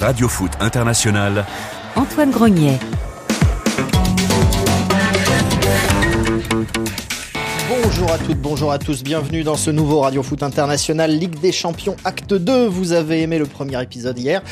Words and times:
Radio 0.00 0.28
Foot 0.28 0.52
International. 0.62 1.44
Antoine 1.94 2.30
Grenier. 2.30 2.78
Bonjour 7.92 8.12
à 8.12 8.18
toutes, 8.18 8.38
bonjour 8.38 8.70
à 8.70 8.78
tous, 8.78 9.02
bienvenue 9.02 9.42
dans 9.42 9.56
ce 9.56 9.68
nouveau 9.68 9.98
Radio 10.00 10.22
Foot 10.22 10.44
International 10.44 11.10
Ligue 11.10 11.40
des 11.40 11.50
Champions 11.50 11.96
Acte 12.04 12.32
2. 12.32 12.68
Vous 12.68 12.92
avez 12.92 13.22
aimé 13.22 13.36
le 13.36 13.46
premier 13.46 13.82
épisode 13.82 14.16
hier, 14.16 14.42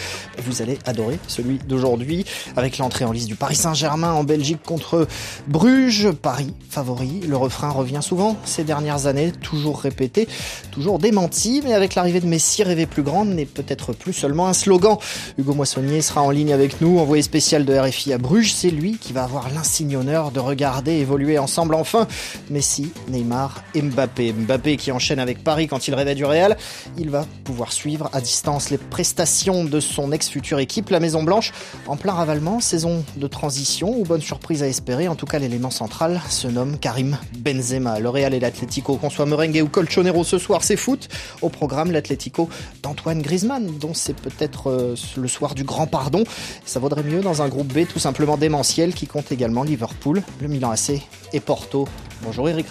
vous 0.43 0.61
allez 0.61 0.77
adorer 0.87 1.21
celui 1.29 1.59
d'aujourd'hui 1.59 2.25
avec 2.57 2.79
l'entrée 2.79 3.05
en 3.05 3.13
liste 3.13 3.29
du 3.29 3.37
Paris 3.37 3.55
Saint-Germain 3.55 4.13
en 4.13 4.25
Belgique 4.25 4.59
contre 4.67 5.07
Bruges, 5.47 6.11
Paris 6.11 6.53
favori. 6.69 7.21
Le 7.29 7.37
refrain 7.37 7.71
revient 7.71 8.01
souvent 8.03 8.37
ces 8.45 8.65
dernières 8.65 9.07
années, 9.07 9.31
toujours 9.31 9.81
répété, 9.81 10.27
toujours 10.73 10.99
démenti, 10.99 11.63
mais 11.65 11.75
avec 11.75 11.95
l'arrivée 11.95 12.21
de 12.21 12.27
Messi, 12.27 12.65
rêver 12.65 12.87
plus 12.87 13.05
grande 13.05 13.29
n'est 13.29 13.47
peut-être 13.47 13.93
plus 13.93 14.13
seulement 14.13 14.49
un 14.49 14.53
slogan. 14.53 14.99
Hugo 15.39 15.55
Moissonnier 15.55 16.03
sera 16.03 16.23
en 16.23 16.31
ligne 16.31 16.53
avec 16.53 16.81
nous, 16.81 16.99
envoyé 16.99 17.23
spécial 17.23 17.65
de 17.65 17.79
RFI 17.79 18.15
à 18.15 18.19
Bruges, 18.19 18.53
c'est 18.53 18.71
lui 18.71 18.99
qui 18.99 19.13
va 19.13 19.23
avoir 19.23 19.49
l'insigne 19.55 19.97
honneur 19.97 20.33
de 20.33 20.41
regarder 20.41 20.95
évoluer 20.95 21.39
ensemble 21.39 21.77
enfin 21.77 22.09
Messi, 22.51 22.91
Neymar 23.09 23.28
Mbappé. 23.75 24.33
Mbappé 24.33 24.77
qui 24.77 24.93
enchaîne 24.93 25.19
avec 25.19 25.43
Paris 25.45 25.67
quand 25.67 25.89
il 25.89 25.95
rêvait 25.95 26.15
du 26.15 26.25
Real. 26.25 26.57
Il 26.97 27.11
va 27.11 27.27
pouvoir 27.45 27.73
suivre 27.73 28.11
à 28.13 28.21
distance 28.21 28.71
les 28.71 28.79
prestations 28.79 29.65
de 29.65 29.81
son 29.81 30.13
ex-future 30.13 30.59
équipe, 30.59 30.91
la 30.91 31.01
Maison 31.01 31.23
Blanche, 31.23 31.53
en 31.87 31.97
plein 31.97 32.13
ravalement, 32.13 32.61
saison 32.61 33.05
de 33.17 33.27
transition 33.27 33.99
ou 33.99 34.05
bonne 34.05 34.21
surprise 34.21 34.63
à 34.63 34.69
espérer. 34.69 35.09
En 35.09 35.15
tout 35.15 35.27
cas, 35.27 35.39
l'élément 35.39 35.71
central 35.71 36.21
se 36.29 36.49
nomme 36.49 36.79
Karim 36.79 37.19
Benzema. 37.39 37.99
Le 38.01 38.09
Real 38.09 38.35
et 38.35 38.41
l'Atlético, 38.41 38.97
qu'on 38.97 39.11
soit 39.11 39.27
merengue 39.27 39.61
ou 39.63 39.69
colchonero 39.69 40.25
ce 40.25 40.39
soir, 40.39 40.63
c'est 40.63 40.77
foot. 40.77 41.09
Au 41.43 41.49
programme, 41.49 41.93
l'Atlético 41.93 42.49
d'Antoine 42.83 43.23
Griezmann, 43.23 43.79
dont 43.79 43.95
c'est 43.95 44.17
peut-être 44.17 44.71
euh, 44.71 44.95
le 45.17 45.29
soir 45.29 45.55
du 45.55 45.65
grand 45.65 45.87
pardon. 45.87 46.25
Ça 46.65 46.81
vaudrait 46.81 47.03
mieux 47.03 47.21
dans 47.21 47.43
un 47.43 47.49
groupe 47.49 47.73
B 47.73 47.87
tout 47.87 47.99
simplement 47.99 48.37
démentiel 48.37 48.95
qui 48.95 49.07
compte 49.07 49.33
également 49.33 49.63
Liverpool, 49.63 50.23
le 50.41 50.49
Milan 50.49 50.71
AC 50.71 51.03
et 51.33 51.41
Porto. 51.41 51.89
Bonjour 52.23 52.49
Eric 52.49 52.67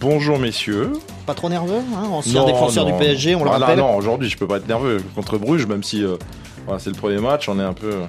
Bonjour 0.00 0.38
messieurs. 0.38 0.92
Pas 1.26 1.34
trop 1.34 1.48
nerveux, 1.48 1.80
hein 1.96 2.08
ancien 2.10 2.44
défenseur 2.44 2.84
du 2.84 2.92
PSG, 2.92 3.34
on 3.34 3.44
le 3.44 3.50
ah, 3.50 3.58
rappelle. 3.58 3.78
Non, 3.78 3.96
aujourd'hui 3.96 4.28
je 4.28 4.36
peux 4.36 4.46
pas 4.46 4.56
être 4.56 4.68
nerveux 4.68 5.02
contre 5.14 5.38
Bruges, 5.38 5.66
même 5.66 5.82
si 5.82 6.04
euh, 6.04 6.16
voilà, 6.66 6.78
c'est 6.78 6.90
le 6.90 6.96
premier 6.96 7.18
match, 7.18 7.48
on 7.48 7.58
est 7.58 7.64
un 7.64 7.72
peu 7.72 8.00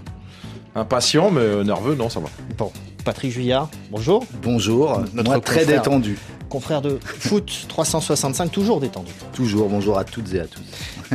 impatient, 0.76 1.32
mais 1.32 1.42
euh, 1.42 1.64
nerveux, 1.64 1.96
non, 1.96 2.10
ça 2.10 2.20
va. 2.20 2.28
Bon, 2.58 2.72
Patrick 3.06 3.32
Juillard, 3.32 3.70
bonjour. 3.92 4.26
Bonjour, 4.42 5.02
Notre 5.14 5.30
moi 5.30 5.40
très 5.40 5.60
confrère. 5.62 5.82
détendu. 5.82 6.18
Confrère 6.50 6.82
de 6.82 7.00
foot 7.04 7.66
365, 7.68 8.52
toujours 8.52 8.80
détendu. 8.80 9.12
Toujours, 9.34 9.70
bonjour 9.70 9.98
à 9.98 10.04
toutes 10.04 10.32
et 10.36 10.40
à 10.40 10.46
tous. 10.46 10.62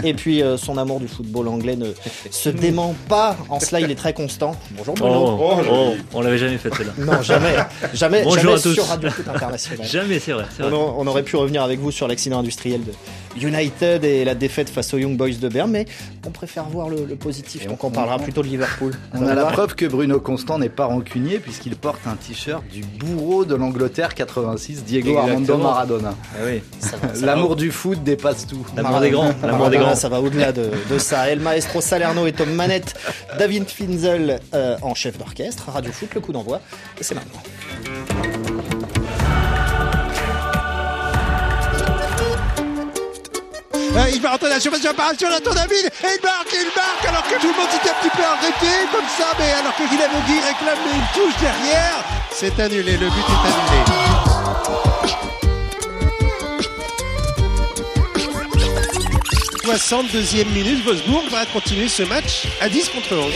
Et 0.04 0.12
puis 0.14 0.42
euh, 0.42 0.56
son 0.56 0.76
amour 0.78 0.98
du 1.00 1.08
football 1.08 1.48
anglais 1.48 1.76
ne 1.76 1.92
se 2.30 2.48
dément 2.48 2.94
pas. 3.08 3.36
En 3.48 3.58
cela, 3.60 3.80
il 3.80 3.90
est 3.90 3.94
très 3.96 4.12
constant. 4.12 4.54
Bonjour 4.72 4.94
Bruno. 4.94 5.38
Oh, 5.40 5.54
Oh, 5.58 5.62
oh, 5.70 5.92
on 6.14 6.20
l'avait 6.22 6.38
jamais 6.38 6.58
fait 6.58 6.70
celle-là. 6.74 6.92
Non, 6.98 7.22
jamais, 7.22 7.54
jamais, 7.94 8.22
Bonjour 8.24 8.42
jamais 8.42 8.54
à 8.54 8.60
tous. 8.60 8.74
sur 8.74 8.86
Radio 8.86 9.10
Foot 9.10 9.28
International. 9.28 9.86
Jamais, 9.90 10.18
c'est 10.18 10.32
vrai. 10.32 10.44
a- 10.60 10.64
on 10.66 11.06
aurait 11.06 11.22
pu 11.22 11.36
revenir 11.36 11.62
avec 11.62 11.78
vous 11.80 11.90
sur 11.92 12.06
l'accident 12.08 12.40
industriel 12.40 12.82
de 12.84 12.92
United 13.42 14.04
et 14.04 14.24
la 14.24 14.34
défaite 14.34 14.68
face 14.70 14.92
aux 14.94 14.98
Young 14.98 15.16
Boys 15.16 15.36
de 15.40 15.48
Berne, 15.48 15.70
mais 15.70 15.86
on 16.26 16.30
préfère 16.30 16.64
voir 16.64 16.88
le, 16.88 17.04
le 17.04 17.16
positif, 17.16 17.66
donc 17.66 17.84
on 17.84 17.90
parlera 17.90 18.18
plutôt 18.18 18.42
de 18.42 18.48
Liverpool. 18.48 18.92
On 19.14 19.26
a 19.26 19.34
la 19.34 19.46
preuve 19.46 19.74
que 19.74 19.86
Bruno 19.86 20.20
Constant 20.20 20.58
n'est 20.58 20.68
pas 20.68 20.86
rancunier 20.86 21.38
puisqu'il 21.38 21.76
porte 21.76 22.00
un 22.06 22.16
t-shirt 22.16 22.62
du 22.68 22.82
bourreau 22.82 23.44
de 23.44 23.54
l'Angleterre 23.54 24.14
86, 24.14 24.84
Diego 24.84 25.16
Armando. 25.16 25.56
Maradona. 25.56 26.14
Ah 26.34 26.44
oui. 26.44 26.62
L'amour 27.22 27.56
du 27.56 27.70
foot 27.70 28.02
dépasse 28.02 28.46
tout. 28.46 28.64
L'amour 28.76 29.00
des 29.00 29.10
grands. 29.10 29.32
L'amour 29.42 29.70
des 29.70 29.78
Maradona, 29.78 29.78
grands. 29.78 29.94
Ça 29.94 30.08
va 30.08 30.20
au-delà 30.20 30.52
de, 30.52 30.70
de 30.90 30.98
ça. 30.98 31.28
El 31.30 31.40
Maestro 31.40 31.80
Salerno 31.80 32.26
est 32.26 32.40
aux 32.40 32.46
manettes. 32.46 32.94
David 33.38 33.68
Finzel 33.68 34.40
euh, 34.54 34.76
en 34.82 34.94
chef 34.94 35.18
d'orchestre. 35.18 35.68
Radio 35.70 35.92
Foot, 35.92 36.14
le 36.14 36.20
coup 36.20 36.32
d'envoi. 36.32 36.60
Et 37.00 37.04
c'est 37.04 37.14
maintenant. 37.14 37.42
Euh, 43.98 44.10
il 44.14 44.20
va 44.20 44.30
rentrer 44.30 44.48
la 44.48 44.60
surface 44.60 44.82
de 44.82 44.88
réparation, 44.88 45.28
là, 45.28 45.40
ton 45.40 45.50
ami, 45.50 45.74
et 45.74 45.90
il 45.90 46.22
marque, 46.22 46.52
il 46.52 46.70
marque, 46.76 47.04
alors 47.04 47.22
que 47.24 47.34
tout 47.40 47.48
le 47.48 47.56
monde 47.58 47.68
s'était 47.70 47.90
un 47.90 47.94
petit 47.94 48.16
peu 48.16 48.22
arrêté, 48.22 48.86
comme 48.92 49.08
ça, 49.18 49.26
mais 49.38 49.50
alors 49.52 49.74
que 49.74 49.82
Guillaume 49.88 50.22
Guy 50.26 50.38
réclame 50.38 50.78
une 50.94 51.20
touche 51.20 51.36
derrière, 51.40 52.04
c'est 52.30 52.60
annulé, 52.60 52.92
le 52.92 53.08
but 53.08 53.24
est 53.28 53.46
annulé. 53.48 54.18
62e 59.68 60.48
minute, 60.52 60.84
Wolfsburg 60.84 61.28
va 61.30 61.44
continuer 61.46 61.88
ce 61.88 62.02
match 62.04 62.46
à 62.60 62.68
10 62.68 62.88
contre 62.88 63.16
11. 63.16 63.32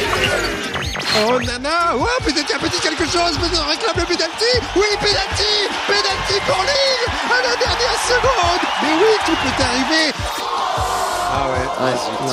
Oh 1.29 1.39
nana, 1.41 1.97
ouais, 1.97 2.09
peut-être 2.25 2.55
un 2.55 2.59
petit 2.59 2.81
quelque 2.81 3.05
chose, 3.05 3.39
mais 3.41 3.59
on 3.59 3.69
réclame 3.69 3.97
le 3.97 4.05
penalty. 4.05 4.53
Oui, 4.75 4.87
penalty, 4.99 5.69
penalty 5.87 6.41
pour 6.47 6.63
Lille 6.63 7.07
à 7.31 7.43
la 7.43 7.57
dernière 7.57 8.01
seconde. 8.07 8.63
Mais 8.83 8.95
oui, 8.95 9.13
tout 9.27 9.33
peut 9.33 9.63
arriver. 9.63 10.42
Ah 11.35 11.47
ouais. 11.51 11.91
non. 12.27 12.33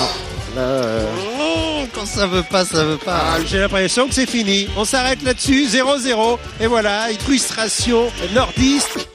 Là, 0.56 0.62
euh, 0.62 1.06
Oh, 1.40 1.86
quand 1.96 2.06
ça 2.06 2.28
veut 2.28 2.44
pas, 2.44 2.66
ça 2.66 2.84
veut 2.84 2.98
pas. 2.98 3.22
Ah, 3.36 3.38
J'ai 3.46 3.60
l'impression 3.60 4.08
que 4.08 4.14
c'est 4.14 4.30
fini. 4.30 4.68
On 4.76 4.84
s'arrête 4.84 5.22
là-dessus, 5.24 5.68
0-0. 5.68 6.38
Et 6.60 6.68
voilà, 6.68 7.10
une 7.12 7.18
frustration 7.20 8.12
nordiste. 8.34 9.08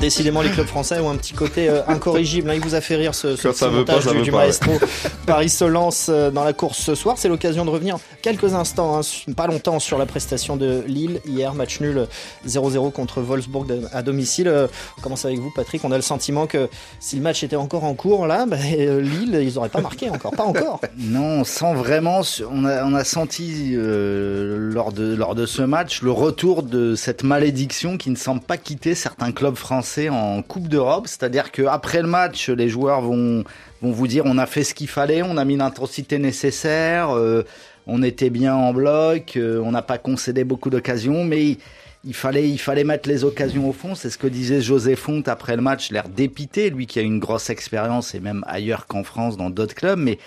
Décidément, 0.00 0.42
les 0.42 0.50
clubs 0.50 0.66
français 0.66 0.98
ont 1.00 1.10
un 1.10 1.16
petit 1.16 1.32
côté 1.32 1.68
euh, 1.68 1.80
incorrigible. 1.86 2.50
hein. 2.50 2.54
Il 2.54 2.60
vous 2.60 2.74
a 2.74 2.80
fait 2.80 2.96
rire 2.96 3.14
ce, 3.14 3.36
ce 3.36 3.48
petit 3.48 3.60
pas, 3.60 3.70
montage 3.70 4.06
du, 4.06 4.14
veut 4.18 4.22
du 4.22 4.30
pas, 4.30 4.38
maestro. 4.38 4.72
Paris 5.26 5.48
se 5.48 5.64
lance 5.64 6.08
euh, 6.10 6.30
dans 6.30 6.44
la 6.44 6.52
course 6.52 6.78
ce 6.78 6.94
soir. 6.94 7.16
C'est 7.16 7.28
l'occasion 7.28 7.64
de 7.64 7.70
revenir 7.70 7.96
quelques 8.20 8.52
instants, 8.54 8.98
hein, 8.98 9.32
pas 9.34 9.46
longtemps, 9.46 9.78
sur 9.78 9.96
la 9.96 10.04
prestation 10.06 10.56
de 10.56 10.82
Lille. 10.86 11.20
Hier, 11.26 11.54
match 11.54 11.80
nul 11.80 12.06
0-0 12.46 12.92
contre 12.92 13.22
Wolfsburg 13.22 13.66
à 13.92 14.02
domicile. 14.02 14.48
Euh, 14.48 14.66
On 14.98 15.00
commence 15.00 15.24
avec 15.24 15.38
vous, 15.38 15.50
Patrick? 15.54 15.82
On 15.84 15.92
a 15.92 15.96
le 15.96 16.02
sentiment 16.02 16.46
que 16.46 16.68
si 17.00 17.16
le 17.16 17.22
match 17.22 17.42
était 17.42 17.56
encore 17.56 17.84
en 17.84 17.94
cours, 17.94 18.26
là, 18.26 18.44
bah, 18.46 18.56
euh, 18.76 19.00
Lille, 19.00 19.38
ils 19.42 19.54
n'auraient 19.54 19.68
pas 19.70 19.80
marqué 19.80 20.10
encore. 20.10 20.32
Pas 20.32 20.44
encore. 20.44 20.80
Non, 20.98 21.40
on 21.40 21.44
sent 21.44 21.74
vraiment, 21.74 22.20
on 22.50 22.64
a, 22.64 22.84
on 22.84 22.94
a 22.94 23.04
senti 23.04 23.72
euh, 23.74 24.56
lors, 24.72 24.92
de, 24.92 25.14
lors 25.14 25.34
de 25.34 25.44
ce 25.46 25.62
match 25.62 26.02
le 26.02 26.10
retour 26.10 26.62
de 26.62 26.94
cette 26.94 27.22
malédiction 27.22 27.96
qui 27.98 28.10
ne 28.10 28.16
semble 28.16 28.40
pas 28.40 28.56
quitter 28.56 28.94
certains 28.94 29.32
clubs 29.32 29.54
français 29.56 29.83
en 30.08 30.42
Coupe 30.42 30.68
d'Europe. 30.68 31.06
C'est-à-dire 31.06 31.52
qu'après 31.52 32.02
le 32.02 32.08
match, 32.08 32.48
les 32.48 32.68
joueurs 32.68 33.00
vont, 33.00 33.44
vous 33.82 34.06
dire 34.06 34.24
on 34.26 34.38
a 34.38 34.46
fait 34.46 34.64
ce 34.64 34.74
qu'il 34.74 34.88
fallait, 34.88 35.22
on 35.22 35.36
a 35.36 35.44
mis 35.44 35.56
l'intensité 35.56 36.18
nécessaire, 36.18 37.10
euh, 37.16 37.42
on 37.86 38.02
était 38.02 38.30
bien 38.30 38.54
en 38.54 38.72
bloc, 38.72 39.36
euh, 39.36 39.60
on 39.64 39.72
n'a 39.72 39.82
pas 39.82 39.98
concédé 39.98 40.44
beaucoup 40.44 40.70
d'occasions, 40.70 41.24
mais 41.24 41.58
il, 42.04 42.14
fallait, 42.14 42.84
mettre 42.84 43.08
les 43.08 43.24
occasions 43.24 43.68
au 43.68 43.72
fond. 43.72 43.94
C'est 43.94 44.10
ce 44.10 44.18
que 44.18 44.26
disait 44.26 44.60
José 44.60 44.96
Font 44.96 45.22
après 45.26 45.56
le 45.56 45.62
match, 45.62 45.90
l'air 45.90 46.08
dépité, 46.08 46.70
lui 46.70 46.86
qui 46.86 46.98
a 46.98 47.02
une 47.02 47.18
grosse 47.18 47.50
expérience 47.50 48.14
et 48.14 48.20
même 48.20 48.44
ailleurs 48.46 48.86
qu'en 48.86 49.04
France 49.04 49.36
dans 49.36 49.50
d'autres 49.50 49.74
clubs, 49.74 49.98
mais 49.98 50.18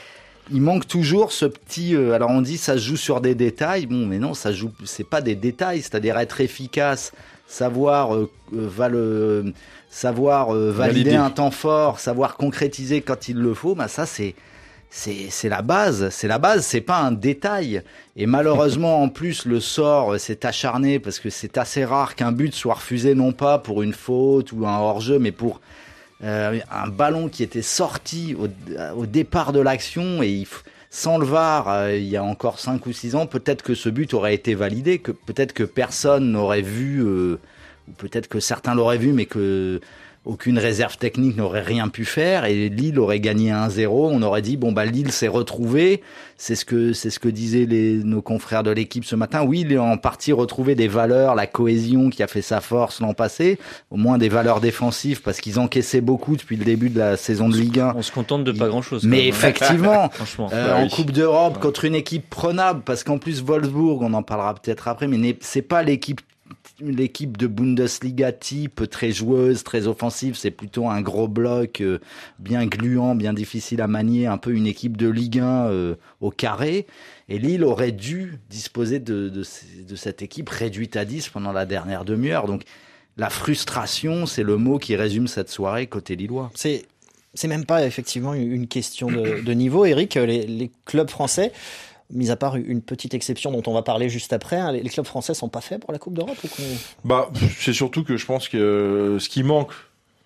il 0.51 0.62
manque 0.62 0.88
toujours 0.88 1.31
ce 1.31 1.45
petit. 1.45 1.95
euh, 1.95 2.13
alors 2.13 2.29
on 2.29 2.41
dit 2.41 2.57
ça 2.57 2.78
joue 2.78 2.95
sur 2.95 3.22
des 3.22 3.35
détails. 3.35 3.85
Bon, 3.85 4.06
mais 4.06 4.18
non, 4.18 4.34
ça 4.34 4.51
joue. 4.51 4.72
C'est 4.85 5.07
pas 5.07 5.22
des 5.22 5.35
détails. 5.35 5.81
C'est-à-dire 5.81 6.18
être 6.18 6.41
efficace, 6.41 7.12
savoir 7.47 8.13
euh, 8.16 8.30
euh, 8.53 8.68
va 8.69 8.90
le- 8.90 9.53
savoir 9.90 10.53
euh, 10.53 10.72
valider 10.72 11.16
un 11.16 11.30
temps 11.30 11.52
fort, 11.52 12.00
savoir 12.00 12.35
concrétiser 12.38 13.02
quand 13.02 13.30
il 13.30 13.38
le 13.38 13.53
faut. 13.53 13.74
Bah 13.75 13.88
ça 13.88 14.06
c'est 14.06 14.35
c'est 14.90 15.28
c'est 15.30 15.50
la 15.50 15.62
base, 15.62 16.09
c'est 16.12 16.28
la 16.28 16.38
base, 16.40 16.66
c'est 16.66 16.81
pas 16.81 17.00
un 17.00 17.12
détail. 17.12 17.81
Et 18.16 18.25
malheureusement, 18.25 19.02
en 19.03 19.09
plus, 19.09 19.46
le 19.46 19.59
sort 19.59 20.13
euh, 20.13 20.18
s'est 20.18 20.46
acharné 20.46 21.00
parce 21.00 21.19
que 21.19 21.30
c'est 21.30 21.57
assez 21.57 21.84
rare 21.86 22.16
qu'un 22.16 22.31
but 22.31 22.53
soit 22.53 22.75
refusé 22.75 23.16
non 23.16 23.31
pas 23.31 23.57
pour 23.60 23.81
une 23.83 23.94
faute 23.94 24.51
ou 24.51 24.66
un 24.68 24.77
hors-jeu, 24.77 25.19
mais 25.19 25.31
pour 25.31 25.60
euh, 26.24 26.60
un 26.72 26.88
ballon 26.88 27.30
qui 27.30 27.44
était 27.44 27.62
sorti 27.62 28.36
au, 28.39 28.48
au 28.98 29.06
départ 29.06 29.54
de 29.54 29.60
l'action 29.60 30.24
et 30.24 30.30
il 30.30 30.44
f- 30.45 30.63
sans 30.98 31.20
le 31.20 31.28
VAR, 31.28 31.70
euh, 31.70 31.96
il 31.96 32.08
y 32.08 32.18
a 32.18 32.24
encore 32.24 32.58
5 32.58 32.84
ou 32.88 32.92
6 32.92 33.14
ans, 33.14 33.28
peut-être 33.28 33.62
que 33.62 33.76
ce 33.76 33.88
but 33.88 34.16
aurait 34.16 34.34
été 34.34 34.56
validé, 34.56 34.98
que 34.98 35.12
peut-être 35.12 35.54
que 35.54 35.62
personne 35.62 36.32
n'aurait 36.32 36.64
vu, 36.64 37.04
euh, 37.06 37.38
ou 37.88 37.92
peut-être 37.92 38.28
que 38.28 38.40
certains 38.40 38.74
l'auraient 38.74 38.98
vu, 38.98 39.14
mais 39.14 39.28
que 39.28 39.80
aucune 40.27 40.59
réserve 40.59 40.97
technique 40.97 41.38
n'aurait 41.38 41.62
rien 41.62 41.88
pu 41.88 42.06
faire 42.06 42.45
et 42.45 42.69
Lille 42.69 43.00
aurait 43.00 43.19
gagné 43.19 43.51
1-0. 43.51 43.88
On 43.89 44.21
aurait 44.21 44.41
dit 44.41 44.57
bon 44.57 44.71
bah 44.71 44.85
Lille 44.85 45.12
s'est 45.12 45.27
retrouvé. 45.27 46.01
C'est 46.39 46.53
ce 46.56 46.65
que 46.65 46.94
c'est 46.94 47.09
ce 47.09 47.19
que 47.19 47.29
disaient 47.29 47.65
les, 47.65 47.94
nos 47.95 48.21
confrères 48.21 48.62
de 48.62 48.69
l'équipe 48.69 49.06
ce 49.06 49.15
matin. 49.15 49.44
Oui, 49.44 49.65
il 49.68 49.75
a 49.75 49.81
en 49.81 49.97
partie 49.97 50.31
retrouvé 50.33 50.75
des 50.75 50.88
valeurs, 50.88 51.33
la 51.33 51.47
cohésion 51.47 52.09
qui 52.12 52.21
a 52.21 52.27
fait 52.27 52.44
sa 52.44 52.62
force 52.62 53.00
l'an 53.01 53.13
passé, 53.15 53.57
au 53.89 53.97
moins 53.97 54.19
des 54.19 54.29
valeurs 54.29 54.62
défensives 54.62 55.21
parce 55.24 55.39
qu'ils 55.41 55.57
encaissaient 55.59 56.01
beaucoup 56.01 56.35
depuis 56.35 56.56
le 56.57 56.63
début 56.63 56.89
de 56.89 57.00
la 57.00 57.18
saison 57.18 57.50
de 57.50 57.57
Ligue 57.57 57.79
1. 57.79 57.94
On 57.97 58.01
se 58.03 58.12
contente 58.12 58.44
de 58.44 58.51
pas 58.51 58.68
grand 58.68 58.83
chose. 58.83 59.03
Mais 59.03 59.27
effectivement, 59.27 60.09
Franchement. 60.13 60.50
euh, 60.53 60.68
Bah 60.75 60.77
en. 60.83 60.88
Coupe 60.89 61.12
d'Europe 61.12 61.59
contre 61.59 61.85
une 61.85 61.95
équipe 61.95 62.29
prenable, 62.29 62.81
parce 62.85 63.03
qu'en 63.03 63.18
plus 63.18 63.41
Wolfsburg, 63.41 64.01
on 64.01 64.13
en 64.13 64.24
parlera 64.24 64.53
peut-être 64.53 64.88
après, 64.88 65.07
mais 65.07 65.18
n'est- 65.18 65.38
c'est 65.41 65.62
pas 65.63 65.81
l'équipe 65.83 66.21
l'équipe 66.79 67.38
de 67.38 67.47
Bundesliga 67.47 68.31
type, 68.31 68.89
très 68.89 69.12
joueuse, 69.12 69.63
très 69.63 69.88
offensive. 69.88 70.35
C'est 70.35 70.51
plutôt 70.51 70.89
un 70.89 71.01
gros 71.01 71.27
bloc, 71.27 71.81
euh, 71.81 72.00
bien 72.39 72.65
gluant, 72.65 73.15
bien 73.15 73.33
difficile 73.33 73.81
à 73.81 73.88
manier, 73.88 74.27
un 74.27 74.38
peu 74.38 74.53
une 74.53 74.68
équipe 74.68 74.97
de 74.97 75.07
Ligue 75.07 75.39
1 75.39 75.68
euh, 75.68 75.95
au 76.21 76.31
carré. 76.31 76.85
Et 77.29 77.39
Lille 77.39 77.63
aurait 77.63 77.91
dû 77.91 78.39
disposer 78.50 79.00
de, 79.00 79.29
de, 79.29 79.44
de 79.83 79.95
cette 79.95 80.21
équipe 80.21 80.50
réduite 80.50 80.95
à 80.95 81.06
10 81.06 81.29
pendant 81.29 81.51
la 81.51 81.65
dernière 81.65 82.06
demi-heure. 82.06 82.47
Donc 82.47 82.63
la 83.18 83.29
frustration, 83.29 84.25
c'est 84.25 84.44
le 84.44 84.57
mot 84.57 84.77
qui 84.77 84.95
résume 84.95 85.27
cette 85.27 85.50
soirée 85.50 85.88
côté 85.88 86.15
lillois. 86.15 86.51
C'est 86.53 86.85
c'est 87.33 87.47
même 87.47 87.65
pas 87.65 87.85
effectivement 87.85 88.33
une 88.33 88.68
question 88.68 89.12
de, 89.12 89.41
de 89.41 89.53
niveau, 89.53 89.85
Eric. 89.85 90.15
Les, 90.15 90.47
les, 90.47 90.71
clubs 90.85 91.09
français, 91.09 91.51
mis 92.09 92.31
à 92.31 92.36
part 92.36 92.56
une 92.56 92.81
petite 92.81 93.13
exception 93.13 93.51
dont 93.51 93.63
on 93.68 93.74
va 93.74 93.81
parler 93.81 94.09
juste 94.09 94.33
après, 94.33 94.57
hein, 94.57 94.71
les, 94.71 94.81
clubs 94.89 95.06
français 95.06 95.33
sont 95.33 95.50
pas 95.50 95.62
faits 95.62 95.81
pour 95.81 95.92
la 95.92 96.00
Coupe 96.00 96.13
d'Europe 96.13 96.38
Bah, 97.04 97.30
c'est 97.59 97.74
surtout 97.74 98.04
que 98.04 98.18
je 98.18 98.25
pense 98.25 98.48
que 98.48 98.57
euh, 98.57 99.19
ce 99.19 99.27
qui 99.30 99.44
manque 99.44 99.71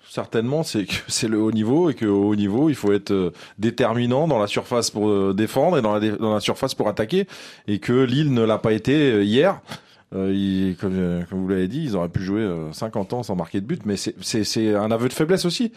certainement, 0.08 0.64
c'est 0.64 0.86
que 0.86 0.94
c'est 1.08 1.28
le 1.28 1.40
haut 1.40 1.52
niveau 1.52 1.90
et 1.90 1.96
qu'au 1.96 2.30
haut 2.30 2.36
niveau, 2.36 2.70
il 2.70 2.76
faut 2.76 2.94
être 2.94 3.12
euh, 3.12 3.34
déterminant 3.58 4.28
dans 4.28 4.40
la 4.40 4.48
surface 4.48 4.92
pour 4.92 5.10
euh, 5.10 5.34
défendre 5.36 5.78
et 5.78 5.82
dans 5.82 5.98
la, 5.98 6.12
dans 6.12 6.34
la 6.34 6.40
surface 6.40 6.76
pour 6.76 6.88
attaquer, 6.88 7.28
et 7.68 7.80
que 7.80 7.94
Lille 7.94 8.34
ne 8.34 8.44
l'a 8.44 8.58
pas 8.58 8.74
été 8.74 9.24
hier. 9.24 9.60
Comme, 10.12 11.26
vous 11.32 11.48
l'avez 11.48 11.70
dit, 11.70 11.86
ils 11.86 11.96
auraient 11.96 12.10
pu 12.10 12.22
jouer 12.22 12.46
50 12.74 13.14
ans 13.14 13.24
sans 13.24 13.38
marquer 13.38 13.62
de 13.62 13.66
but, 13.66 13.86
mais 13.86 13.96
c'est 13.96 14.76
un 14.76 14.92
aveu 14.92 15.08
de 15.08 15.14
faiblesse 15.14 15.46
aussi. 15.46 15.72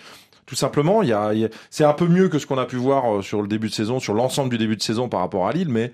Tout 0.47 0.57
simplement, 0.57 1.03
il 1.03 1.09
y 1.09 1.13
a, 1.13 1.33
il 1.33 1.41
y 1.41 1.45
a 1.45 1.49
c'est 1.71 1.85
un 1.85 1.95
peu 1.95 2.07
mieux 2.07 2.29
que 2.29 2.39
ce 2.39 2.47
qu'on 2.47 2.59
a 2.59 2.67
pu 2.67 2.77
voir 2.77 3.23
sur 3.23 3.41
le 3.41 3.49
début 3.49 3.69
de 3.69 3.75
saison, 3.75 4.01
sur 4.01 4.15
l'ensemble 4.15 4.51
du 4.51 4.59
début 4.59 4.77
de 4.77 4.83
saison 4.83 5.09
par 5.09 5.21
rapport 5.21 5.47
à 5.49 5.53
Lille, 5.53 5.69
mais 5.71 5.93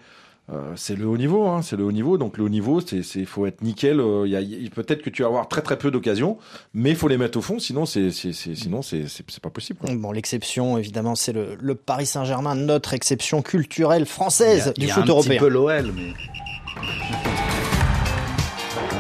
euh, 0.53 0.73
c'est 0.75 0.97
le 0.97 1.07
haut 1.07 1.17
niveau, 1.17 1.47
hein, 1.47 1.63
c'est 1.63 1.77
le 1.77 1.85
haut 1.85 1.93
niveau. 1.93 2.19
Donc 2.19 2.37
le 2.37 2.43
haut 2.43 2.49
niveau, 2.49 2.81
c'est, 2.81 3.05
c'est, 3.05 3.25
faut 3.25 3.47
être 3.47 3.63
nickel. 3.63 4.01
Euh, 4.01 4.27
y 4.27 4.35
a, 4.35 4.41
y, 4.41 4.69
peut-être 4.71 5.03
que 5.03 5.11
tu 5.11 5.23
vas 5.23 5.29
avoir 5.29 5.47
très 5.47 5.63
très 5.63 5.79
peu 5.79 5.93
d'occasions, 5.93 6.39
mais 6.75 6.91
il 6.91 6.97
faut 6.97 7.07
les 7.07 7.19
mettre 7.19 7.39
au 7.39 7.43
fond, 7.43 7.61
sinon 7.61 7.87
c'est, 7.87 8.11
c'est, 8.11 8.33
c'est 8.33 8.57
sinon 8.57 8.83
c'est, 8.83 9.07
c'est, 9.07 9.25
c'est 9.29 9.41
pas 9.43 9.51
possible. 9.51 9.79
Quoi. 9.79 9.95
Bon, 9.95 10.11
l'exception 10.11 10.77
évidemment, 10.77 11.15
c'est 11.15 11.33
le, 11.33 11.57
le 11.61 11.75
Paris 11.77 12.07
Saint-Germain, 12.07 12.57
notre 12.57 12.95
exception 12.95 13.43
culturelle 13.43 14.07
française 14.07 14.67
y 14.67 14.71
a, 14.71 14.73
du 14.73 14.87
y 14.87 14.91
a 14.91 14.95
foot 14.95 15.05
un 15.05 15.07
européen. 15.07 15.33
Petit 15.35 15.39
peu 15.39 15.49
l'OL, 15.49 15.93
mais. 15.95 16.15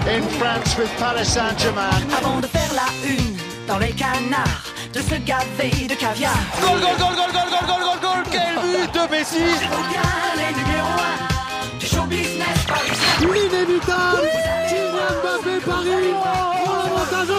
In 0.06 0.23
France 0.23 0.79
with 0.79 0.91
Paris 0.99 1.26
Saint-Germain. 1.26 1.91
Avant 2.17 2.41
de 2.41 2.47
faire 2.47 2.73
la 2.75 3.08
une 3.08 3.37
dans 3.67 3.79
les 3.79 3.91
canards, 3.91 4.64
de 4.92 5.02
se 5.02 5.19
gaver 5.20 5.88
de 5.88 5.96
caviar. 5.96 6.34
Goal, 6.60 6.78
goal, 6.81 6.96
goal, 6.98 7.14
goal, 7.14 7.32
goal, 7.32 7.50
goal, 7.50 7.66
goal, 7.66 7.81
goal, 8.00 8.22
Quel 8.31 8.58
but 8.60 8.92
de 8.92 9.08
Messi. 9.10 9.38
Les 10.37 10.52
numéro 10.52 10.88
1 11.75 11.78
du 11.78 11.87
show 11.87 12.04
business 12.06 12.64
parisien. 12.66 13.19
Paris. 13.87 14.40
l'avantage 16.90 17.31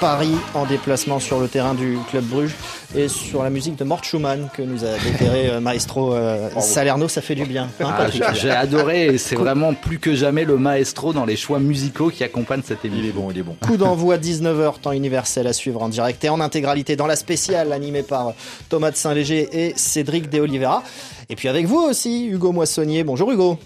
Paris 0.00 0.34
en 0.54 0.64
déplacement 0.64 1.20
sur 1.20 1.40
le 1.40 1.46
terrain 1.46 1.74
du 1.74 1.98
Club 2.08 2.24
Bruges 2.24 2.54
et 2.96 3.06
sur 3.06 3.42
la 3.42 3.50
musique 3.50 3.76
de 3.76 3.84
Mort 3.84 4.02
Schumann 4.02 4.48
que 4.56 4.62
nous 4.62 4.82
a 4.82 4.92
déterré 4.96 5.50
euh, 5.50 5.60
Maestro 5.60 6.14
euh, 6.14 6.48
Salerno, 6.58 7.06
ça 7.06 7.20
fait 7.20 7.34
du 7.34 7.44
bien. 7.44 7.68
Hein, 7.80 7.94
ah, 7.98 8.32
J'ai 8.32 8.50
adoré 8.50 9.08
et 9.08 9.18
c'est 9.18 9.36
vraiment 9.36 9.74
plus 9.74 9.98
que 9.98 10.14
jamais 10.14 10.46
le 10.46 10.56
maestro 10.56 11.12
dans 11.12 11.26
les 11.26 11.36
choix 11.36 11.58
musicaux 11.58 12.08
qui 12.08 12.24
accompagnent 12.24 12.62
cette 12.64 12.82
émission. 12.82 13.04
Il 13.04 13.08
est 13.10 13.12
bon, 13.12 13.30
il 13.30 13.38
est 13.38 13.42
bon. 13.42 13.56
Coup 13.60 13.76
d'envoi 13.76 14.16
19h, 14.16 14.80
temps 14.80 14.92
universel 14.92 15.46
à 15.46 15.52
suivre 15.52 15.82
en 15.82 15.90
direct 15.90 16.24
et 16.24 16.30
en 16.30 16.40
intégralité 16.40 16.96
dans 16.96 17.06
la 17.06 17.16
spéciale 17.16 17.70
animée 17.70 18.02
par 18.02 18.32
Thomas 18.70 18.92
de 18.92 18.96
Saint-Léger 18.96 19.48
et 19.52 19.74
Cédric 19.76 20.30
De 20.30 20.40
Oliveira. 20.40 20.82
Et 21.28 21.36
puis 21.36 21.48
avec 21.48 21.66
vous 21.66 21.78
aussi, 21.78 22.26
Hugo 22.26 22.52
Moissonnier. 22.52 23.04
Bonjour 23.04 23.30
Hugo. 23.30 23.58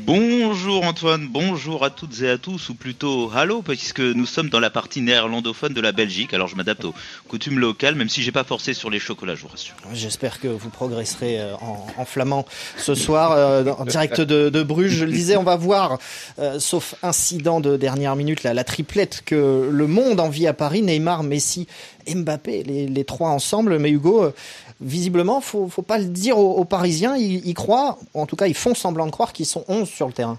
Bonjour 0.00 0.84
Antoine, 0.84 1.26
bonjour 1.28 1.84
à 1.84 1.90
toutes 1.90 2.22
et 2.22 2.30
à 2.30 2.38
tous, 2.38 2.68
ou 2.68 2.74
plutôt 2.74 3.32
hallo, 3.34 3.62
puisque 3.62 3.98
nous 3.98 4.26
sommes 4.26 4.48
dans 4.48 4.60
la 4.60 4.70
partie 4.70 5.00
néerlandophone 5.00 5.74
de 5.74 5.80
la 5.80 5.90
Belgique, 5.90 6.32
alors 6.32 6.46
je 6.46 6.54
m'adapte 6.54 6.84
aux 6.84 6.94
coutumes 7.26 7.58
locales, 7.58 7.96
même 7.96 8.08
si 8.08 8.22
j'ai 8.22 8.30
pas 8.30 8.44
forcé 8.44 8.74
sur 8.74 8.90
les 8.90 9.00
chocolats, 9.00 9.34
je 9.34 9.42
vous 9.42 9.48
rassure. 9.48 9.74
J'espère 9.92 10.38
que 10.38 10.46
vous 10.46 10.70
progresserez 10.70 11.42
en, 11.60 11.84
en 11.96 12.04
flamand 12.04 12.46
ce 12.76 12.94
soir, 12.94 13.32
euh, 13.32 13.64
en 13.76 13.84
direct 13.86 14.20
de, 14.20 14.62
Bruges. 14.62 14.92
Je 14.92 15.04
le 15.04 15.10
disais, 15.10 15.36
on 15.36 15.42
va 15.42 15.56
voir, 15.56 15.98
euh, 16.38 16.60
sauf 16.60 16.94
incident 17.02 17.60
de 17.60 17.76
dernière 17.76 18.14
minute, 18.14 18.44
la, 18.44 18.54
la 18.54 18.64
triplette 18.64 19.22
que 19.26 19.68
le 19.68 19.86
monde 19.88 20.20
envie 20.20 20.46
à 20.46 20.52
Paris, 20.52 20.82
Neymar, 20.82 21.24
Messi, 21.24 21.66
Mbappé, 22.08 22.62
les 22.62 23.04
trois 23.04 23.30
ensemble, 23.30 23.78
mais 23.78 23.90
Hugo... 23.90 24.32
Visiblement, 24.80 25.40
faut, 25.40 25.68
faut 25.68 25.82
pas 25.82 25.98
le 25.98 26.04
dire 26.04 26.38
aux, 26.38 26.64
Parisiens. 26.64 27.16
Ils, 27.16 27.46
ils, 27.46 27.54
croient, 27.54 27.98
en 28.14 28.26
tout 28.26 28.36
cas, 28.36 28.46
ils 28.46 28.54
font 28.54 28.74
semblant 28.74 29.06
de 29.06 29.10
croire 29.10 29.32
qu'ils 29.32 29.46
sont 29.46 29.64
11 29.68 29.88
sur 29.88 30.06
le 30.06 30.12
terrain. 30.12 30.38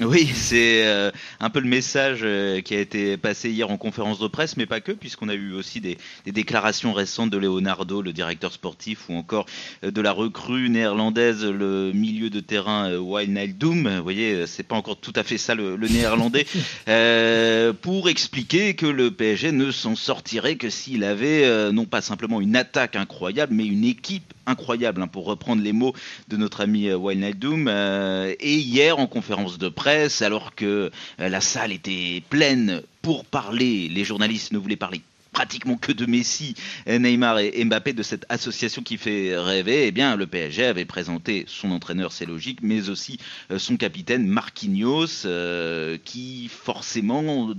Oui, 0.00 0.30
c'est 0.34 0.84
euh, 0.84 1.10
un 1.40 1.48
peu 1.48 1.60
le 1.60 1.68
message 1.68 2.20
euh, 2.22 2.60
qui 2.60 2.74
a 2.74 2.80
été 2.80 3.16
passé 3.16 3.48
hier 3.48 3.70
en 3.70 3.78
conférence 3.78 4.18
de 4.18 4.28
presse, 4.28 4.58
mais 4.58 4.66
pas 4.66 4.80
que, 4.80 4.92
puisqu'on 4.92 5.30
a 5.30 5.34
eu 5.34 5.54
aussi 5.54 5.80
des, 5.80 5.96
des, 6.26 6.32
déclarations 6.32 6.92
récentes 6.92 7.30
de 7.30 7.38
Leonardo, 7.38 8.02
le 8.02 8.12
directeur 8.12 8.52
sportif, 8.52 9.08
ou 9.08 9.14
encore 9.14 9.46
euh, 9.84 9.90
de 9.90 10.00
la 10.02 10.12
recrue 10.12 10.68
néerlandaise, 10.68 11.46
le 11.46 11.92
milieu 11.94 12.28
de 12.28 12.40
terrain 12.40 12.94
Wijnaldum. 12.94 13.96
Vous 13.96 14.02
voyez, 14.02 14.46
c'est 14.46 14.64
pas 14.64 14.76
encore 14.76 14.98
tout 14.98 15.14
à 15.16 15.22
fait 15.22 15.38
ça 15.38 15.54
le, 15.54 15.76
le 15.76 15.88
néerlandais, 15.88 16.46
euh, 16.88 17.72
pour 17.72 18.10
expliquer 18.10 18.74
que 18.74 18.86
le 18.86 19.10
PSG 19.10 19.52
ne 19.52 19.70
s'en 19.70 19.96
sortirait 19.96 20.56
que 20.56 20.68
s'il 20.68 21.04
avait 21.04 21.72
non 21.72 21.86
pas 21.86 22.02
simplement 22.02 22.40
une 22.42 22.56
attaque 22.56 22.96
incroyable, 22.96 23.54
mais 23.54 23.66
une 23.66 23.84
équipe 23.84 24.34
incroyable, 24.46 25.02
hein, 25.02 25.08
pour 25.08 25.26
reprendre 25.26 25.62
les 25.62 25.72
mots 25.72 25.94
de 26.28 26.36
notre 26.36 26.60
ami 26.60 26.92
Wijnaldum. 26.92 27.68
et 27.68 28.54
hier, 28.56 28.98
en 28.98 29.06
conférence 29.06 29.58
de 29.58 29.68
presse, 29.68 30.22
alors 30.22 30.54
que 30.54 30.90
la 31.18 31.40
salle 31.40 31.72
était 31.72 32.22
pleine 32.30 32.82
pour 33.02 33.24
parler, 33.24 33.88
les 33.88 34.04
journalistes 34.04 34.52
ne 34.52 34.58
voulaient 34.58 34.76
parler 34.76 35.02
pratiquement 35.36 35.76
que 35.76 35.92
de 35.92 36.06
Messi, 36.06 36.54
Neymar 36.86 37.40
et 37.40 37.62
Mbappé, 37.62 37.92
de 37.92 38.02
cette 38.02 38.24
association 38.30 38.80
qui 38.82 38.96
fait 38.96 39.36
rêver, 39.36 39.86
eh 39.86 39.92
bien, 39.92 40.16
le 40.16 40.26
PSG 40.26 40.64
avait 40.64 40.86
présenté 40.86 41.44
son 41.46 41.72
entraîneur, 41.72 42.10
c'est 42.10 42.24
logique, 42.24 42.60
mais 42.62 42.88
aussi 42.88 43.18
son 43.58 43.76
capitaine 43.76 44.26
Marquinhos, 44.26 45.26
euh, 45.26 45.98
qui 46.02 46.48
forcément, 46.48 47.52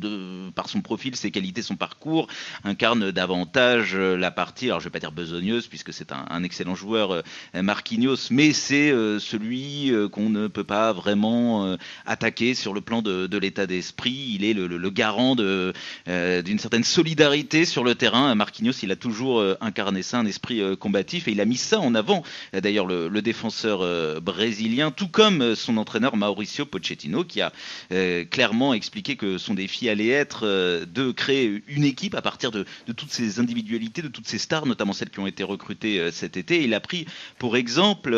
par 0.56 0.70
son 0.70 0.82
profil, 0.82 1.16
ses 1.16 1.30
qualités, 1.30 1.62
son 1.62 1.76
parcours, 1.76 2.28
incarne 2.64 3.12
davantage 3.12 3.96
la 3.96 4.32
partie, 4.32 4.66
alors 4.66 4.80
je 4.80 4.86
vais 4.86 4.90
pas 4.90 5.00
dire 5.00 5.12
besogneuse, 5.12 5.68
puisque 5.68 5.94
c'est 5.94 6.12
un, 6.12 6.44
excellent 6.44 6.74
joueur, 6.74 7.12
euh, 7.12 7.22
Marquinhos, 7.62 8.32
mais 8.32 8.54
c'est 8.54 8.90
euh, 8.90 9.20
celui 9.20 9.92
qu'on 10.12 10.30
ne 10.30 10.48
peut 10.48 10.64
pas 10.64 10.94
vraiment 10.94 11.68
euh, 11.68 11.78
attaquer 12.08 12.56
sur 12.56 12.74
le 12.74 12.82
plan 12.82 13.04
de, 13.04 13.38
l'état 13.38 13.68
d'esprit. 13.68 14.32
Il 14.34 14.44
est 14.44 14.54
le 14.54 14.90
garant 14.90 15.36
d'une 15.36 16.60
certaine 16.60 16.84
solidarité 16.84 17.67
sur 17.68 17.84
le 17.84 17.96
terrain, 17.96 18.34
Marquinhos, 18.34 18.72
il 18.82 18.92
a 18.92 18.96
toujours 18.96 19.40
euh, 19.40 19.56
incarné 19.62 20.02
ça, 20.02 20.18
un 20.20 20.26
esprit 20.26 20.62
euh, 20.62 20.76
combatif, 20.76 21.28
et 21.28 21.32
il 21.32 21.42
a 21.42 21.46
mis 21.46 21.58
ça 21.58 21.80
en 21.80 21.94
avant. 21.94 22.24
D'ailleurs, 22.54 22.86
le, 22.86 23.22
défenseur 23.22 23.82
euh, 23.82 24.20
brésilien, 24.20 24.92
tout 24.92 25.08
comme 25.08 25.56
son 25.56 25.78
entraîneur 25.78 26.16
Mauricio 26.16 26.66
Pochettino, 26.66 27.24
qui 27.24 27.42
a 27.42 27.52
clairement 28.30 28.74
expliqué 28.74 29.16
que 29.16 29.38
son 29.38 29.54
défi 29.54 29.90
allait 29.90 30.10
être 30.10 30.46
de 30.86 31.12
créer 31.12 31.64
une 31.68 31.84
équipe 31.84 32.16
à 32.16 32.22
partir 32.22 32.52
de, 32.52 32.66
toutes 32.96 33.12
ces 33.12 33.40
individualités, 33.40 34.02
de 34.02 34.08
toutes 34.08 34.28
ces 34.28 34.38
stars, 34.38 34.66
notamment 34.66 34.94
celles 34.94 35.10
qui 35.10 35.20
ont 35.20 35.28
été 35.28 35.44
recrutées 35.44 36.12
cet 36.12 36.38
été. 36.38 36.64
Il 36.64 36.74
a 36.74 36.80
pris 36.80 37.06
pour 37.40 37.58
exemple 37.58 38.12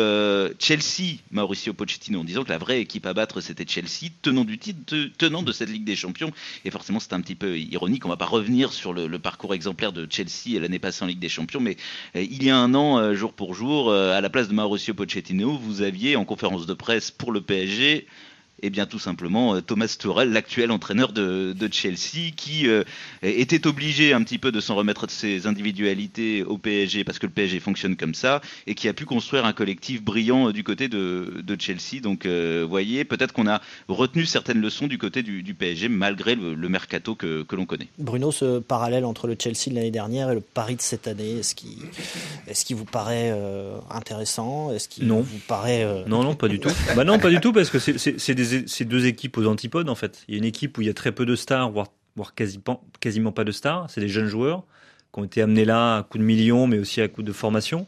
Chelsea, 0.58 1.16
Mauricio 1.30 1.72
Pochettino, 1.72 2.20
en 2.20 2.24
disant 2.24 2.44
que 2.44 2.50
la 2.50 2.58
vraie 2.58 2.80
équipe 2.80 3.06
à 3.06 3.14
battre 3.14 3.40
c'était 3.40 3.66
Chelsea, 3.66 4.12
tenant 4.22 4.44
du 4.44 4.58
titre, 4.58 4.94
tenant 5.18 5.42
de 5.42 5.52
cette 5.52 5.70
Ligue 5.70 5.84
des 5.84 5.96
Champions. 5.96 6.32
Et 6.64 6.70
forcément, 6.70 7.00
c'est 7.00 7.14
un 7.14 7.20
petit 7.20 7.34
peu 7.34 7.58
ironique. 7.58 8.04
On 8.04 8.10
va 8.10 8.16
pas 8.16 8.26
revenir 8.26 8.72
sur 8.72 8.92
le 8.92 9.18
parcours 9.18 9.39
parcours 9.40 9.54
exemplaire 9.54 9.92
de 9.92 10.06
Chelsea 10.10 10.60
l'année 10.60 10.78
passée 10.78 11.02
en 11.02 11.06
Ligue 11.06 11.18
des 11.18 11.30
Champions, 11.30 11.60
mais 11.60 11.78
euh, 12.14 12.20
il 12.20 12.44
y 12.44 12.50
a 12.50 12.58
un 12.58 12.74
an, 12.74 12.98
euh, 12.98 13.14
jour 13.14 13.32
pour 13.32 13.54
jour, 13.54 13.88
euh, 13.88 14.14
à 14.14 14.20
la 14.20 14.28
place 14.28 14.48
de 14.48 14.52
Mauricio 14.52 14.92
Pochettino, 14.92 15.52
vous 15.56 15.80
aviez 15.80 16.14
en 16.14 16.26
conférence 16.26 16.66
de 16.66 16.74
presse 16.74 17.10
pour 17.10 17.32
le 17.32 17.40
PSG 17.40 18.06
eh 18.62 18.70
bien 18.70 18.86
tout 18.86 18.98
simplement 18.98 19.60
Thomas 19.60 19.94
Tuchel, 19.98 20.32
l'actuel 20.32 20.70
entraîneur 20.70 21.12
de, 21.12 21.54
de, 21.56 21.68
Chelsea, 21.72 22.32
qui 22.36 22.68
euh, 22.68 22.84
était 23.22 23.66
obligé 23.66 24.12
un 24.12 24.22
petit 24.22 24.38
peu 24.38 24.52
de 24.52 24.60
s'en 24.60 24.74
remettre 24.74 25.06
de 25.06 25.10
ses 25.10 25.46
individualités 25.46 26.42
au 26.42 26.58
PSG 26.58 27.04
parce 27.04 27.18
que 27.18 27.26
le 27.26 27.32
PSG 27.32 27.60
fonctionne 27.60 27.96
comme 27.96 28.14
ça 28.14 28.40
et 28.66 28.74
qui 28.74 28.88
a 28.88 28.92
pu 28.92 29.04
construire 29.04 29.44
un 29.44 29.52
collectif 29.52 30.02
brillant 30.02 30.50
du 30.50 30.64
côté 30.64 30.88
de, 30.88 31.42
de 31.42 31.56
Chelsea. 31.60 32.00
Donc, 32.02 32.26
euh, 32.26 32.66
voyez, 32.68 33.04
peut-être 33.04 33.32
qu'on 33.32 33.46
a 33.46 33.60
retenu 33.88 34.26
certaines 34.26 34.60
leçons 34.60 34.86
du 34.86 34.98
côté 34.98 35.22
du, 35.22 35.42
du 35.42 35.54
PSG 35.54 35.88
malgré 35.88 36.34
le, 36.34 36.54
le, 36.54 36.68
mercato 36.68 37.14
que, 37.14 37.42
que 37.42 37.56
l'on 37.56 37.66
connaît. 37.66 37.88
Bruno, 37.98 38.32
ce 38.32 38.58
parallèle 38.58 39.04
entre 39.04 39.26
le 39.26 39.36
Chelsea 39.38 39.70
de 39.70 39.74
l'année 39.74 39.90
dernière 39.90 40.30
et 40.30 40.34
le 40.34 40.40
Paris 40.40 40.76
de 40.76 40.82
cette 40.82 41.08
année, 41.08 41.38
est-ce 41.38 41.54
qu'il 41.54 41.78
est 42.48 42.66
qu 42.66 42.74
vous 42.74 42.84
paraît 42.84 43.30
euh, 43.32 43.78
intéressant? 43.90 44.72
Est-ce 44.72 44.88
qu'il 44.88 45.06
non. 45.06 45.20
vous 45.20 45.38
paraît 45.46 45.82
euh, 45.82 46.04
non, 46.06 46.22
non, 46.22 46.34
pas 46.34 46.48
du 46.48 46.60
tout. 46.60 46.70
bah 46.96 47.04
non, 47.04 47.18
pas 47.18 47.30
du 47.30 47.40
tout 47.40 47.52
parce 47.52 47.70
que 47.70 47.78
c'est 47.78 48.34
des 48.34 48.49
ces 48.66 48.84
deux 48.84 49.06
équipes 49.06 49.38
aux 49.38 49.46
antipodes 49.46 49.88
en 49.88 49.94
fait. 49.94 50.24
Il 50.28 50.34
y 50.34 50.36
a 50.36 50.38
une 50.38 50.44
équipe 50.44 50.78
où 50.78 50.82
il 50.82 50.86
y 50.86 50.90
a 50.90 50.94
très 50.94 51.12
peu 51.12 51.26
de 51.26 51.36
stars, 51.36 51.70
voire, 51.70 51.88
voire 52.16 52.34
quasiment, 52.34 52.82
quasiment 53.00 53.32
pas 53.32 53.44
de 53.44 53.52
stars, 53.52 53.88
c'est 53.90 54.00
des 54.00 54.08
jeunes 54.08 54.28
joueurs. 54.28 54.64
qui 55.12 55.20
ont 55.20 55.24
été 55.24 55.42
amenés 55.42 55.64
là 55.64 55.98
à 55.98 56.02
coup 56.02 56.18
de 56.18 56.22
millions, 56.22 56.66
mais 56.66 56.78
aussi 56.78 57.00
à 57.00 57.08
coup 57.08 57.22
de 57.22 57.32
formation. 57.32 57.86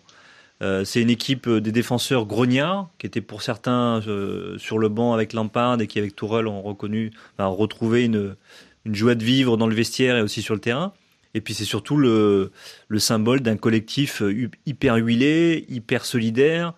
Euh, 0.62 0.84
c'est 0.84 1.02
une 1.02 1.10
équipe 1.10 1.48
euh, 1.48 1.60
des 1.60 1.72
défenseurs 1.72 2.24
grognards, 2.24 2.88
qui 2.98 3.06
étaient 3.06 3.20
pour 3.20 3.42
certains 3.42 4.00
euh, 4.06 4.56
sur 4.58 4.78
le 4.78 4.88
banc 4.88 5.12
avec 5.12 5.32
Lampard 5.32 5.80
et 5.80 5.86
qui 5.88 5.98
avec 5.98 6.14
Tourelle 6.14 6.46
ont 6.46 6.62
reconnu, 6.62 7.10
retrouvé 7.38 8.04
une, 8.04 8.36
une 8.84 8.94
joie 8.94 9.16
de 9.16 9.24
vivre 9.24 9.56
dans 9.56 9.66
le 9.66 9.74
vestiaire 9.74 10.16
et 10.16 10.22
aussi 10.22 10.40
sur 10.40 10.54
le 10.54 10.60
terrain. 10.60 10.92
Et 11.34 11.40
puis 11.40 11.54
c'est 11.54 11.64
surtout 11.64 11.96
le, 11.96 12.52
le 12.88 12.98
symbole 12.98 13.40
d'un 13.40 13.56
collectif 13.56 14.22
hyper 14.66 14.96
huilé, 14.96 15.64
hyper 15.68 16.04
solidaire. 16.04 16.74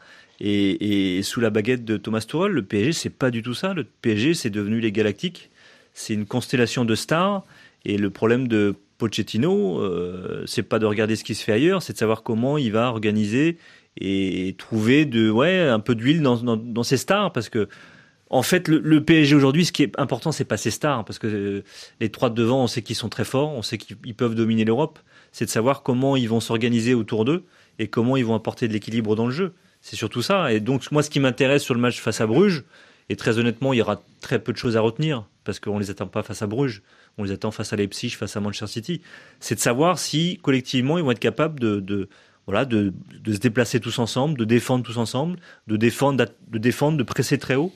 Et, 0.47 1.23
sous 1.23 1.41
la 1.41 1.49
baguette 1.49 1.87
de 1.87 1.97
Thomas 1.97 2.21
Tuchel, 2.21 2.53
le 2.53 2.63
PSG 2.63 2.93
c'est 2.93 3.11
pas 3.11 3.31
du 3.31 3.43
tout 3.43 3.55
ça. 3.55 3.73
Le 3.73 3.85
PSG 3.85 4.35
c'est 4.35 4.51
devenu 4.51 4.81
les 4.81 4.93
Galactiques. 4.93 5.51
C'est 5.95 6.13
une 6.13 6.27
constellation 6.27 6.85
de 6.85 6.95
stars. 6.95 7.45
Et 7.87 7.97
le 7.97 8.11
problème 8.11 8.49
de 8.49 8.75
Pochettino, 8.99 9.81
euh, 9.81 10.45
c'est 10.47 10.63
pas 10.63 10.79
de 10.79 10.87
regarder 10.87 11.17
ce 11.17 11.25
qui 11.25 11.35
se 11.35 11.45
fait 11.45 11.53
ailleurs, 11.53 11.83
c'est 11.83 11.93
de 11.93 11.99
savoir 11.99 12.23
comment 12.23 12.59
il 12.59 12.73
va 12.73 12.89
organiser 12.89 13.59
et 14.01 14.55
trouver 14.59 15.05
de 15.05 15.31
ouais 15.31 15.61
un 15.61 15.79
peu 15.81 15.95
d'huile 15.95 16.21
dans, 16.21 16.37
dans, 16.37 16.57
dans 16.57 16.83
ses 16.83 16.97
stars 16.97 17.33
parce 17.33 17.49
que 17.49 17.69
en 18.31 18.43
fait, 18.43 18.67
le, 18.67 19.05
PSG 19.05 19.37
aujourd'hui, 19.37 19.65
ce 19.65 19.71
qui 19.71 19.85
est 19.85 19.93
important, 19.97 20.33
c'est 20.33 20.45
pas 20.45 20.57
ses 20.57 20.73
stars, 20.73 21.05
parce 21.05 21.21
que 21.21 21.27
euh, 21.29 21.65
les 22.01 22.09
trois 22.09 22.31
de 22.31 22.35
devant, 22.35 22.65
on 22.65 22.67
sait 22.67 22.83
qu'ils 22.83 22.97
sont 22.97 23.09
très 23.09 23.25
forts, 23.25 23.53
on 23.53 23.63
sait 23.63 23.79
qu'ils 23.79 23.97
ils 24.05 24.15
peuvent 24.15 24.35
dominer 24.35 24.65
l'Europe. 24.65 24.99
C'est 25.31 25.45
de 25.45 25.51
savoir 25.51 25.85
comment 25.85 26.17
ils 26.17 26.29
vont 26.29 26.41
s'organiser 26.41 26.95
autour 26.95 27.25
d'eux 27.25 27.45
et 27.79 27.87
comment 27.87 28.17
ils 28.17 28.25
vont 28.25 28.35
apporter 28.35 28.67
de 28.67 28.73
l'équilibre 28.73 29.15
dans 29.15 29.27
le 29.27 29.33
jeu. 29.33 29.53
C'est 29.85 29.97
surtout 29.97 30.23
ça. 30.23 30.51
Et 30.51 30.61
donc, 30.61 30.91
moi, 30.93 31.03
ce 31.03 31.11
qui 31.11 31.21
m'intéresse 31.21 31.63
sur 31.63 31.75
le 31.75 31.81
match 31.81 32.01
face 32.01 32.23
à 32.23 32.27
Bruges, 32.27 32.65
et 33.11 33.17
très 33.17 33.39
honnêtement, 33.39 33.75
il 33.75 33.77
y 33.77 33.83
aura 33.83 34.03
très 34.23 34.39
peu 34.39 34.51
de 34.51 34.57
choses 34.57 34.79
à 34.79 34.81
retenir, 34.81 35.29
parce 35.45 35.61
qu'on 35.61 35.79
les 35.79 35.91
attend 35.91 36.07
pas 36.07 36.23
face 36.23 36.41
à 36.41 36.47
Bruges, 36.47 36.83
on 37.19 37.25
les 37.25 37.33
attend 37.33 37.51
face 37.51 37.75
à 37.75 37.77
Leipzig, 37.77 38.09
face 38.13 38.35
à 38.35 38.41
Manchester 38.41 38.67
City. 38.67 39.03
C'est 39.41 39.57
de 39.57 39.61
savoir 39.61 39.99
si 39.99 40.39
collectivement 40.41 40.97
ils 40.97 41.05
vont 41.05 41.11
être 41.11 41.19
capables 41.19 41.61
de, 41.61 41.81
de 41.81 42.09
voilà, 42.47 42.65
de 42.65 42.95
se 43.27 43.39
déplacer 43.39 43.79
tous 43.79 43.99
ensemble, 43.99 44.39
de 44.39 44.47
défendre 44.47 44.85
tous 44.85 44.97
ensemble, 44.97 45.39
de 45.67 45.77
défendre, 45.77 46.25
de 46.49 46.59
défendre, 46.59 46.97
de 46.97 47.03
presser 47.03 47.37
très 47.37 47.55
haut. 47.55 47.71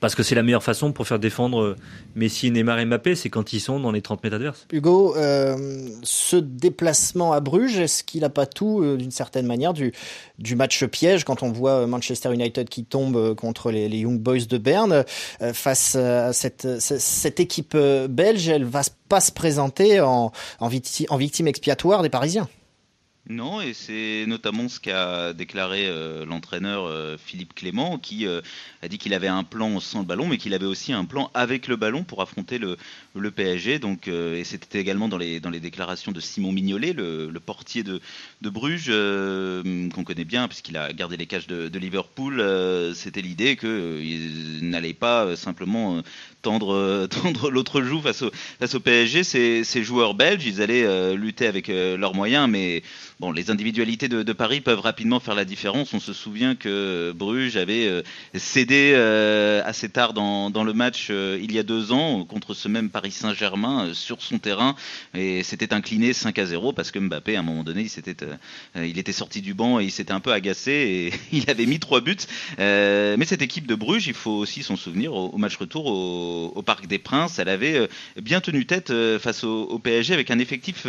Parce 0.00 0.14
que 0.14 0.22
c'est 0.22 0.34
la 0.34 0.42
meilleure 0.42 0.62
façon 0.62 0.92
pour 0.92 1.06
faire 1.06 1.18
défendre 1.18 1.60
euh, 1.60 1.76
Messi, 2.14 2.50
Neymar 2.50 2.78
et 2.78 2.84
Mbappé, 2.84 3.14
c'est 3.14 3.30
quand 3.30 3.52
ils 3.52 3.60
sont 3.60 3.80
dans 3.80 3.92
les 3.92 4.02
30 4.02 4.22
mètres 4.22 4.36
adverses. 4.36 4.66
Hugo, 4.72 5.16
euh, 5.16 5.88
ce 6.02 6.36
déplacement 6.36 7.32
à 7.32 7.40
Bruges, 7.40 7.78
est-ce 7.78 8.04
qu'il 8.04 8.22
n'a 8.22 8.30
pas 8.30 8.46
tout, 8.46 8.82
euh, 8.82 8.96
d'une 8.96 9.10
certaine 9.10 9.46
manière, 9.46 9.72
du, 9.72 9.92
match 10.56 10.84
piège 10.84 11.24
quand 11.24 11.42
on 11.42 11.50
voit 11.50 11.86
Manchester 11.86 12.32
United 12.32 12.68
qui 12.68 12.84
tombe 12.84 13.34
contre 13.34 13.70
les, 13.70 13.88
Young 13.88 14.20
Boys 14.20 14.46
de 14.48 14.58
Berne 14.58 15.04
face 15.52 15.96
à 15.96 16.32
cette, 16.32 17.40
équipe 17.40 17.76
belge, 17.76 18.48
elle 18.48 18.64
va 18.64 18.82
pas 19.08 19.20
se 19.20 19.32
présenter 19.32 20.00
en 20.00 20.30
victime 20.68 21.48
expiatoire 21.48 22.02
des 22.02 22.08
Parisiens? 22.08 22.48
Non, 23.30 23.62
et 23.62 23.72
c'est 23.72 24.26
notamment 24.26 24.68
ce 24.68 24.78
qu'a 24.78 25.32
déclaré 25.32 25.86
euh, 25.88 26.26
l'entraîneur 26.26 26.84
euh, 26.84 27.16
Philippe 27.16 27.54
Clément, 27.54 27.98
qui 27.98 28.26
euh, 28.26 28.42
a 28.82 28.88
dit 28.88 28.98
qu'il 28.98 29.14
avait 29.14 29.28
un 29.28 29.44
plan 29.44 29.80
sans 29.80 30.00
le 30.00 30.04
ballon, 30.04 30.26
mais 30.26 30.36
qu'il 30.36 30.52
avait 30.52 30.66
aussi 30.66 30.92
un 30.92 31.06
plan 31.06 31.30
avec 31.32 31.66
le 31.66 31.76
ballon 31.76 32.04
pour 32.04 32.20
affronter 32.20 32.58
le, 32.58 32.76
le 33.14 33.30
PSG. 33.30 33.78
Donc, 33.78 34.08
euh, 34.08 34.36
et 34.36 34.44
c'était 34.44 34.80
également 34.80 35.08
dans 35.08 35.18
les, 35.18 35.40
déclarations 35.40 36.12
de 36.12 36.20
Simon 36.20 36.52
Mignolet, 36.52 36.92
le, 36.92 37.30
portier 37.44 37.82
de, 37.82 38.00
Bruges, 38.42 38.86
euh, 38.88 39.88
qu'on 39.90 40.04
connaît 40.04 40.24
bien, 40.24 40.48
puisqu'il 40.48 40.76
a 40.76 40.92
gardé 40.92 41.16
les 41.16 41.26
cages 41.26 41.46
de, 41.46 41.78
Liverpool. 41.78 42.40
euh, 42.40 42.92
c'était 42.94 43.22
l'idée 43.22 43.56
qu'il 43.56 44.68
n'allait 44.68 44.94
pas 44.94 45.36
simplement 45.36 46.02
tendre, 46.42 47.08
l'autre 47.50 47.80
joue 47.82 48.00
face 48.00 48.22
au, 48.22 48.30
face 48.58 48.74
au 48.74 48.80
PSG. 48.80 49.24
Ces, 49.24 49.84
joueurs 49.84 50.14
belges, 50.14 50.44
ils 50.44 50.60
allaient 50.60 51.14
lutter 51.16 51.46
avec 51.46 51.68
leurs 51.68 52.14
moyens, 52.14 52.48
mais 52.48 52.82
les 53.34 53.50
individualités 53.50 54.08
de, 54.08 54.32
Paris 54.34 54.60
peuvent 54.60 54.80
rapidement 54.80 55.20
faire 55.20 55.34
la 55.34 55.46
différence. 55.46 55.94
On 55.94 56.00
se 56.00 56.12
souvient 56.12 56.54
que 56.54 57.12
Bruges 57.16 57.56
avait 57.56 58.02
cédé 58.34 58.94
assez 59.64 59.88
tard 59.88 60.12
dans, 60.12 60.50
dans 60.50 60.64
le 60.64 60.74
match 60.74 61.08
il 61.10 61.52
y 61.52 61.58
a 61.58 61.62
deux 61.62 61.92
ans 61.92 62.24
contre 62.24 62.52
ce 62.52 62.68
même 62.68 62.90
Paris 62.90 63.03
Saint-Germain 63.12 63.86
euh, 63.86 63.94
sur 63.94 64.22
son 64.22 64.38
terrain 64.38 64.74
et 65.14 65.42
s'était 65.42 65.74
incliné 65.74 66.12
5 66.12 66.38
à 66.38 66.46
0 66.46 66.72
parce 66.72 66.90
que 66.90 66.98
Mbappé 66.98 67.36
à 67.36 67.40
un 67.40 67.42
moment 67.42 67.64
donné 67.64 67.82
il 67.82 67.88
s'était 67.88 68.16
euh, 68.76 68.86
il 68.86 68.98
était 68.98 69.12
sorti 69.12 69.40
du 69.42 69.54
banc 69.54 69.80
et 69.80 69.84
il 69.84 69.90
s'était 69.90 70.12
un 70.12 70.20
peu 70.20 70.32
agacé 70.32 70.72
et 70.72 71.12
il 71.36 71.48
avait 71.50 71.66
mis 71.66 71.78
trois 71.78 72.00
buts. 72.00 72.16
Euh, 72.58 73.16
mais 73.18 73.24
cette 73.24 73.42
équipe 73.42 73.66
de 73.66 73.74
Bruges, 73.74 74.06
il 74.06 74.14
faut 74.14 74.32
aussi 74.32 74.62
s'en 74.62 74.76
souvenir 74.76 75.14
au, 75.14 75.36
match 75.36 75.56
retour 75.56 75.86
au, 75.86 76.62
Parc 76.62 76.86
des 76.86 76.98
Princes, 76.98 77.38
elle 77.38 77.50
avait 77.50 77.88
bien 78.20 78.40
tenu 78.40 78.64
tête 78.64 78.92
face 79.18 79.44
au, 79.44 79.78
PSG 79.78 80.14
avec 80.14 80.30
un 80.30 80.38
effectif 80.38 80.86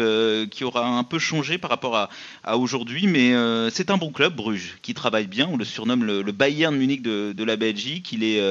qui 0.51 0.63
aura 0.63 0.87
un 0.87 1.03
peu 1.03 1.19
changé 1.19 1.57
par 1.57 1.69
rapport 1.69 2.09
à, 2.43 2.57
aujourd'hui, 2.57 3.07
mais 3.07 3.33
c'est 3.71 3.89
un 3.89 3.97
bon 3.97 4.11
club 4.11 4.35
Bruges 4.35 4.77
qui 4.81 4.93
travaille 4.93 5.27
bien. 5.27 5.49
On 5.51 5.57
le 5.57 5.65
surnomme 5.65 6.05
le, 6.05 6.23
Bayern 6.31 6.75
Munich 6.75 7.01
de, 7.01 7.43
la 7.43 7.57
Belgique. 7.57 8.13
Il 8.13 8.23
est 8.23 8.41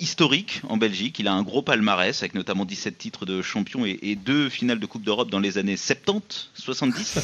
historique 0.00 0.62
en 0.68 0.76
Belgique. 0.76 1.18
Il 1.20 1.28
a 1.28 1.32
un 1.32 1.42
gros 1.42 1.62
palmarès 1.62 2.20
avec 2.22 2.34
notamment 2.34 2.64
17 2.72 2.96
titres 2.96 3.26
de 3.26 3.42
champion 3.42 3.84
et, 3.84 3.98
et 4.00 4.16
deux 4.16 4.48
finales 4.48 4.80
de 4.80 4.86
Coupe 4.86 5.02
d'Europe 5.02 5.30
dans 5.30 5.40
les 5.40 5.58
années 5.58 5.76
70, 5.76 6.48
70. 6.54 7.18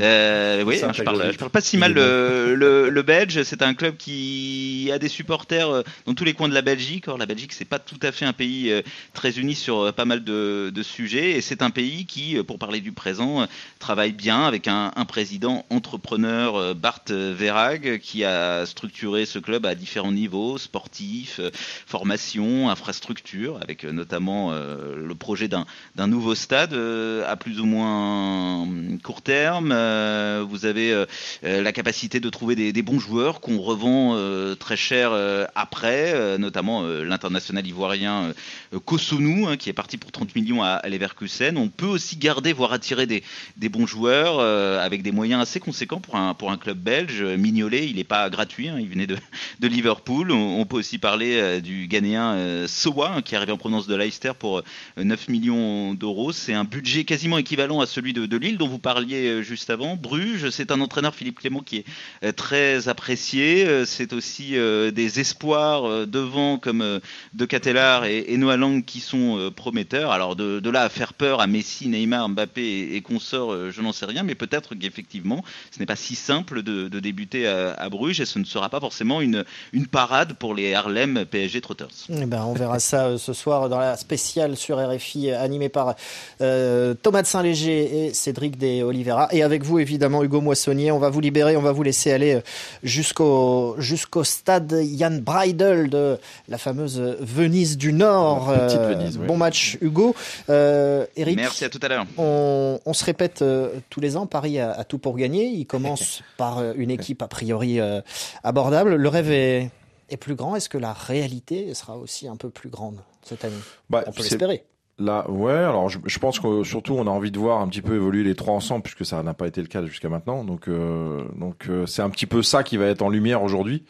euh, 0.00 0.64
oui, 0.64 0.78
Ça, 0.78 0.88
hein, 0.88 0.92
je 0.92 1.02
parle, 1.04 1.32
je 1.32 1.38
parle 1.38 1.52
pas 1.52 1.60
si 1.60 1.76
mal 1.76 1.92
le, 1.94 2.56
le, 2.56 2.90
le 2.90 3.02
Belge. 3.02 3.44
C'est 3.44 3.62
un 3.62 3.74
club 3.74 3.96
qui 3.96 4.90
a 4.92 4.98
des 4.98 5.08
supporters 5.08 5.70
euh, 5.70 5.82
dans 6.06 6.14
tous 6.14 6.24
les 6.24 6.34
coins 6.34 6.48
de 6.48 6.54
la 6.54 6.62
Belgique. 6.62 7.06
Or, 7.06 7.18
la 7.18 7.26
Belgique, 7.26 7.52
c'est 7.52 7.64
pas 7.64 7.78
tout 7.78 8.00
à 8.02 8.10
fait 8.10 8.24
un 8.24 8.32
pays 8.32 8.72
euh, 8.72 8.82
très 9.14 9.38
uni 9.38 9.54
sur 9.54 9.78
euh, 9.78 9.92
pas 9.92 10.04
mal 10.04 10.24
de, 10.24 10.72
de 10.74 10.82
sujets, 10.82 11.32
et 11.32 11.40
c'est 11.40 11.62
un 11.62 11.70
pays 11.70 12.04
qui, 12.04 12.36
euh, 12.36 12.42
pour 12.42 12.58
parler 12.58 12.80
du 12.80 12.90
présent, 12.90 13.42
euh, 13.42 13.46
travaille 13.78 14.12
bien 14.12 14.44
avec 14.44 14.66
un, 14.66 14.90
un 14.96 15.04
président 15.04 15.64
entrepreneur, 15.70 16.56
euh, 16.56 16.74
Bart 16.74 17.04
Verhaeg, 17.08 18.00
qui 18.00 18.24
a 18.24 18.66
structuré 18.66 19.24
ce 19.24 19.38
club 19.38 19.66
à 19.66 19.76
différents 19.76 20.10
niveaux, 20.10 20.58
sportifs, 20.58 21.38
euh, 21.38 21.50
formation, 21.86 22.68
infrastructure, 22.70 23.60
avec 23.62 23.84
euh, 23.84 23.92
notamment 23.92 24.52
euh, 24.52 24.79
le 24.96 25.14
projet 25.14 25.48
d'un 25.48 25.66
nouveau 26.06 26.34
stade 26.34 26.72
euh, 26.72 27.30
à 27.30 27.36
plus 27.36 27.60
ou 27.60 27.66
moins 27.66 28.66
euh, 28.66 28.98
court 29.02 29.22
terme. 29.22 29.70
Euh, 29.72 30.44
vous 30.48 30.66
avez 30.66 30.92
euh, 30.92 31.06
euh, 31.44 31.62
la 31.62 31.72
capacité 31.72 32.20
de 32.20 32.28
trouver 32.30 32.54
des, 32.54 32.82
bons 32.82 32.98
joueurs 32.98 33.40
qu'on 33.40 33.60
revend 33.60 34.14
euh, 34.14 34.54
très 34.54 34.76
cher 34.76 35.10
euh, 35.12 35.46
après, 35.54 36.12
euh, 36.14 36.38
notamment 36.38 36.82
euh, 36.82 37.04
l'international 37.04 37.66
ivoirien 37.66 38.32
euh, 38.72 38.78
Kosunu, 38.78 39.46
hein, 39.46 39.56
qui 39.56 39.68
est 39.68 39.74
parti 39.74 39.96
pour 39.96 40.12
30 40.12 40.34
millions 40.34 40.62
à, 40.62 40.80
Leverkusen. 40.88 41.56
On 41.56 41.68
peut 41.68 41.86
aussi 41.86 42.16
garder, 42.16 42.52
voire 42.52 42.72
attirer 42.72 43.06
des, 43.06 43.22
bons 43.68 43.86
joueurs 43.86 44.38
euh, 44.38 44.84
avec 44.84 45.02
des 45.02 45.12
moyens 45.12 45.42
assez 45.42 45.60
conséquents 45.60 46.00
pour 46.00 46.16
un, 46.16 46.56
club 46.56 46.78
belge. 46.78 47.22
Mignolet, 47.22 47.86
il 47.86 47.96
n'est 47.96 48.04
pas 48.04 48.28
gratuit, 48.28 48.68
hein, 48.68 48.76
il 48.78 48.88
venait 48.88 49.06
de, 49.06 49.16
Liverpool. 49.62 50.32
On, 50.32 50.64
peut 50.66 50.76
aussi 50.76 50.98
parler 50.98 51.36
euh, 51.36 51.60
du 51.60 51.86
Ghanéen 51.86 52.34
euh, 52.34 52.66
Sowa, 52.66 53.12
hein, 53.16 53.22
qui 53.22 53.34
est 53.34 53.36
arrivé 53.36 53.52
en 53.52 53.56
provenance 53.56 53.86
de 53.86 53.94
Leicester 53.94 54.32
pour 54.38 54.58
euh, 54.58 54.64
9 54.96 55.28
millions 55.28 55.94
d'euros. 55.94 56.32
C'est 56.32 56.54
un 56.54 56.64
budget 56.64 57.04
quasiment 57.04 57.38
équivalent 57.38 57.80
à 57.80 57.86
celui 57.86 58.12
de, 58.12 58.26
de 58.26 58.36
Lille 58.36 58.58
dont 58.58 58.68
vous 58.68 58.78
parliez 58.78 59.26
euh, 59.26 59.42
juste 59.42 59.70
avant. 59.70 59.96
Bruges, 59.96 60.50
c'est 60.50 60.70
un 60.70 60.80
entraîneur 60.80 61.14
Philippe 61.14 61.40
Clément 61.40 61.60
qui 61.60 61.78
est 61.78 61.84
euh, 62.24 62.32
très 62.32 62.88
apprécié. 62.88 63.66
Euh, 63.66 63.84
C'est 63.84 64.12
aussi 64.12 64.56
euh, 64.56 64.90
des 64.90 65.20
espoirs 65.20 65.84
euh, 65.84 66.06
devant 66.06 66.58
comme 66.58 66.82
euh, 66.82 67.00
De 67.34 67.44
Catelar 67.44 68.04
et, 68.04 68.24
et 68.28 68.36
Noah 68.36 68.56
Lang 68.56 68.84
qui 68.84 69.00
sont 69.00 69.38
euh, 69.38 69.50
prometteurs. 69.50 70.12
Alors 70.12 70.36
de, 70.36 70.70
là 70.70 70.82
à 70.82 70.88
faire 70.88 71.14
peur 71.14 71.40
à 71.40 71.46
Messi, 71.46 71.88
Neymar, 71.88 72.28
Mbappé 72.28 72.62
et, 72.62 72.96
et 72.96 73.02
consorts, 73.02 73.52
euh, 73.52 73.70
je 73.70 73.82
n'en 73.82 73.92
sais 73.92 74.06
rien, 74.06 74.22
mais 74.22 74.34
peut-être 74.34 74.74
qu'effectivement, 74.74 75.44
ce 75.70 75.78
n'est 75.78 75.86
pas 75.86 75.96
si 75.96 76.14
simple 76.14 76.62
de, 76.62 76.88
débuter 77.00 77.46
à, 77.46 77.88
Bruges 77.88 78.20
et 78.20 78.26
ce 78.26 78.38
ne 78.38 78.44
sera 78.44 78.68
pas 78.68 78.80
forcément 78.80 79.20
une, 79.20 79.44
parade 79.90 80.34
pour 80.34 80.54
les 80.54 80.74
Harlem 80.74 81.24
PSG 81.24 81.60
Trotters. 81.60 81.88
Eh 82.10 82.26
ben, 82.26 82.44
on 82.44 82.52
verra 82.52 82.78
ça 82.78 83.06
euh, 83.06 83.18
ce 83.18 83.32
soir 83.32 83.68
dans 83.68 83.78
la 83.78 83.96
spéciale 83.96 84.56
sur 84.60 84.78
RFI 84.78 85.32
animée 85.32 85.68
par 85.68 85.96
euh, 86.40 86.94
Thomas 86.94 87.22
de 87.22 87.26
Saint-Léger 87.26 88.06
et 88.06 88.14
Cédric 88.14 88.58
de 88.58 88.82
Oliveira. 88.82 89.28
Et 89.32 89.42
avec 89.42 89.64
vous, 89.64 89.78
évidemment, 89.78 90.22
Hugo 90.22 90.40
Moissonnier. 90.40 90.92
On 90.92 90.98
va 90.98 91.10
vous 91.10 91.20
libérer, 91.20 91.56
on 91.56 91.62
va 91.62 91.72
vous 91.72 91.82
laisser 91.82 92.12
aller 92.12 92.34
euh, 92.34 92.40
jusqu'au 92.82 93.74
jusqu'au 93.78 94.24
stade 94.24 94.80
Jan 94.96 95.18
Breidel 95.20 95.90
de 95.90 96.18
la 96.48 96.58
fameuse 96.58 97.00
Venise 97.20 97.76
du 97.76 97.92
Nord. 97.92 98.50
Euh, 98.50 98.94
Venise, 98.94 99.18
oui. 99.18 99.26
Bon 99.26 99.36
match, 99.36 99.78
Hugo. 99.80 100.14
Euh, 100.48 101.06
Eric, 101.16 101.36
Merci 101.36 101.64
à 101.64 101.68
tout 101.68 101.80
à 101.82 101.88
l'heure. 101.88 102.06
on, 102.18 102.80
on 102.84 102.92
se 102.92 103.04
répète 103.04 103.42
euh, 103.42 103.70
tous 103.88 104.00
les 104.00 104.16
ans, 104.16 104.26
Paris 104.26 104.58
a, 104.58 104.72
a 104.72 104.84
tout 104.84 104.98
pour 104.98 105.16
gagner. 105.16 105.46
Il 105.46 105.66
commence 105.66 106.22
par 106.36 106.62
une 106.76 106.90
équipe 106.90 107.22
a 107.22 107.28
priori 107.28 107.80
euh, 107.80 108.00
abordable. 108.44 108.96
Le 108.96 109.08
rêve 109.08 109.30
est, 109.30 109.70
est 110.10 110.16
plus 110.16 110.34
grand. 110.34 110.56
Est-ce 110.56 110.68
que 110.68 110.78
la 110.78 110.92
réalité 110.92 111.72
sera 111.74 111.96
aussi 111.96 112.28
un 112.28 112.36
peu 112.36 112.50
plus 112.50 112.70
grande 112.70 112.96
cette 113.22 113.44
année? 113.44 113.54
Bah, 113.88 114.04
On 114.06 114.12
peut 114.12 114.22
l'espérer. 114.22 114.64
Là, 114.98 115.30
ouais. 115.30 115.52
Alors, 115.52 115.88
je, 115.88 115.98
je 116.04 116.18
pense 116.18 116.38
que 116.40 116.62
surtout, 116.64 116.94
on 116.94 117.06
a 117.06 117.10
envie 117.10 117.30
de 117.30 117.38
voir 117.38 117.60
un 117.60 117.68
petit 117.68 117.82
peu 117.82 117.94
évoluer 117.94 118.22
les 118.22 118.34
trois 118.34 118.54
ensemble, 118.54 118.82
puisque 118.82 119.06
ça 119.06 119.22
n'a 119.22 119.34
pas 119.34 119.46
été 119.46 119.60
le 119.62 119.68
cas 119.68 119.84
jusqu'à 119.84 120.08
maintenant. 120.08 120.44
Donc, 120.44 120.68
euh, 120.68 121.24
donc, 121.36 121.68
euh, 121.68 121.86
c'est 121.86 122.02
un 122.02 122.10
petit 122.10 122.26
peu 122.26 122.42
ça 122.42 122.62
qui 122.62 122.76
va 122.76 122.86
être 122.86 123.02
en 123.02 123.08
lumière 123.08 123.42
aujourd'hui. 123.42 123.84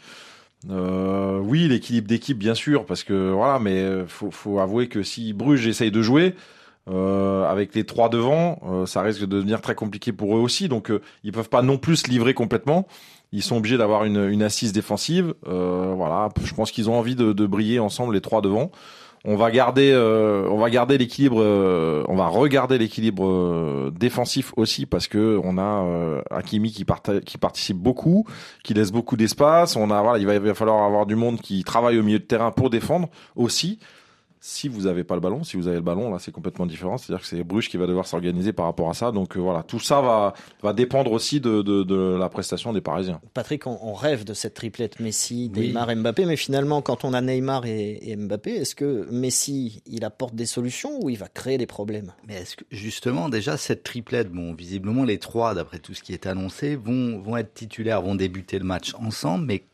Euh, 0.69 1.39
oui, 1.39 1.69
l'équilibre 1.69 2.07
d'équipe, 2.07 2.39
bien 2.39 2.55
sûr, 2.55 2.87
parce 2.87 3.03
que 3.03 3.31
voilà, 3.33 3.59
mais 3.59 4.05
faut, 4.07 4.31
faut 4.31 4.61
avouer 4.61 4.89
que 4.89 5.03
si 5.03 5.33
Bruges 5.33 5.67
essaye 5.67 5.91
de 5.91 6.03
jouer, 6.03 6.35
Euh, 6.89 7.45
avec 7.45 7.75
les 7.75 7.85
trois 7.85 8.09
devant, 8.09 8.59
euh, 8.65 8.87
ça 8.87 9.03
risque 9.03 9.21
de 9.21 9.27
devenir 9.27 9.61
très 9.61 9.75
compliqué 9.75 10.13
pour 10.13 10.35
eux 10.35 10.41
aussi. 10.41 10.67
Donc 10.67 10.91
euh, 10.91 11.03
ils 11.23 11.31
peuvent 11.31 11.51
pas 11.51 11.63
non 11.63 11.77
plus 11.77 11.97
se 11.97 12.11
livrer 12.11 12.33
complètement. 12.33 12.89
Ils 13.33 13.43
sont 13.43 13.57
obligés 13.57 13.79
d'avoir 13.79 14.05
une, 14.05 14.29
une 14.29 14.43
assise 14.43 14.73
défensive. 14.73 15.35
Euh, 15.47 15.93
voilà, 15.97 16.29
je 16.43 16.53
pense 16.55 16.71
qu'ils 16.71 16.91
ont 16.91 16.99
envie 16.99 17.15
de, 17.15 17.33
de 17.33 17.47
briller 17.47 17.79
ensemble 17.79 18.15
les 18.15 18.21
trois 18.21 18.41
devant. 18.41 18.71
On 19.27 19.37
va 19.37 19.51
garder, 19.51 19.93
euh, 19.93 20.49
on 20.51 20.57
va 20.57 20.71
garder 20.71 20.97
l'équilibre, 20.97 21.43
euh, 21.43 22.03
on 22.09 22.17
va 22.17 22.27
regarder 22.29 22.79
l'équilibre 22.79 23.27
euh, 23.27 23.93
défensif 23.95 24.55
aussi 24.57 24.87
parce 24.87 25.09
que 25.09 25.39
on 25.45 25.59
a 25.59 25.85
euh, 25.85 26.23
Hakimi 26.31 26.73
qui, 26.73 26.87
qui 27.27 27.37
participe 27.37 27.77
beaucoup, 27.77 28.27
qui 28.65 28.73
laisse 28.73 28.91
beaucoup 28.91 29.19
d'espace. 29.19 29.77
On 29.77 29.91
a, 29.91 30.01
voilà, 30.01 30.19
il 30.19 30.27
va, 30.27 30.35
il 30.35 30.41
va 30.41 30.55
falloir 30.55 30.83
avoir 30.85 31.05
du 31.05 31.17
monde 31.17 31.39
qui 31.39 31.65
travaille 31.65 31.99
au 31.99 32.03
milieu 32.03 32.19
de 32.19 32.25
terrain 32.25 32.51
pour 32.51 32.71
défendre 32.71 33.11
aussi. 33.37 33.79
Si 34.43 34.69
vous 34.69 34.87
avez 34.87 35.05
pas 35.05 35.15
le 35.17 35.21
ballon, 35.21 35.45
si 35.45 35.59
vous 35.59 35.67
avez 35.69 35.77
le 35.77 35.83
ballon, 35.83 36.11
là, 36.11 36.19
c'est 36.19 36.33
complètement 36.33 36.65
différent. 36.65 36.97
C'est-à-dire 36.97 37.21
que 37.23 37.29
c'est 37.29 37.45
Bruges 37.45 37.69
qui 37.69 37.77
va 37.77 37.87
devoir 37.87 38.07
s'organiser 38.07 38.55
par 38.55 38.65
rapport 38.65 38.89
à 38.89 38.95
ça. 38.95 39.13
Donc 39.13 39.37
euh, 39.37 39.41
voilà, 39.41 39.63
tout 39.63 39.81
ça 39.81 40.01
va, 40.01 40.33
va 40.63 40.73
dépendre 40.73 41.13
aussi 41.13 41.41
de, 41.41 41.61
de, 41.61 41.83
de 41.83 42.17
la 42.19 42.29
prestation 42.31 42.73
des 42.73 42.81
Parisiens. 42.81 43.21
Patrick, 43.35 43.67
on, 43.67 43.79
on 43.83 43.93
rêve 43.93 44.25
de 44.25 44.33
cette 44.33 44.55
triplette 44.55 44.99
Messi, 44.99 45.53
Oui. 45.55 45.67
Neymar, 45.69 45.95
Mbappé, 45.95 46.25
mais 46.25 46.37
finalement, 46.37 46.81
quand 46.81 47.05
on 47.05 47.13
a 47.13 47.21
Neymar 47.21 47.67
et, 47.67 47.99
et 48.11 48.17
Mbappé, 48.17 48.53
est-ce 48.53 48.75
que 48.75 49.07
Messi, 49.11 49.83
il 49.85 50.07
apporte 50.07 50.35
des 50.35 50.47
solutions 50.47 50.99
ou 51.03 51.11
il 51.11 51.19
va 51.19 51.29
créer 51.29 51.59
des 51.59 51.67
problèmes? 51.67 52.15
Mais 52.27 52.37
est-ce 52.37 52.57
que 52.57 52.65
justement 52.71 53.29
déjà 53.29 53.59
cette 53.59 53.83
triplette, 53.83 54.31
bon 54.31 54.55
visiblement 54.55 55.05
les 55.05 55.19
trois 55.19 55.55
d'après 55.55 55.81
tout 55.81 55.93
ce 55.93 56.03
qui 56.03 56.15
est 56.15 56.27
annoncé 56.27 56.77
vont 56.77 57.21
vont 57.21 57.37
être 57.37 57.53
titulaires, 57.53 58.01
vont 58.01 58.15
débuter 58.15 58.59
le 58.59 58.65
match 58.65 58.95
ensemble, 58.95 59.45
mais 59.45 59.65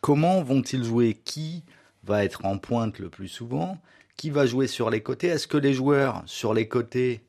comment 0.00 0.42
vont-ils 0.42 0.82
jouer? 0.82 1.14
Qui 1.26 1.62
va 2.04 2.24
être 2.24 2.46
en 2.46 2.56
pointe 2.56 2.98
le 2.98 3.10
plus 3.10 3.28
souvent? 3.28 3.76
Qui 4.16 4.30
va 4.30 4.46
jouer 4.46 4.66
sur 4.66 4.90
les 4.90 5.00
côtés. 5.00 5.26
Est-ce 5.28 5.46
que 5.46 5.56
les 5.56 5.74
joueurs 5.74 6.22
sur 6.26 6.54
les 6.54 6.68
côtés 6.68 7.20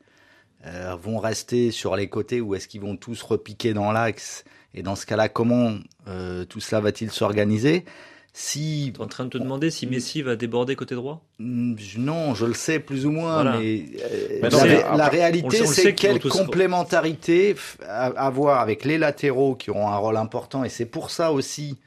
euh, 0.66 0.96
vont 1.02 1.18
rester 1.20 1.72
sur 1.72 1.96
les 1.96 2.08
côtés 2.08 2.42
ou 2.42 2.56
est-ce 2.56 2.68
qu'ils 2.68 2.82
vont 2.82 2.96
tous 2.96 3.22
repiquer 3.22 3.74
dans 3.74 3.92
l'axe? 3.92 4.44
Et 4.74 4.84
dans 4.84 4.96
ce 4.96 5.06
cas-là, 5.06 5.30
comment 5.30 5.74
euh, 6.08 6.46
tout 6.46 6.60
cela 6.60 6.82
va-t-il 6.82 7.10
s'organiser? 7.12 7.86
Si 8.34 8.92
T'es 8.94 9.02
en 9.02 9.08
train 9.08 9.24
de 9.24 9.30
te 9.30 9.38
demander 9.38 9.72
si 9.72 9.88
Messi 9.88 10.22
va 10.22 10.36
déborder 10.36 10.76
côté 10.76 10.94
droit? 10.94 11.24
Non, 11.40 12.36
je 12.36 12.46
le 12.46 12.54
sais 12.54 12.80
plus 12.80 13.06
ou 13.06 13.12
moins, 13.12 13.36
Voilà. 13.36 13.58
mais, 13.58 13.86
euh, 14.04 14.40
Mais 14.42 14.50
la, 14.50 14.58
non, 14.58 14.64
mais 14.64 14.74
la 14.74 14.90
après, 15.06 15.18
on 15.18 15.22
réalité, 15.22 15.66
c'est 15.66 15.96
quelle 15.96 16.20
complémentarité 16.20 17.56
avoir 17.88 18.60
avec 18.60 18.84
les 18.84 18.98
latéraux 18.98 19.56
qui 19.56 19.70
auront 19.70 19.88
un 19.88 19.96
rôle 19.96 20.18
important, 20.18 20.66
et 20.66 20.70
c'est 20.70 20.86
pour 20.86 21.12
ça 21.12 21.32
aussi 21.32 21.78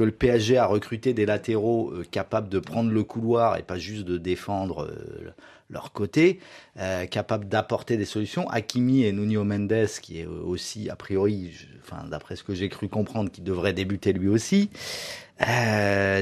que 0.00 0.04
le 0.04 0.12
PSG 0.12 0.56
a 0.56 0.64
recruté 0.64 1.12
des 1.12 1.26
latéraux 1.26 1.90
euh, 1.90 2.06
capables 2.10 2.48
de 2.48 2.58
prendre 2.58 2.90
le 2.90 3.04
couloir 3.04 3.58
et 3.58 3.62
pas 3.62 3.76
juste 3.76 4.06
de 4.06 4.16
défendre 4.16 4.86
euh, 4.86 5.34
leur 5.68 5.92
côté, 5.92 6.40
euh, 6.78 7.04
capables 7.04 7.46
d'apporter 7.48 7.98
des 7.98 8.06
solutions. 8.06 8.48
Hakimi 8.48 9.04
et 9.04 9.12
Nuno 9.12 9.44
Mendes, 9.44 9.88
qui 10.00 10.20
est 10.20 10.24
aussi, 10.24 10.88
a 10.88 10.96
priori, 10.96 11.52
enfin, 11.82 12.06
d'après 12.08 12.36
ce 12.36 12.44
que 12.44 12.54
j'ai 12.54 12.70
cru 12.70 12.88
comprendre, 12.88 13.30
qui 13.30 13.42
devrait 13.42 13.74
débuter 13.74 14.14
lui 14.14 14.28
aussi. 14.28 14.70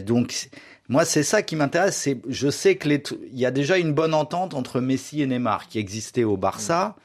Donc, 0.07 0.49
moi, 0.89 1.05
c'est 1.05 1.23
ça 1.23 1.43
qui 1.43 1.55
m'intéresse. 1.55 2.09
Je 2.29 2.51
sais 2.51 2.75
que 2.75 2.89
les, 2.89 3.01
il 3.33 3.39
y 3.39 3.47
a 3.47 3.53
déjà 3.53 3.79
une 3.79 3.93
bonne 3.93 4.13
entente 4.13 4.55
entre 4.55 4.81
Messi 4.81 5.23
et 5.23 5.27
Neymar 5.27 5.69
qui 5.69 5.79
existait 5.79 6.25
au 6.25 6.37
Barça. 6.37 6.97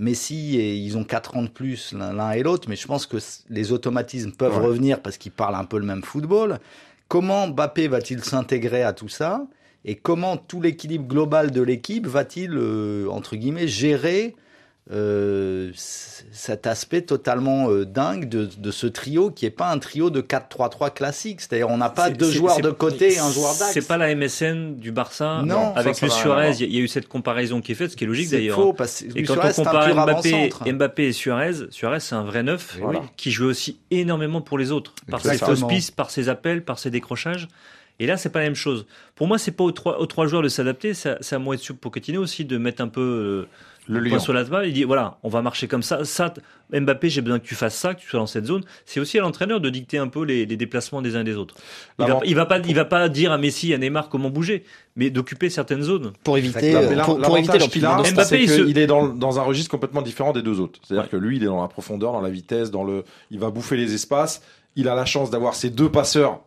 Messi, 0.00 0.56
et 0.56 0.74
ils 0.76 0.96
ont 0.98 1.04
quatre 1.04 1.36
ans 1.36 1.42
de 1.42 1.48
plus 1.48 1.92
l'un 1.92 2.32
et 2.32 2.42
l'autre, 2.42 2.68
mais 2.68 2.76
je 2.76 2.86
pense 2.86 3.06
que 3.06 3.18
les 3.50 3.70
automatismes 3.70 4.32
peuvent 4.32 4.56
Ouais. 4.58 4.66
revenir 4.66 5.00
parce 5.00 5.18
qu'ils 5.18 5.30
parlent 5.32 5.54
un 5.54 5.64
peu 5.64 5.78
le 5.78 5.84
même 5.86 6.02
football. 6.02 6.58
Comment 7.08 7.46
Mbappé 7.48 7.86
va-t-il 7.88 8.24
s'intégrer 8.24 8.82
à 8.82 8.92
tout 8.92 9.08
ça? 9.08 9.46
Et 9.84 9.94
comment 9.94 10.36
tout 10.36 10.60
l'équilibre 10.60 11.06
global 11.06 11.50
de 11.50 11.62
l'équipe 11.62 12.06
va-t-il, 12.06 12.52
euh, 12.54 13.08
entre 13.08 13.36
guillemets, 13.36 13.68
gérer 13.68 14.34
euh, 14.92 15.70
cet 15.74 16.66
aspect 16.66 17.02
totalement 17.02 17.70
euh, 17.70 17.84
dingue 17.84 18.28
de, 18.28 18.48
de 18.58 18.70
ce 18.70 18.86
trio 18.86 19.30
qui 19.30 19.46
est 19.46 19.50
pas 19.50 19.70
un 19.70 19.78
trio 19.78 20.10
de 20.10 20.20
4-3-3 20.20 20.92
classique. 20.92 21.40
C'est-à-dire 21.40 21.68
on 21.68 21.76
n'a 21.76 21.90
pas 21.90 22.06
C'est- 22.06 22.12
deux 22.14 22.26
c'est- 22.30 22.38
joueurs 22.38 22.54
c'est- 22.56 22.62
de 22.62 22.70
côté 22.70 23.12
et 23.14 23.18
un 23.18 23.30
joueur 23.30 23.54
d'axe. 23.56 23.72
C'est 23.72 23.86
pas 23.86 23.96
la 23.96 24.08
MSN 24.14 24.76
du 24.76 24.90
Barça? 24.90 25.42
Non, 25.44 25.74
avec 25.76 25.94
ça, 25.94 26.00
ça 26.00 26.06
le 26.06 26.10
n'a 26.10 26.14
rien 26.14 26.48
à 26.48 26.52
Suarez, 26.52 26.52
il 26.54 26.60
y, 26.60 26.64
a- 26.64 26.66
il 26.66 26.74
y 26.74 26.78
a 26.78 26.80
eu 26.80 26.88
cette 26.88 27.08
comparaison 27.08 27.60
qui 27.60 27.72
est 27.72 27.74
faite, 27.76 27.92
ce 27.92 27.96
qui 27.96 28.04
est 28.04 28.06
logique 28.08 28.28
C'est 28.30 28.38
d'ailleurs. 28.38 28.56
faux 28.56 28.70
hein. 28.70 28.74
parce 28.76 29.00
que 29.02 29.06
Et 29.06 29.08
Luis 29.20 29.22
quand 29.24 29.34
Suarez, 29.34 29.48
on 29.48 29.52
c'est 29.52 29.60
un 29.60 29.64
compare 29.64 29.94
Mbappé. 30.06 30.72
Mbappé 30.72 31.04
et 31.08 31.12
Suarez, 31.12 31.52
Suarez 31.70 32.00
c'est 32.00 32.14
un 32.16 32.24
vrai 32.24 32.42
neuf 32.42 32.76
Voilà. 32.80 33.02
qui 33.16 33.30
jouait 33.30 33.46
aussi 33.48 33.78
énormément 33.90 34.40
pour 34.40 34.58
les 34.58 34.72
autres, 34.72 34.94
par 35.10 35.20
ses 35.20 35.28
Exactement. 35.32 35.56
fausses 35.56 35.68
pistes, 35.68 35.94
par 35.94 36.10
ses 36.10 36.28
appels, 36.28 36.64
par 36.64 36.78
ses 36.78 36.90
décrochages. 36.90 37.46
Et 38.02 38.06
là, 38.06 38.16
c'est 38.16 38.30
pas 38.30 38.38
la 38.38 38.46
même 38.46 38.54
chose. 38.54 38.86
Pour 39.14 39.26
moi, 39.28 39.36
c'est 39.36 39.50
pas 39.50 39.62
aux 39.62 39.72
trois, 39.72 40.00
aux 40.00 40.06
trois 40.06 40.26
joueurs 40.26 40.40
de 40.42 40.48
s'adapter, 40.48 40.94
c'est 40.94 41.10
à- 41.10 41.18
c'est 41.20 41.36
à 41.36 41.38
moi 41.38 41.54
de 41.56 41.72
Pochettino 41.74 42.22
aussi 42.22 42.46
de 42.46 42.56
mettre 42.56 42.82
un 42.82 42.88
peu 42.88 43.00
euh, 43.46 43.48
Le 43.88 43.98
lion. 44.00 44.18
sur 44.20 44.32
la 44.32 44.44
table. 44.44 44.66
Il 44.66 44.72
dit 44.72 44.84
voilà, 44.84 45.18
on 45.22 45.28
va 45.28 45.42
marcher 45.42 45.66
comme 45.66 45.82
ça. 45.82 46.04
Ça, 46.04 46.32
Mbappé, 46.72 47.08
j'ai 47.08 47.20
besoin 47.22 47.38
que 47.40 47.46
tu 47.46 47.54
fasses 47.56 47.74
ça, 47.74 47.94
que 47.94 48.00
tu 48.00 48.08
sois 48.08 48.20
dans 48.20 48.26
cette 48.26 48.46
zone. 48.46 48.62
C'est 48.84 49.00
aussi 49.00 49.18
à 49.18 49.22
l'entraîneur 49.22 49.60
de 49.60 49.68
dicter 49.70 49.98
un 49.98 50.06
peu 50.08 50.24
les, 50.24 50.46
les 50.46 50.56
déplacements 50.56 51.02
des 51.02 51.16
uns 51.16 51.22
et 51.22 51.24
des 51.24 51.34
autres. 51.36 51.56
Il 51.98 52.02
va, 52.02 52.08
L'avant- 52.08 52.22
il 52.24 52.34
va 52.36 52.46
pas, 52.46 52.58
il 52.60 52.74
va 52.74 52.84
pas 52.84 53.08
dire 53.08 53.32
à 53.32 53.38
Messi, 53.38 53.74
à 53.74 53.78
Neymar 53.78 54.08
comment 54.08 54.30
bouger, 54.30 54.64
mais 54.94 55.10
d'occuper 55.10 55.50
certaines 55.50 55.82
zones. 55.82 56.12
Pour 56.22 56.38
éviter, 56.38 56.72
pour, 57.04 57.20
pour 57.20 57.38
éviter 57.38 57.58
qu'il 57.58 57.84
a, 57.86 57.96
Mbappé, 57.96 58.42
il 58.42 58.48
se- 58.48 58.62
qu'il 58.62 58.78
est 58.78 58.86
dans, 58.86 59.08
dans 59.08 59.40
un 59.40 59.42
registre 59.42 59.70
complètement 59.70 60.02
différent 60.02 60.32
des 60.32 60.42
deux 60.42 60.60
autres. 60.60 60.78
C'est-à-dire 60.86 61.04
Ouais. 61.04 61.10
que 61.10 61.16
lui, 61.16 61.38
il 61.38 61.42
est 61.42 61.46
dans 61.46 61.60
la 61.62 61.68
profondeur, 61.68 62.12
dans 62.12 62.20
la 62.20 62.30
vitesse, 62.30 62.70
dans 62.70 62.84
le, 62.84 63.04
il 63.32 63.40
va 63.40 63.50
bouffer 63.50 63.76
les 63.76 63.94
espaces. 63.94 64.42
Il 64.76 64.88
a 64.88 64.94
la 64.94 65.04
chance 65.06 65.30
d'avoir 65.30 65.54
ces 65.56 65.70
deux 65.70 65.88
passeurs 65.90 66.40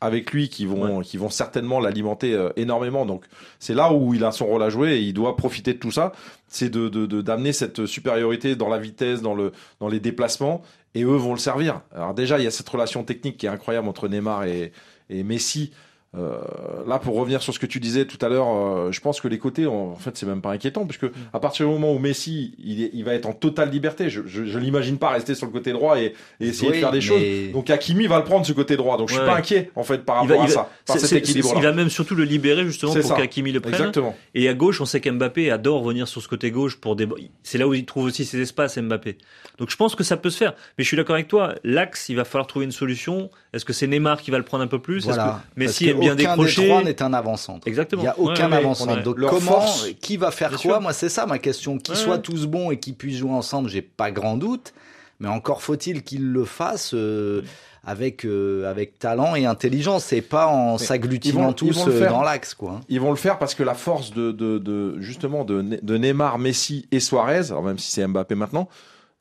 avec 0.00 0.32
lui 0.32 0.48
qui 0.48 0.64
vont, 0.64 1.00
qui 1.02 1.18
vont 1.18 1.28
certainement 1.28 1.78
l'alimenter 1.78 2.32
euh, 2.34 2.50
énormément. 2.56 3.04
Donc, 3.04 3.24
c'est 3.58 3.74
là 3.74 3.92
où 3.92 4.14
il 4.14 4.24
a 4.24 4.32
son 4.32 4.46
rôle 4.46 4.62
à 4.62 4.70
jouer 4.70 4.94
et 4.94 5.00
il 5.00 5.12
doit 5.12 5.36
profiter 5.36 5.74
de 5.74 5.78
tout 5.78 5.90
ça. 5.90 6.12
C'est 6.48 6.70
de, 6.70 6.88
de, 6.88 7.06
de- 7.06 7.20
d'amener 7.20 7.52
cette 7.52 7.84
supériorité 7.86 8.56
dans 8.56 8.68
la 8.68 8.78
vitesse, 8.78 9.20
dans 9.20 9.34
le, 9.34 9.52
dans 9.78 9.88
les 9.88 10.00
déplacements 10.00 10.62
et 10.94 11.04
eux 11.04 11.16
vont 11.16 11.32
le 11.34 11.38
servir. 11.38 11.82
Alors 11.94 12.14
déjà, 12.14 12.38
il 12.38 12.44
y 12.44 12.46
a 12.46 12.50
cette 12.50 12.68
relation 12.68 13.04
technique 13.04 13.36
qui 13.36 13.46
est 13.46 13.50
incroyable 13.50 13.88
entre 13.88 14.08
Neymar 14.08 14.44
et, 14.44 14.72
et 15.10 15.22
Messi. 15.22 15.70
Euh, 16.16 16.38
là, 16.88 16.98
pour 16.98 17.14
revenir 17.14 17.40
sur 17.40 17.54
ce 17.54 17.60
que 17.60 17.66
tu 17.66 17.78
disais 17.78 18.04
tout 18.04 18.18
à 18.24 18.28
l'heure, 18.28 18.48
euh, 18.48 18.90
je 18.90 19.00
pense 19.00 19.20
que 19.20 19.28
les 19.28 19.38
côtés, 19.38 19.66
en 19.66 19.94
fait, 19.94 20.16
c'est 20.16 20.26
même 20.26 20.40
pas 20.40 20.50
inquiétant, 20.50 20.84
puisque 20.84 21.06
à 21.32 21.38
partir 21.38 21.66
du 21.66 21.72
moment 21.72 21.92
où 21.92 22.00
Messi, 22.00 22.52
il, 22.58 22.82
est- 22.82 22.90
il 22.94 23.04
va 23.04 23.14
être 23.14 23.26
en 23.26 23.32
totale 23.32 23.70
liberté, 23.70 24.10
je, 24.10 24.22
je, 24.26 24.44
je 24.44 24.58
l'imagine 24.58 24.98
pas 24.98 25.10
rester 25.10 25.36
sur 25.36 25.46
le 25.46 25.52
côté 25.52 25.70
droit 25.72 26.00
et, 26.00 26.14
et 26.40 26.48
essayer 26.48 26.68
Oui, 26.70 26.74
de 26.74 26.80
faire 26.80 26.90
des 26.90 26.98
mais- 26.98 27.00
choses. 27.02 27.52
Donc 27.52 27.70
Hakimi 27.70 28.08
va 28.08 28.18
le 28.18 28.24
prendre 28.24 28.44
ce 28.44 28.52
côté 28.52 28.76
droit. 28.76 28.96
Donc 28.96 29.08
je 29.08 29.14
suis 29.14 29.22
Ouais. 29.22 29.28
pas 29.28 29.36
inquiet 29.36 29.70
en 29.76 29.84
fait 29.84 29.98
par 30.04 30.24
Il 30.24 30.28
va- 30.28 30.34
rapport 30.34 30.42
à 30.44 30.46
va- 30.48 30.52
ça, 30.52 30.70
par 30.84 30.98
C'est- 30.98 31.06
cet 31.06 31.18
équilibre-là. 31.18 31.54
Il 31.58 31.62
va 31.62 31.72
même 31.72 31.90
surtout 31.90 32.16
le 32.16 32.24
libérer 32.24 32.64
justement 32.64 32.92
pour 32.92 33.14
qu'Hakimi 33.14 33.52
le 33.52 33.60
prenne. 33.60 33.74
Exactement. 33.74 34.16
Et 34.34 34.48
à 34.48 34.54
gauche, 34.54 34.80
on 34.80 34.86
sait 34.86 35.00
qu'Mbappé 35.00 35.52
adore 35.52 35.84
venir 35.84 36.08
sur 36.08 36.20
ce 36.20 36.26
côté 36.26 36.50
gauche 36.50 36.76
pour 36.80 36.96
des. 36.96 37.06
C'est 37.44 37.58
là 37.58 37.68
où 37.68 37.74
il 37.74 37.84
trouve 37.86 38.06
aussi 38.06 38.24
ses 38.24 38.40
espaces, 38.40 38.76
Mbappé. 38.78 39.16
Donc 39.58 39.70
je 39.70 39.76
pense 39.76 39.94
que 39.94 40.02
ça 40.02 40.16
peut 40.16 40.30
se 40.30 40.38
faire. 40.38 40.54
Mais 40.76 40.82
je 40.82 40.88
suis 40.88 40.96
d'accord 40.96 41.14
avec 41.14 41.28
toi. 41.28 41.54
L'axe, 41.62 42.08
il 42.08 42.16
va 42.16 42.24
falloir 42.24 42.48
trouver 42.48 42.64
une 42.64 42.72
solution. 42.72 43.30
Est-ce 43.52 43.64
que 43.64 43.72
c'est 43.72 43.86
Neymar 43.86 44.20
qui 44.22 44.32
va 44.32 44.38
le 44.38 44.44
prendre 44.44 44.64
un 44.64 44.68
peu 44.68 44.80
plus? 44.80 45.04
Voilà. 45.04 45.42
Messi 45.56 45.92
Bien 46.00 46.14
aucun 46.14 46.32
décrocher 46.36 46.62
des 46.62 46.68
trois 46.68 46.82
n'est 46.82 47.02
un 47.02 47.12
avant-centre. 47.12 47.66
Exactement. 47.68 48.02
Il 48.02 48.04
n'y 48.04 48.08
a 48.10 48.18
aucun 48.18 48.50
ouais, 48.50 48.56
avant-centre. 48.56 48.96
ouais. 48.96 49.02
Donc 49.02 49.18
Leur 49.18 49.30
comment, 49.30 49.60
force- 49.60 49.88
qui 50.00 50.16
va 50.16 50.30
faire 50.30 50.50
quoi 50.50 50.58
sûr. 50.58 50.80
Moi, 50.80 50.92
c'est 50.92 51.08
ça 51.08 51.26
ma 51.26 51.38
question. 51.38 51.78
Qu'ils 51.78 51.94
Ouais, 51.94 52.00
soient 52.00 52.18
tous 52.18 52.46
bons 52.46 52.70
et 52.70 52.78
qu'ils 52.78 52.94
puissent 52.94 53.18
jouer 53.18 53.30
ensemble, 53.32 53.68
j'ai 53.68 53.82
pas 53.82 54.10
grand 54.10 54.36
doute. 54.36 54.72
Mais 55.20 55.28
encore 55.28 55.60
faut-il 55.62 56.02
qu'ils 56.02 56.32
le 56.32 56.46
fassent 56.46 56.94
euh, 56.94 57.42
avec 57.84 58.24
euh, 58.24 58.70
avec 58.70 58.98
talent 58.98 59.34
et 59.36 59.44
intelligence, 59.44 60.14
et 60.14 60.22
pas 60.22 60.46
en 60.46 60.78
s'agglutinant 60.78 61.52
tous 61.52 61.86
euh, 61.86 61.90
faire. 61.98 62.12
dans 62.12 62.22
l'axe, 62.22 62.54
quoi. 62.54 62.76
hein. 62.76 62.80
Ils 62.88 63.00
vont 63.00 63.10
le 63.10 63.16
faire 63.16 63.38
parce 63.38 63.54
que 63.54 63.62
la 63.62 63.74
force 63.74 64.12
de, 64.14 64.32
de, 64.32 64.56
de 64.58 64.98
justement 65.00 65.44
de, 65.44 65.60
Ne- 65.60 65.76
de 65.82 65.96
Neymar, 65.98 66.38
Messi 66.38 66.86
et 66.90 67.00
Suarez, 67.00 67.50
alors 67.50 67.62
même 67.62 67.78
si 67.78 67.90
c'est 67.92 68.06
Mbappé 68.06 68.34
maintenant, 68.34 68.66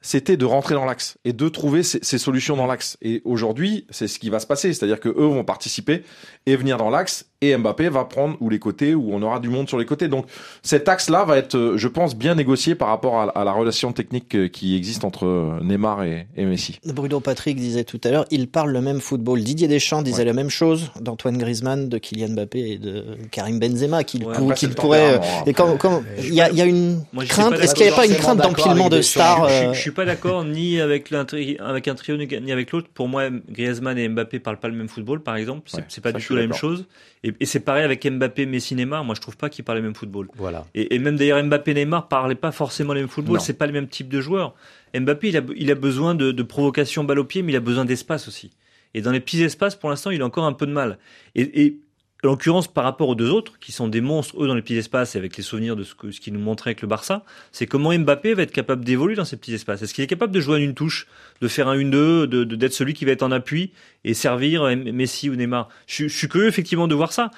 c'était 0.02 0.38
de 0.38 0.46
rentrer 0.46 0.76
dans 0.76 0.86
l'axe 0.86 1.18
et 1.26 1.34
de 1.34 1.50
trouver 1.50 1.84
ces, 1.84 2.18
solutions 2.18 2.56
dans 2.56 2.68
l'axe. 2.68 2.98
Et 3.02 3.22
aujourd'hui, 3.26 3.86
c'est 3.90 4.08
ce 4.08 4.20
qui 4.20 4.30
va 4.30 4.40
se 4.40 4.48
passer, 4.48 4.74
c'est-à-dire 4.74 5.00
que 5.00 5.10
eux 5.10 5.26
vont 5.26 5.44
participer 5.44 6.04
et 6.46 6.56
venir 6.56 6.78
dans 6.78 6.90
l'axe 6.90 7.29
et 7.42 7.56
Mbappé 7.56 7.88
va 7.88 8.04
prendre 8.04 8.36
ou 8.42 8.50
les 8.50 8.60
côtés 8.60 8.94
où 8.96 9.14
on 9.14 9.22
aura 9.22 9.40
du 9.40 9.48
monde 9.50 9.70
sur 9.70 9.80
les 9.80 9.86
côtés. 9.86 10.10
Donc 10.10 10.26
cet 10.62 10.90
axe-là 10.90 11.24
va 11.24 11.38
être, 11.38 11.56
euh, 11.56 11.78
je 11.78 11.88
pense, 11.88 12.16
bien 12.18 12.36
négocié 12.36 12.76
par 12.76 12.90
rapport 12.90 13.18
à, 13.18 13.30
à 13.30 13.44
la 13.46 13.54
relation 13.54 13.94
technique 13.94 14.36
euh, 14.36 14.48
qui 14.50 14.76
existe 14.76 15.06
entre 15.06 15.26
euh, 15.26 15.60
Neymar 15.64 16.04
et, 16.04 16.28
et 16.36 16.44
Messi. 16.46 16.80
Bruno 16.86 17.22
Patrick 17.22 17.56
disait 17.58 17.86
tout 17.86 18.00
à 18.04 18.10
l'heure, 18.12 18.26
ils 18.30 18.50
parlent 18.50 18.72
le 18.74 18.82
même 18.82 19.00
football. 19.00 19.40
Didier 19.42 19.70
Deschamps 19.70 20.02
disait 20.02 20.20
Ouais. 20.20 20.26
la 20.26 20.34
même 20.34 20.50
chose 20.50 20.92
d'Antoine 21.00 21.38
Griezmann, 21.38 21.88
de 21.88 21.98
Kylian 21.98 22.30
Mbappé 22.34 22.72
et 22.72 22.78
de 22.78 23.06
Karim 23.32 23.58
Benzema, 23.58 24.04
qu'il 24.04 24.26
Ouais, 24.26 24.36
pour- 24.36 24.54
pourrait. 24.76 25.22
Et 25.46 25.54
quand, 25.54 25.78
quand- 25.78 26.04
il 26.18 26.34
y 26.34 26.42
a, 26.42 26.50
il 26.50 26.58
y 26.58 26.62
a 26.62 26.66
une 26.66 27.04
Moi, 27.14 27.24
crainte. 27.24 27.54
Est-ce 27.54 27.74
qu'il 27.74 27.86
n'y 27.86 27.92
avait 27.94 27.96
pas 27.96 28.06
une 28.06 28.16
crainte 28.20 28.40
d'empilement 28.40 28.90
de 28.90 29.02
stars 29.02 29.48
Je, 29.48 29.74
je 29.74 29.80
suis 29.80 29.92
pas 29.92 30.04
d'accord 30.04 30.44
ni 30.44 30.82
avec, 30.82 31.10
l'un 31.10 31.24
tri- 31.24 31.56
avec 31.60 31.88
un 31.88 31.96
trio 31.96 32.18
ni 32.18 32.52
avec 32.52 32.72
l'autre. 32.72 32.90
Pour 32.94 33.08
moi, 33.08 33.30
Griezmann 33.50 33.98
et 33.98 34.10
Mbappé 34.10 34.40
parlent 34.40 34.60
pas 34.60 34.68
le 34.68 34.76
même 34.76 34.90
football, 34.90 35.22
par 35.24 35.38
exemple. 35.38 35.62
C'est 35.68 35.78
Ouais, 35.78 36.02
pas 36.02 36.12
ça, 36.12 36.18
du 36.18 36.26
tout 36.26 36.36
la 36.36 36.42
même 36.42 36.54
chose. 36.54 36.86
Et, 37.24 37.34
et 37.40 37.46
c'est 37.46 37.60
pareil 37.60 37.84
avec 37.84 38.06
Mbappé, 38.06 38.46
Messi, 38.46 38.76
Neymar. 38.76 39.04
Moi, 39.04 39.14
je 39.14 39.22
trouve 39.22 39.36
pas 39.36 39.50
qu'ils 39.50 39.66
parlent 39.66 39.80
le 39.80 39.84
même 39.84 39.96
football. 39.96 40.28
Voilà. 40.36 40.66
Et, 40.74 40.96
et 40.96 41.00
même 41.00 41.18
d'ailleurs, 41.18 41.44
Mbappé, 41.44 41.74
Neymar 41.74 42.08
parlaient 42.08 42.36
pas 42.36 42.52
forcément 42.52 42.94
le 42.94 43.02
même 43.02 43.10
football. 43.10 43.42
C'est 43.42 43.58
pas 43.58 43.68
le 43.68 43.74
même 43.74 43.88
type 43.88 44.08
de 44.08 44.22
joueur. 44.22 44.56
Mbappé, 44.98 45.30
il 45.30 45.38
a, 45.38 45.42
il 45.56 45.70
a 45.70 45.76
besoin 45.76 46.16
de, 46.16 46.32
de 46.32 46.44
provocation 46.44 47.04
balle 47.04 47.20
au 47.20 47.26
pied, 47.26 47.42
mais 47.42 47.52
il 47.52 47.56
a 47.58 47.62
besoin 47.62 47.86
d'espace 47.86 48.28
aussi. 48.28 48.52
Et 48.94 49.02
dans 49.02 49.12
les 49.12 49.20
petits 49.20 49.44
espaces, 49.44 49.76
pour 49.76 49.90
l'instant, 49.90 50.12
il 50.12 50.22
a 50.22 50.26
encore 50.26 50.46
un 50.46 50.54
peu 50.54 50.66
de 50.66 50.72
mal. 50.72 50.98
Et, 51.36 51.64
et 51.64 51.80
En 52.22 52.28
l'occurrence, 52.28 52.68
par 52.68 52.84
rapport 52.84 53.08
aux 53.08 53.16
deux 53.16 53.30
autres, 53.30 53.60
qui 53.60 53.72
sont 53.72 53.88
des 53.88 54.02
monstres, 54.02 54.44
eux, 54.44 54.48
dans 54.48 54.54
les 54.54 54.62
petits 54.62 54.76
espaces, 54.76 55.16
et 55.16 55.18
avec 55.18 55.38
les 55.38 55.44
souvenirs 55.44 55.78
de 55.78 55.84
ce, 55.84 55.96
que, 55.96 56.08
qu'ils 56.08 56.34
nous 56.34 56.40
montraient 56.40 56.72
avec 56.72 56.82
le 56.82 56.88
Barça, 56.88 57.24
c'est 57.54 57.66
comment 57.66 57.98
Mbappé 57.98 58.34
va 58.34 58.44
être 58.44 58.52
capable 58.52 58.84
d'évoluer 58.84 59.16
dans 59.16 59.24
ces 59.24 59.38
petits 59.38 59.54
espaces. 59.54 59.82
Est-ce 59.82 59.94
qu'il 59.94 60.04
est 60.04 60.08
capable 60.08 60.34
de 60.34 60.42
jouer 60.42 60.56
en 60.56 60.62
une 60.62 60.74
touche, 60.74 61.08
de 61.42 61.48
faire 61.48 61.70
un 61.70 61.78
1-2, 61.78 61.92
de, 61.92 62.26
de, 62.26 62.44
d'être 62.44 62.74
celui 62.74 62.94
qui 62.94 63.06
va 63.06 63.12
être 63.12 63.24
en 63.24 63.32
appui 63.32 63.72
et 64.04 64.14
servir 64.14 64.64
Messi 64.76 65.30
ou 65.30 65.36
Neymar? 65.36 65.70
Je, 65.88 66.10
je 66.10 66.18
suis 66.18 66.28
curieux, 66.28 66.48
effectivement, 66.48 66.90
de 66.90 66.96
voir 66.96 67.14
ça. 67.14 67.32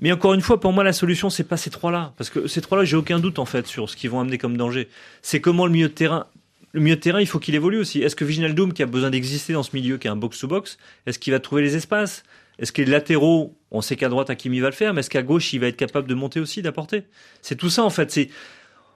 Mais 0.00 0.12
encore 0.12 0.34
une 0.34 0.42
fois, 0.42 0.60
pour 0.60 0.74
moi, 0.74 0.84
la 0.84 0.92
solution, 0.92 1.30
c'est 1.30 1.44
pas 1.44 1.56
ces 1.56 1.70
trois-là. 1.70 2.12
Parce 2.18 2.28
que 2.28 2.46
ces 2.46 2.60
trois-là, 2.60 2.84
j'ai 2.84 2.96
aucun 2.96 3.18
doute, 3.18 3.38
en 3.38 3.46
fait, 3.46 3.66
sur 3.66 3.88
ce 3.88 3.96
qu'ils 3.96 4.10
vont 4.10 4.20
amener 4.20 4.36
comme 4.36 4.58
danger. 4.58 4.88
C'est 5.22 5.40
comment 5.40 5.64
le 5.64 5.72
milieu 5.72 5.88
de 5.88 5.94
terrain, 5.94 6.26
le 6.72 6.80
milieu 6.80 6.96
de 6.96 7.00
terrain, 7.00 7.22
il 7.22 7.26
faut 7.26 7.38
qu'il 7.38 7.54
évolue 7.54 7.78
aussi. 7.78 8.02
Est-ce 8.02 8.14
que 8.14 8.26
Viginaldoum, 8.26 8.74
qui 8.74 8.82
a 8.82 8.86
besoin 8.86 9.08
d'exister 9.08 9.54
dans 9.54 9.62
ce 9.62 9.70
milieu, 9.74 9.96
qui 9.96 10.08
est 10.08 10.10
un 10.10 10.16
box-to-box, 10.16 10.76
est-ce 11.06 11.18
qu'il 11.18 11.32
va 11.32 11.40
trouver 11.40 11.62
les 11.62 11.74
espaces? 11.74 12.22
Est-ce 12.58 12.72
que 12.72 12.82
les 12.82 12.90
latéraux, 12.90 13.56
on 13.70 13.80
sait 13.82 13.96
qu'à 13.96 14.08
droite, 14.08 14.30
Hakimi 14.30 14.60
va 14.60 14.68
le 14.68 14.74
faire, 14.74 14.94
mais 14.94 15.00
est-ce 15.00 15.10
qu'à 15.10 15.22
gauche, 15.22 15.52
il 15.52 15.60
va 15.60 15.66
être 15.68 15.76
capable 15.76 16.08
de 16.08 16.14
monter 16.14 16.40
aussi, 16.40 16.62
d'apporter? 16.62 17.02
C'est 17.42 17.56
tout 17.56 17.68
ça, 17.70 17.82
en 17.84 17.90
fait. 17.90 18.10
C'est 18.10 18.30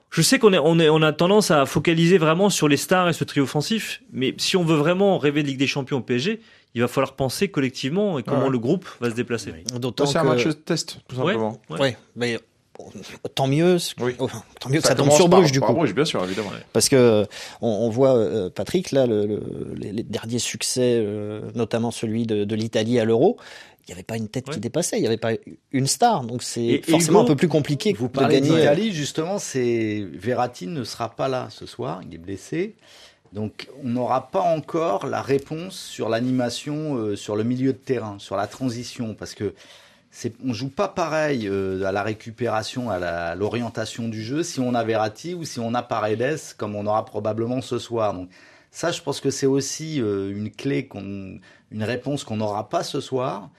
je 0.09 0.21
sais 0.21 0.39
qu'on 0.39 0.51
est, 0.51 0.57
on 0.57 0.77
est, 0.79 0.89
on 0.89 1.01
a 1.03 1.13
tendance 1.13 1.51
à 1.51 1.65
focaliser 1.65 2.17
vraiment 2.17 2.49
sur 2.49 2.67
les 2.67 2.75
stars 2.75 3.07
et 3.07 3.13
ce 3.13 3.23
trio 3.23 3.43
offensif, 3.43 4.01
mais 4.11 4.33
si 4.37 4.57
on 4.57 4.63
veut 4.65 4.75
vraiment 4.75 5.17
rêver 5.17 5.41
de 5.41 5.47
Ligue 5.47 5.57
des 5.59 5.67
Champions 5.67 5.99
au 5.99 6.01
PSG, 6.01 6.41
il 6.75 6.81
va 6.81 6.89
falloir 6.89 7.15
penser 7.15 7.47
collectivement 7.49 8.19
et 8.19 8.23
comment 8.23 8.45
Ouais. 8.45 8.49
le 8.49 8.59
groupe 8.59 8.85
va 8.99 9.09
se 9.09 9.15
déplacer. 9.15 9.53
D'autant 9.79 10.05
C'est 10.05 10.17
un 10.17 10.23
match 10.25 10.45
de 10.45 10.51
test, 10.51 10.97
tout 11.07 11.15
simplement. 11.15 11.61
ouais. 11.69 11.79
Ouais, 11.79 11.97
mais 12.17 12.39
tant 13.35 13.47
mieux. 13.47 13.77
Oui. 13.99 14.15
oh, 14.19 14.29
tant 14.59 14.69
mieux 14.69 14.77
que 14.77 14.83
Ça 14.83 14.89
ça, 14.89 14.95
tombe 14.95 15.11
sur 15.11 15.29
par- 15.29 15.39
Bruges 15.39 15.51
du 15.51 15.59
par 15.59 15.69
coup. 15.69 15.75
Bruges, 15.75 15.93
bien 15.95 16.05
sûr, 16.05 16.23
évidemment. 16.23 16.51
Parce 16.73 16.89
que 16.89 17.25
on, 17.61 17.67
on 17.67 17.89
voit 17.89 18.15
euh, 18.15 18.49
Patrick 18.49 18.91
là, 18.91 19.05
le, 19.05 19.25
le- 19.25 19.73
les, 19.75 19.91
les 19.91 20.03
derniers 20.03 20.39
succès, 20.39 20.95
euh, 20.99 21.41
notamment 21.55 21.91
celui 21.91 22.25
de, 22.25 22.43
de 22.45 22.55
l'Italie 22.55 22.99
à 22.99 23.05
l'Euro. 23.05 23.37
Il 23.87 23.91
n'y 23.91 23.93
avait 23.93 24.03
pas 24.03 24.15
une 24.15 24.29
tête 24.29 24.47
qui 24.49 24.59
dépassait, 24.59 24.97
il 24.97 25.01
n'y 25.01 25.07
avait 25.07 25.17
pas 25.17 25.31
une 25.71 25.87
star, 25.87 26.23
donc 26.23 26.43
c'est 26.43 26.81
forcément 26.87 27.21
Hugo, 27.21 27.25
un 27.25 27.27
peu 27.31 27.35
plus 27.35 27.47
compliqué 27.47 27.93
Vous 27.93 28.07
de 28.07 28.11
parlez 28.13 28.39
d'Italie, 28.39 28.93
justement, 28.93 29.39
c'est 29.39 30.05
Verratti 30.13 30.67
ne 30.67 30.83
sera 30.83 31.09
pas 31.09 31.27
là 31.27 31.47
ce 31.49 31.65
soir, 31.65 31.99
il 32.07 32.13
est 32.13 32.19
blessé. 32.19 32.75
Donc 33.33 33.67
on 33.83 33.87
n'aura 33.89 34.29
pas 34.29 34.41
encore 34.41 35.07
la 35.07 35.21
réponse 35.21 35.75
sur 35.77 36.09
l'animation, 36.09 36.95
euh, 36.95 37.15
sur 37.15 37.35
le 37.35 37.43
milieu 37.43 37.73
de 37.73 37.77
terrain, 37.77 38.17
sur 38.19 38.37
la 38.37 38.45
transition, 38.45 39.15
parce 39.15 39.33
que 39.33 39.53
on 40.43 40.53
joue 40.53 40.69
pas 40.69 40.87
pareil 40.87 41.47
euh, 41.47 41.83
à 41.85 41.91
la 41.91 42.03
récupération, 42.03 42.89
à 42.89 43.35
l'orientation 43.35 44.07
du 44.07 44.21
jeu 44.21 44.43
si 44.43 44.59
on 44.59 44.73
a 44.75 44.83
Verratti 44.83 45.33
ou 45.33 45.45
si 45.45 45.59
on 45.59 45.73
a 45.73 45.81
Paredes, 45.81 46.39
comme 46.57 46.75
on 46.75 46.85
aura 46.85 47.05
probablement 47.05 47.61
ce 47.61 47.79
soir. 47.79 48.13
Donc 48.13 48.29
ça, 48.71 48.91
je 48.91 49.01
pense 49.01 49.21
que 49.21 49.29
c'est 49.29 49.45
aussi 49.45 50.01
euh, 50.01 50.31
une 50.31 50.51
clé, 50.51 50.87
une 50.93 51.83
réponse 51.83 52.23
qu'on 52.23 52.37
n'aura 52.37 52.69
pas 52.69 52.83
ce 52.83 52.99
soir. 53.01 53.49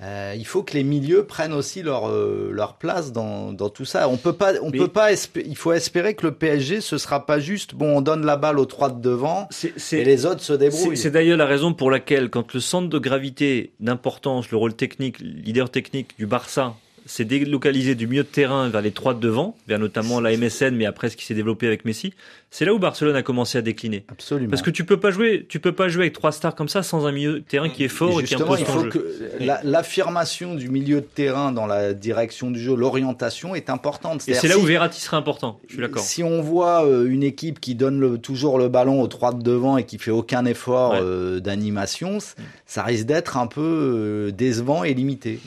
Euh, 0.00 0.34
il 0.36 0.46
faut 0.46 0.62
que 0.62 0.72
les 0.72 0.84
milieux 0.84 1.24
prennent 1.24 1.52
aussi 1.52 1.82
leur 1.82 2.08
euh, 2.08 2.48
leur 2.50 2.74
place 2.76 3.12
dans, 3.12 3.52
dans 3.52 3.68
tout 3.68 3.84
ça. 3.84 4.08
On 4.08 4.16
peut 4.16 4.32
pas 4.32 4.54
on 4.62 4.70
Mais- 4.70 4.78
peut 4.78 4.88
pas 4.88 5.10
il 5.12 5.56
faut 5.56 5.72
espérer 5.72 6.14
que 6.14 6.26
le 6.26 6.32
PSG 6.32 6.80
ce 6.80 6.96
sera 6.96 7.26
pas 7.26 7.38
juste 7.38 7.74
bon 7.74 7.98
on 7.98 8.00
donne 8.00 8.24
la 8.24 8.36
balle 8.36 8.58
aux 8.58 8.64
trois 8.64 8.88
de 8.88 9.00
devant 9.02 9.48
et 9.92 10.04
les 10.04 10.24
autres 10.24 10.40
se 10.40 10.54
débrouillent. 10.54 10.96
c'est 10.96 11.10
d'ailleurs 11.10 11.36
la 11.36 11.44
raison 11.46 11.74
pour 11.74 11.90
laquelle, 11.90 12.30
quand 12.30 12.54
le 12.54 12.60
centre 12.60 12.88
de 12.88 12.98
gravité 12.98 13.72
d'importance, 13.80 14.50
le 14.50 14.56
rôle 14.56 14.74
technique, 14.74 15.18
leader 15.20 15.70
technique 15.70 16.16
du 16.18 16.26
Barça, 16.26 16.74
s'est 17.06 17.24
délocalisé 17.24 17.94
du 17.94 18.06
milieu 18.06 18.22
de 18.22 18.28
terrain 18.28 18.68
vers 18.68 18.80
les 18.80 18.90
trois 18.92 19.14
de 19.14 19.20
devant, 19.20 19.56
vers 19.68 19.78
notamment 19.78 20.20
la 20.20 20.36
MSN, 20.36 20.74
mais 20.76 20.86
après 20.86 21.08
ce 21.10 21.16
qui 21.16 21.24
s'est 21.24 21.34
développé 21.34 21.66
avec 21.66 21.84
Messi, 21.84 22.12
c'est 22.50 22.64
là 22.64 22.74
où 22.74 22.78
Barcelone 22.78 23.16
a 23.16 23.22
commencé 23.22 23.56
à 23.58 23.62
décliner. 23.62 24.04
Absolument. 24.08 24.50
Parce 24.50 24.62
que 24.62 24.70
tu 24.70 24.84
peux 24.84 24.98
pas 25.00 25.10
jouer, 25.10 25.46
tu 25.48 25.58
peux 25.60 25.72
pas 25.72 25.88
jouer 25.88 26.02
avec 26.04 26.12
trois 26.12 26.32
stars 26.32 26.54
comme 26.54 26.68
ça 26.68 26.82
sans 26.82 27.06
un 27.06 27.12
milieu 27.12 27.34
de 27.34 27.38
terrain 27.38 27.68
qui 27.68 27.84
est 27.84 27.88
fort 27.88 28.10
et, 28.20 28.22
Et 28.22 28.26
qui 28.26 28.30
justement, 28.30 28.52
impose 28.52 28.60
il 28.60 28.66
faut 28.66 28.82
jeu. 28.84 28.88
que 28.90 29.30
la- 29.40 29.60
l'affirmation 29.64 30.54
du 30.54 30.68
milieu 30.68 30.96
de 31.00 31.06
terrain 31.06 31.52
dans 31.52 31.66
la 31.66 31.94
direction 31.94 32.50
du 32.50 32.60
jeu, 32.60 32.74
l'orientation 32.74 33.54
est 33.54 33.70
importante. 33.70 34.28
Et 34.28 34.34
c'est 34.34 34.48
là 34.48 34.54
si- 34.54 34.60
où 34.60 34.64
Verratti 34.64 35.00
serait 35.00 35.16
important. 35.16 35.60
Je 35.68 35.74
suis 35.74 35.82
d'accord. 35.82 36.02
Si 36.02 36.22
on 36.22 36.42
voit 36.42 36.84
euh, 36.86 37.06
une 37.06 37.22
équipe 37.22 37.60
qui 37.60 37.74
donne 37.74 37.98
le- 38.00 38.18
toujours 38.18 38.58
le 38.58 38.68
ballon 38.68 39.00
aux 39.00 39.08
trois 39.08 39.32
de 39.32 39.42
devant 39.42 39.76
et 39.78 39.84
qui 39.84 39.98
fait 39.98 40.10
aucun 40.10 40.44
effort 40.44 40.92
Ouais. 40.92 40.98
euh, 41.02 41.40
d'animation, 41.40 42.18
ça 42.66 42.82
risque 42.82 43.06
d'être 43.06 43.36
un 43.36 43.46
peu 43.46 43.60
euh, 43.62 44.30
décevant 44.30 44.84
et 44.84 44.94
limité. 44.94 45.40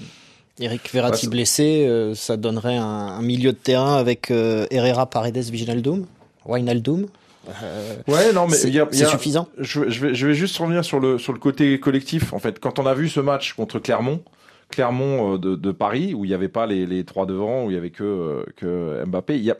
Eric 0.60 0.90
Verratti 0.94 1.28
blessé, 1.28 1.86
euh, 1.88 2.16
ça 2.16 2.38
donnerait 2.38 2.78
un, 2.78 2.86
un 2.86 3.22
milieu 3.22 3.52
de 3.52 3.58
terrain 3.58 3.98
avec 3.98 4.32
euh, 4.32 4.66
Herrera, 4.72 5.06
Paredes, 5.10 5.38
Viginaldoum, 5.38 6.06
Wijnaldum. 6.46 7.08
Euh, 7.62 7.96
Ouais, 8.08 8.32
non, 8.34 8.48
mais 8.48 8.56
c'est 8.92 9.06
suffisant. 9.10 9.50
Je, 9.60 9.90
je 9.90 10.00
vais, 10.08 10.16
je 10.16 10.28
vais 10.28 10.34
juste 10.34 10.58
revenir 10.58 10.86
sur 10.86 11.00
le, 11.00 11.18
sur 11.20 11.34
le 11.34 11.40
côté 11.40 11.80
collectif. 11.80 12.32
En 12.34 12.40
fait, 12.40 12.60
quand 12.60 12.80
on 12.80 12.86
a 12.86 12.94
vu 12.94 13.10
ce 13.10 13.20
match 13.20 13.54
contre 13.54 13.80
Clermont, 13.80 14.24
Clermont 14.70 15.38
de, 15.38 15.56
de 15.56 15.72
Paris, 15.72 16.14
où 16.14 16.24
il 16.26 16.30
n'y 16.30 16.34
avait 16.34 16.48
pas 16.48 16.66
les, 16.66 16.86
les 16.86 17.04
trois 17.04 17.26
devant, 17.26 17.66
où 17.66 17.72
il 17.72 17.76
y 17.76 17.78
avait 17.78 17.92
que, 17.92 18.46
que 18.56 19.04
Mbappé, 19.06 19.36
il 19.36 19.44
y 19.44 19.52
a, 19.52 19.58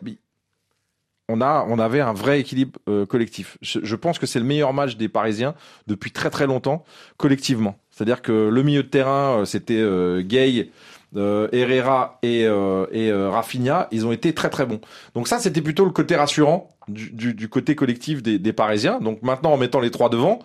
on, 1.30 1.42
a, 1.42 1.66
on 1.68 1.78
avait 1.78 2.02
un 2.02 2.14
vrai 2.14 2.40
équilibre 2.40 2.80
collectif. 3.08 3.58
Je, 3.62 3.80
je 3.84 3.96
pense 3.96 4.18
que 4.18 4.26
c'est 4.26 4.40
le 4.40 4.46
meilleur 4.46 4.74
match 4.74 4.96
des 4.96 5.10
Parisiens 5.10 5.54
depuis 5.88 6.12
très 6.12 6.30
très 6.30 6.48
longtemps, 6.48 6.86
collectivement. 7.18 7.76
C'est-à-dire 7.96 8.22
que 8.22 8.50
le 8.50 8.62
milieu 8.62 8.84
de 8.84 8.90
terrain, 8.90 9.40
euh, 9.40 9.46
c'était 9.46 9.78
euh, 9.80 10.22
Gay, 10.22 10.70
euh, 11.16 11.48
Herrera 11.54 12.20
et, 12.24 12.44
euh, 12.46 12.88
et 12.92 13.10
euh, 13.10 13.30
Rafinha, 13.30 13.88
ils 13.92 14.06
ont 14.06 14.12
été 14.12 14.34
très 14.34 14.50
très 14.50 14.66
bons. 14.66 14.82
Donc 15.14 15.30
ça, 15.30 15.40
c'était 15.40 15.62
plutôt 15.62 15.86
le 15.86 15.92
côté 15.92 16.18
rassurant 16.18 16.70
du, 16.90 17.48
côté 17.48 17.74
collectif 17.74 18.22
des, 18.22 18.54
Parisiens. 18.54 19.00
Donc 19.00 19.22
maintenant, 19.22 19.54
en 19.54 19.58
mettant 19.58 19.80
les 19.80 19.92
trois 19.92 20.10
devant, 20.10 20.40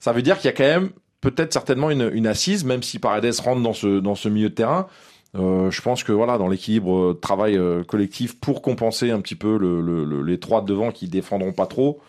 ça 0.00 0.12
veut 0.12 0.22
dire 0.22 0.38
qu'il 0.38 0.46
y 0.46 0.48
a 0.48 0.56
quand 0.56 0.64
même 0.64 0.90
peut-être 1.20 1.52
certainement 1.52 1.90
une, 1.90 2.26
assise, 2.26 2.64
même 2.64 2.82
si 2.82 2.98
Paredes 2.98 3.38
rentre 3.40 3.60
dans 3.60 4.14
ce, 4.14 4.28
milieu 4.28 4.48
de 4.48 4.54
terrain. 4.54 4.86
Je 5.34 5.80
pense 5.82 6.04
que 6.04 6.12
voilà, 6.12 6.38
dans 6.38 6.48
l'équilibre 6.48 7.12
travail 7.20 7.58
collectif 7.86 8.38
pour 8.40 8.62
compenser 8.62 9.10
un 9.10 9.20
petit 9.20 9.34
peu 9.34 9.58
le, 9.58 9.80
le- 9.80 10.04
le- 10.04 10.22
les 10.22 10.40
trois 10.40 10.62
de 10.62 10.66
devant 10.66 10.90
qui 10.90 11.08
défendront 11.08 11.52
pas 11.52 11.66
trop. 11.66 12.00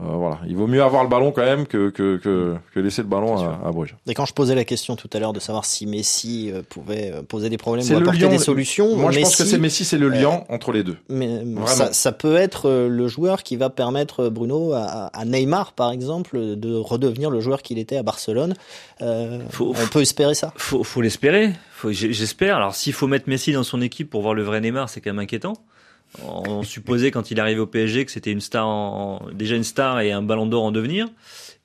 Euh, 0.00 0.04
voilà, 0.16 0.40
il 0.48 0.56
vaut 0.56 0.66
mieux 0.66 0.82
avoir 0.82 1.04
le 1.04 1.08
ballon 1.08 1.30
quand 1.30 1.44
même 1.44 1.66
que 1.66 1.88
que, 1.90 2.16
que, 2.16 2.56
que 2.74 2.80
laisser 2.80 3.02
le 3.02 3.08
ballon 3.08 3.36
à, 3.38 3.60
à 3.64 3.70
Bruges. 3.70 3.94
Et 4.08 4.14
quand 4.14 4.26
je 4.26 4.32
posais 4.34 4.54
la 4.56 4.64
question 4.64 4.96
tout 4.96 5.08
à 5.12 5.18
l'heure 5.20 5.32
de 5.32 5.38
savoir 5.40 5.64
si 5.64 5.86
Messi 5.86 6.50
euh, 6.52 6.62
pouvait 6.68 7.12
euh, 7.12 7.22
poser 7.22 7.48
des 7.48 7.58
problèmes 7.58 7.84
ou 7.88 7.96
apporter 7.98 8.28
des 8.28 8.38
solutions, 8.38 8.96
Moi, 8.96 9.12
je 9.12 9.20
pense 9.20 9.36
que 9.36 9.44
c'est 9.44 9.58
Messi, 9.58 9.84
c'est 9.84 9.98
le 9.98 10.08
lien 10.08 10.42
entre 10.48 10.72
les 10.72 10.82
deux. 10.82 10.96
Mais 11.08 11.28
Vraiment. 11.28 11.66
ça, 11.66 11.92
ça 11.92 12.10
peut 12.12 12.34
être 12.36 12.68
euh, 12.68 12.88
le 12.88 13.06
joueur 13.06 13.42
qui 13.44 13.54
va 13.56 13.70
permettre 13.70 14.28
Bruno 14.28 14.72
à, 14.72 15.10
à 15.12 15.24
Neymar 15.24 15.72
par 15.72 15.92
exemple 15.92 16.56
de 16.56 16.74
redevenir 16.74 17.30
le 17.30 17.38
joueur 17.40 17.62
qu'il 17.62 17.78
était 17.78 17.96
à 17.96 18.02
Barcelone. 18.02 18.54
Euh, 19.00 19.38
Faut- 19.50 19.74
on 19.80 19.86
peut 19.88 20.00
espérer 20.00 20.34
ça. 20.34 20.52
Faut, 20.56 20.82
faut 20.82 21.02
l'espérer. 21.02 21.52
J'espère. 21.90 22.56
Alors, 22.56 22.74
s'il 22.74 22.94
faut 22.94 23.06
mettre 23.06 23.28
Messi 23.28 23.52
dans 23.52 23.62
son 23.62 23.80
équipe 23.82 24.08
pour 24.08 24.22
voir 24.22 24.32
le 24.34 24.42
vrai 24.42 24.60
Neymar, 24.60 24.88
c'est 24.88 25.00
quand 25.00 25.10
même 25.10 25.18
inquiétant. 25.22 25.52
On 26.22 26.62
supposait 26.62 27.10
quand 27.10 27.30
il 27.30 27.40
arrivait 27.40 27.60
au 27.60 27.66
PSG 27.66 28.04
que 28.04 28.10
c'était 28.10 28.30
une 28.30 28.40
star, 28.40 28.66
en- 28.66 29.26
déjà 29.32 29.56
une 29.56 29.64
star 29.64 30.00
et 30.00 30.12
un 30.12 30.22
ballon 30.22 30.46
d'or 30.46 30.62
en 30.64 30.72
devenir, 30.72 31.08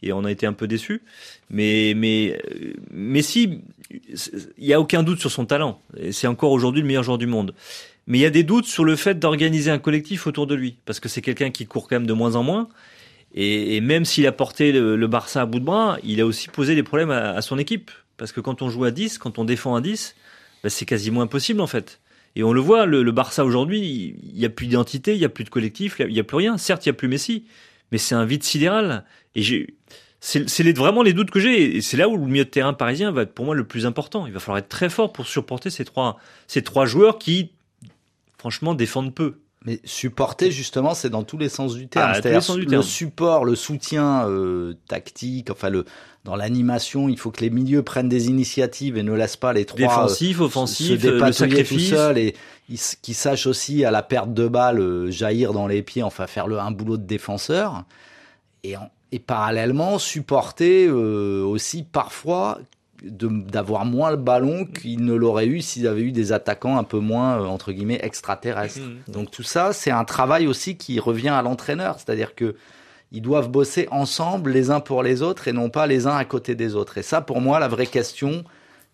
et 0.01 0.11
on 0.13 0.25
a 0.25 0.31
été 0.31 0.45
un 0.45 0.53
peu 0.53 0.67
déçus. 0.67 1.01
Mais, 1.49 1.93
mais 1.95 2.39
euh, 2.49 2.73
Messi, 2.91 3.61
c'est- 4.15 4.31
il 4.57 4.65
y 4.65 4.73
a 4.73 4.79
aucun 4.79 5.03
doute 5.03 5.19
sur 5.19 5.31
son 5.31 5.45
talent. 5.45 5.81
C'est 6.11 6.27
encore 6.27 6.51
aujourd'hui 6.51 6.81
le 6.81 6.87
meilleur 6.87 7.03
joueur 7.03 7.17
du 7.17 7.27
monde. 7.27 7.53
Mais 8.07 8.17
il 8.17 8.21
y 8.21 8.25
a 8.25 8.31
des 8.31 8.43
doutes 8.43 8.65
sur 8.65 8.85
le 8.85 8.95
fait 8.95 9.19
d'organiser 9.19 9.69
un 9.69 9.77
collectif 9.77 10.25
autour 10.25 10.47
de 10.47 10.55
lui, 10.55 10.77
parce 10.85 10.99
que 10.99 11.07
c'est 11.09 11.21
quelqu'un 11.21 11.51
qui 11.51 11.67
court 11.67 11.87
quand 11.87 11.97
même 11.97 12.07
de 12.07 12.13
moins 12.13 12.35
en 12.35 12.43
moins. 12.43 12.69
Et, 13.35 13.79
même 13.81 14.05
s'il 14.05 14.25
a 14.25 14.31
porté 14.31 14.71
le, 14.71 15.07
Barça 15.07 15.41
à 15.41 15.45
bout 15.45 15.59
de 15.59 15.65
bras, 15.65 15.97
il 16.03 16.19
a 16.19 16.25
aussi 16.25 16.47
posé 16.47 16.73
des 16.73 16.81
problèmes 16.81 17.11
à, 17.11 17.31
à 17.31 17.41
son 17.43 17.59
équipe. 17.59 17.91
Parce 18.17 18.31
que 18.31 18.41
quand 18.41 18.63
on 18.63 18.69
joue 18.69 18.83
à 18.83 18.91
10, 18.91 19.19
quand 19.19 19.37
on 19.37 19.45
défend 19.45 19.75
à 19.75 19.81
10, 19.81 20.15
bah, 20.63 20.69
c'est 20.69 20.85
quasiment 20.85 21.21
impossible 21.21 21.61
en 21.61 21.67
fait. 21.67 21.99
Et 22.39 22.43
on 22.43 22.53
le 22.53 22.61
voit, 22.61 22.85
le, 22.85 23.11
Barça 23.11 23.43
aujourd'hui, 23.43 24.15
il 24.23 24.33
n'y 24.33 24.45
a 24.45 24.49
plus 24.49 24.65
d'identité, 24.65 25.13
il 25.13 25.19
n'y 25.19 25.25
a 25.25 25.29
plus 25.29 25.43
de 25.43 25.49
collectif, 25.49 25.97
il 25.99 26.13
n'y 26.13 26.21
a 26.21 26.23
plus 26.23 26.37
rien. 26.37 26.57
Certes, 26.57 26.85
il 26.85 26.87
n'y 26.87 26.91
a 26.91 26.93
plus 26.93 27.09
Messi, 27.09 27.43
mais 27.91 27.97
c'est 27.97 28.15
un 28.15 28.23
vide 28.23 28.43
sidéral. 28.43 29.03
Et 29.35 29.67
c'est 30.21 30.77
vraiment 30.77 31.03
les 31.03 31.11
doutes 31.11 31.31
que 31.31 31.41
j'ai. 31.41 31.75
Et 31.75 31.81
c'est 31.81 31.97
là 31.97 32.07
où 32.07 32.15
le 32.15 32.25
milieu 32.25 32.45
de 32.45 32.49
terrain 32.49 32.71
parisien 32.71 33.11
va 33.11 33.23
être 33.23 33.33
pour 33.33 33.43
moi 33.43 33.55
le 33.55 33.65
plus 33.65 33.85
important. 33.85 34.25
Il 34.25 34.31
va 34.31 34.39
falloir 34.39 34.59
être 34.59 34.69
très 34.69 34.87
fort 34.87 35.11
pour 35.11 35.27
supporter 35.27 35.69
ces 35.69 35.83
ces 36.47 36.61
trois 36.61 36.85
joueurs 36.85 37.19
qui, 37.19 37.51
franchement, 38.37 38.73
défendent 38.73 39.13
peu. 39.13 39.35
Mais 39.65 39.81
supporter, 39.83 40.51
justement, 40.51 40.93
c'est 40.93 41.09
dans 41.09 41.23
tous 41.23 41.37
les 41.37 41.49
sens 41.49 41.75
du 41.75 41.87
terme. 41.89 42.05
Ah, 42.11 42.15
les 42.15 42.21
C'est-à-dire 42.21 42.55
le 42.55 42.65
terme. 42.65 42.81
support, 42.83 43.43
le 43.43 43.55
soutien 43.55 44.25
euh, 44.27 44.75
tactique, 44.87 45.49
enfin 45.51 45.69
le 45.69 45.83
dans 46.25 46.35
l'animation, 46.35 47.07
il 47.09 47.17
faut 47.17 47.31
que 47.31 47.41
les 47.41 47.49
milieux 47.49 47.81
prennent 47.81 48.09
des 48.09 48.27
initiatives 48.27 48.97
et 48.97 49.03
ne 49.03 49.13
laissent 49.13 49.37
pas 49.37 49.51
les 49.53 49.65
trois 49.65 49.79
Défensif, 49.79 50.39
euh, 50.39 50.43
offensif, 50.45 50.87
se 50.87 50.91
le 51.07 51.13
dépatouiller 51.13 51.33
sacrifice. 51.63 51.89
tout 51.89 51.95
seul 51.95 52.17
et 52.17 52.35
qu'ils 53.01 53.15
sachent 53.15 53.47
aussi 53.47 53.83
à 53.85 53.91
la 53.91 54.03
perte 54.03 54.33
de 54.33 54.47
balle 54.47 54.79
euh, 54.79 55.09
jaillir 55.11 55.53
dans 55.53 55.67
les 55.67 55.81
pieds, 55.81 56.03
enfin 56.03 56.27
faire 56.27 56.47
le 56.47 56.59
un 56.59 56.71
boulot 56.71 56.97
de 56.97 57.05
défenseur 57.05 57.83
et, 58.63 58.75
en- 58.77 58.89
et 59.11 59.19
parallèlement 59.19 59.97
supporter 59.97 60.87
euh, 60.87 61.41
aussi 61.43 61.83
parfois 61.83 62.59
d'avoir 63.03 63.85
moins 63.85 64.11
le 64.11 64.17
ballon 64.17 64.65
qu'ils 64.65 65.03
ne 65.03 65.13
l'auraient 65.13 65.47
eu 65.47 65.61
s'ils 65.61 65.87
avaient 65.87 66.01
eu 66.01 66.11
des 66.11 66.31
attaquants 66.31 66.77
un 66.77 66.83
peu 66.83 66.99
moins 66.99 67.39
euh, 67.39 67.45
entre 67.45 67.71
guillemets 67.71 67.99
extraterrestres. 68.01 68.79
Mhm. 68.79 69.13
Donc 69.13 69.31
tout 69.31 69.43
ça, 69.43 69.73
c'est 69.73 69.91
un 69.91 70.03
travail 70.03 70.47
aussi 70.47 70.75
qui 70.75 70.99
revient 70.99 71.29
à 71.29 71.41
l'entraîneur, 71.41 71.95
c'est-à-dire 71.97 72.35
que 72.35 72.55
ils 73.11 73.21
doivent 73.21 73.49
bosser 73.49 73.87
ensemble 73.91 74.51
les 74.51 74.69
uns 74.69 74.81
pour 74.81 75.01
les 75.01 75.21
autres 75.21 75.47
et 75.47 75.53
non 75.53 75.69
pas 75.69 75.87
les 75.87 76.05
uns 76.05 76.15
à 76.15 76.25
côté 76.25 76.55
des 76.55 76.75
autres. 76.75 76.97
Et 76.97 77.01
ça, 77.01 77.21
pour 77.21 77.41
moi, 77.41 77.59
la 77.59 77.67
vraie 77.67 77.87
question, 77.87 78.43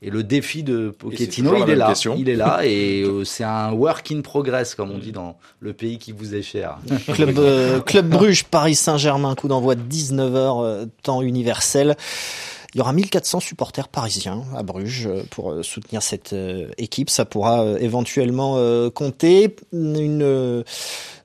Et 0.01 0.09
le 0.09 0.23
défi 0.23 0.61
de 0.61 0.89
Pochettino, 0.89 1.55
il 1.65 1.69
est 1.69 1.75
là. 1.75 1.87
question. 1.87 2.15
Il 2.17 2.29
est 2.29 2.35
là 2.35 2.61
et 2.63 3.01
euh, 3.01 3.23
c'est 3.23 3.43
un 3.43 3.71
work 3.71 4.11
in 4.11 4.21
progress, 4.21 4.75
comme 4.75 4.91
on 4.91 4.99
dit 4.99 5.11
dans 5.11 5.37
le 5.59 5.73
pays 5.73 5.97
qui 5.97 6.11
vous 6.11 6.35
est 6.35 6.41
cher. 6.41 6.77
Club, 7.13 7.39
euh, 7.39 7.79
Club 7.81 8.07
Bruges, 8.09 8.43
Paris 8.43 8.75
Saint-Germain, 8.75 9.35
coup 9.35 9.47
d'envoi 9.47 9.75
19h, 9.75 10.63
euh, 10.63 10.85
temps 11.01 11.21
universel. 11.21 11.95
Il 12.75 12.79
y 12.79 12.81
aura 12.81 12.91
1400 12.91 13.39
supporters 13.39 13.87
parisiens 13.87 14.43
à 14.53 14.61
Bruges 14.61 15.07
euh, 15.07 15.23
pour 15.31 15.53
euh, 15.53 15.63
soutenir 15.63 16.03
cette 16.03 16.33
euh, 16.33 16.67
équipe. 16.77 17.09
Ça 17.09 17.23
pourra 17.23 17.65
éventuellement 17.79 18.59
compter. 18.91 19.55
Une 19.71 20.63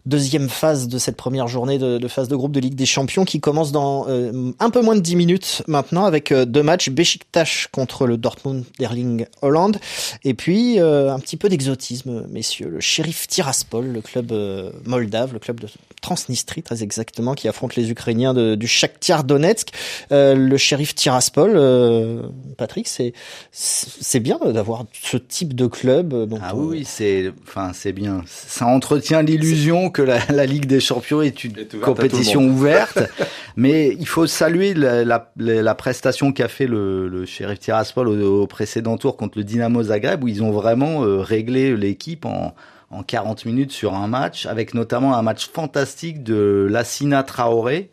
deuxième 0.06 0.48
phase 0.48 0.88
de 0.88 0.98
cette 0.98 1.16
première 1.16 1.48
journée 1.48 1.78
de, 1.78 1.98
de 1.98 2.08
phase 2.08 2.28
de 2.28 2.36
groupe 2.36 2.52
de 2.52 2.60
Ligue 2.60 2.74
des 2.74 2.86
Champions 2.86 3.24
qui 3.24 3.40
commence 3.40 3.72
dans 3.72 4.06
euh, 4.08 4.52
un 4.58 4.70
peu 4.70 4.80
moins 4.82 4.94
de 4.96 5.00
10 5.00 5.16
minutes 5.16 5.62
maintenant 5.66 6.04
avec 6.04 6.32
euh, 6.32 6.44
deux 6.44 6.62
matchs. 6.62 6.88
Besiktas 6.90 7.66
contre 7.72 8.06
le 8.06 8.16
Dortmund 8.16 8.64
d'Erling 8.78 9.26
Holland. 9.42 9.76
Et 10.24 10.34
puis 10.34 10.80
euh, 10.80 11.12
un 11.12 11.18
petit 11.18 11.36
peu 11.36 11.48
d'exotisme, 11.48 12.24
messieurs. 12.30 12.68
Le 12.68 12.80
shérif 12.80 13.28
Tiraspol, 13.28 13.86
le 13.86 14.00
club 14.00 14.32
euh, 14.32 14.70
moldave, 14.86 15.32
le 15.32 15.38
club 15.38 15.60
de 15.60 15.68
Transnistrie 16.00 16.62
très 16.62 16.82
exactement, 16.82 17.34
qui 17.34 17.46
affronte 17.46 17.76
les 17.76 17.90
Ukrainiens 17.90 18.32
de- 18.32 18.54
du 18.54 18.66
Shakhtar 18.66 19.22
Donetsk. 19.24 19.68
Euh, 20.12 20.34
le 20.34 20.56
shérif 20.56 20.94
Tiraspol, 20.94 21.52
euh, 21.54 22.22
Patrick, 22.56 22.88
c'est 22.88 23.12
c'est 23.52 24.20
bien 24.20 24.38
d'avoir 24.38 24.84
ce 25.02 25.16
type 25.18 25.54
de 25.54 25.66
club. 25.66 26.38
Ah 26.42 26.52
on- 26.54 26.60
oui, 26.64 26.84
c'est, 26.86 27.30
enfin, 27.46 27.72
c'est 27.74 27.92
bien. 27.92 28.22
Ça 28.26 28.66
entretient 28.66 29.20
l'illusion 29.22 29.89
que 29.90 30.03
la, 30.03 30.18
la 30.31 30.46
Ligue 30.46 30.66
des 30.66 30.81
Champions 30.81 31.22
est 31.22 31.44
une 31.44 31.59
Est 31.59 31.79
compétition 31.81 32.44
ouverte. 32.46 32.98
Mais 33.57 33.88
il 33.98 34.07
faut 34.07 34.26
saluer 34.26 34.74
la, 34.74 35.05
la, 35.05 35.31
la 35.37 35.74
prestation 35.74 36.33
qu'a 36.33 36.48
fait 36.48 36.66
le, 36.66 37.09
le 37.09 37.26
shérif 37.26 37.59
Tiraspol 37.59 38.09
au, 38.09 38.42
au 38.42 38.46
précédent 38.46 38.96
tour 38.96 39.16
contre 39.16 39.38
le 39.38 39.44
Dynamo 39.44 39.83
Zagreb, 39.83 40.24
où 40.24 40.29
ils 40.29 40.42
ont 40.42 40.50
vraiment 40.50 41.05
euh, 41.05 41.18
réglé 41.20 41.76
l'équipe 41.76 42.24
en, 42.24 42.55
en 42.90 43.03
40 43.03 43.44
minutes 43.44 43.72
sur 43.72 43.94
un 43.94 44.09
match, 44.09 44.46
avec 44.46 44.74
notamment 44.74 45.14
un 45.14 45.22
match 45.22 45.48
fantastique 45.48 46.22
de 46.22 46.66
Lassina 46.70 47.22
Traoré, 47.22 47.90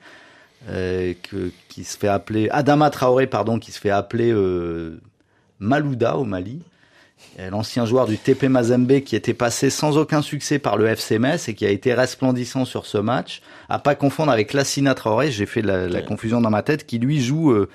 euh, 0.69 1.13
que, 1.23 1.51
qui 1.69 1.83
se 1.83 1.97
fait 1.97 2.07
appeler 2.07 2.49
Adama 2.49 2.89
Traoré, 2.89 3.27
pardon, 3.27 3.59
qui 3.59 3.71
se 3.71 3.79
fait 3.79 3.89
appeler 3.91 4.31
euh, 4.31 4.99
Malouda 5.59 6.17
au 6.17 6.25
Mali. 6.25 6.61
L'ancien 7.51 7.85
joueur 7.85 8.07
du 8.07 8.17
TP 8.17 8.43
Mazembe 8.45 9.01
qui 9.01 9.15
était 9.15 9.33
passé 9.35 9.69
sans 9.69 9.97
aucun 9.97 10.21
succès 10.23 10.57
par 10.57 10.75
le 10.77 10.87
FC 10.87 11.19
Metz 11.19 11.47
et 11.49 11.53
qui 11.53 11.65
a 11.65 11.69
été 11.69 11.93
resplendissant 11.93 12.65
sur 12.65 12.85
ce 12.87 12.97
match. 12.97 13.41
À 13.69 13.77
pas 13.79 13.93
confondre 13.95 14.31
avec 14.31 14.53
Lassina 14.53 14.95
Traoré, 14.95 15.29
j'ai 15.31 15.45
fait 15.45 15.61
la, 15.61 15.87
la 15.87 16.01
confusion 16.01 16.41
dans 16.41 16.49
ma 16.49 16.63
tête, 16.63 16.87
qui 16.87 16.97
lui 16.97 17.21
joue 17.21 17.51
euh, 17.51 17.69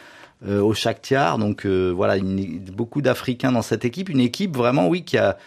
euh, 0.49 0.61
au 0.61 0.75
Shakhtar. 0.75 1.39
Donc 1.39 1.65
euh, 1.65 1.91
voilà, 1.95 2.17
une- 2.17 2.59
beaucoup 2.73 3.03
d'Africains 3.03 3.53
dans 3.53 3.63
cette 3.63 3.85
équipe. 3.85 4.09
Une 4.09 4.19
équipe 4.21 4.57
vraiment, 4.57 4.89
oui, 4.89 5.05
qui 5.05 5.17
a, 5.19 5.39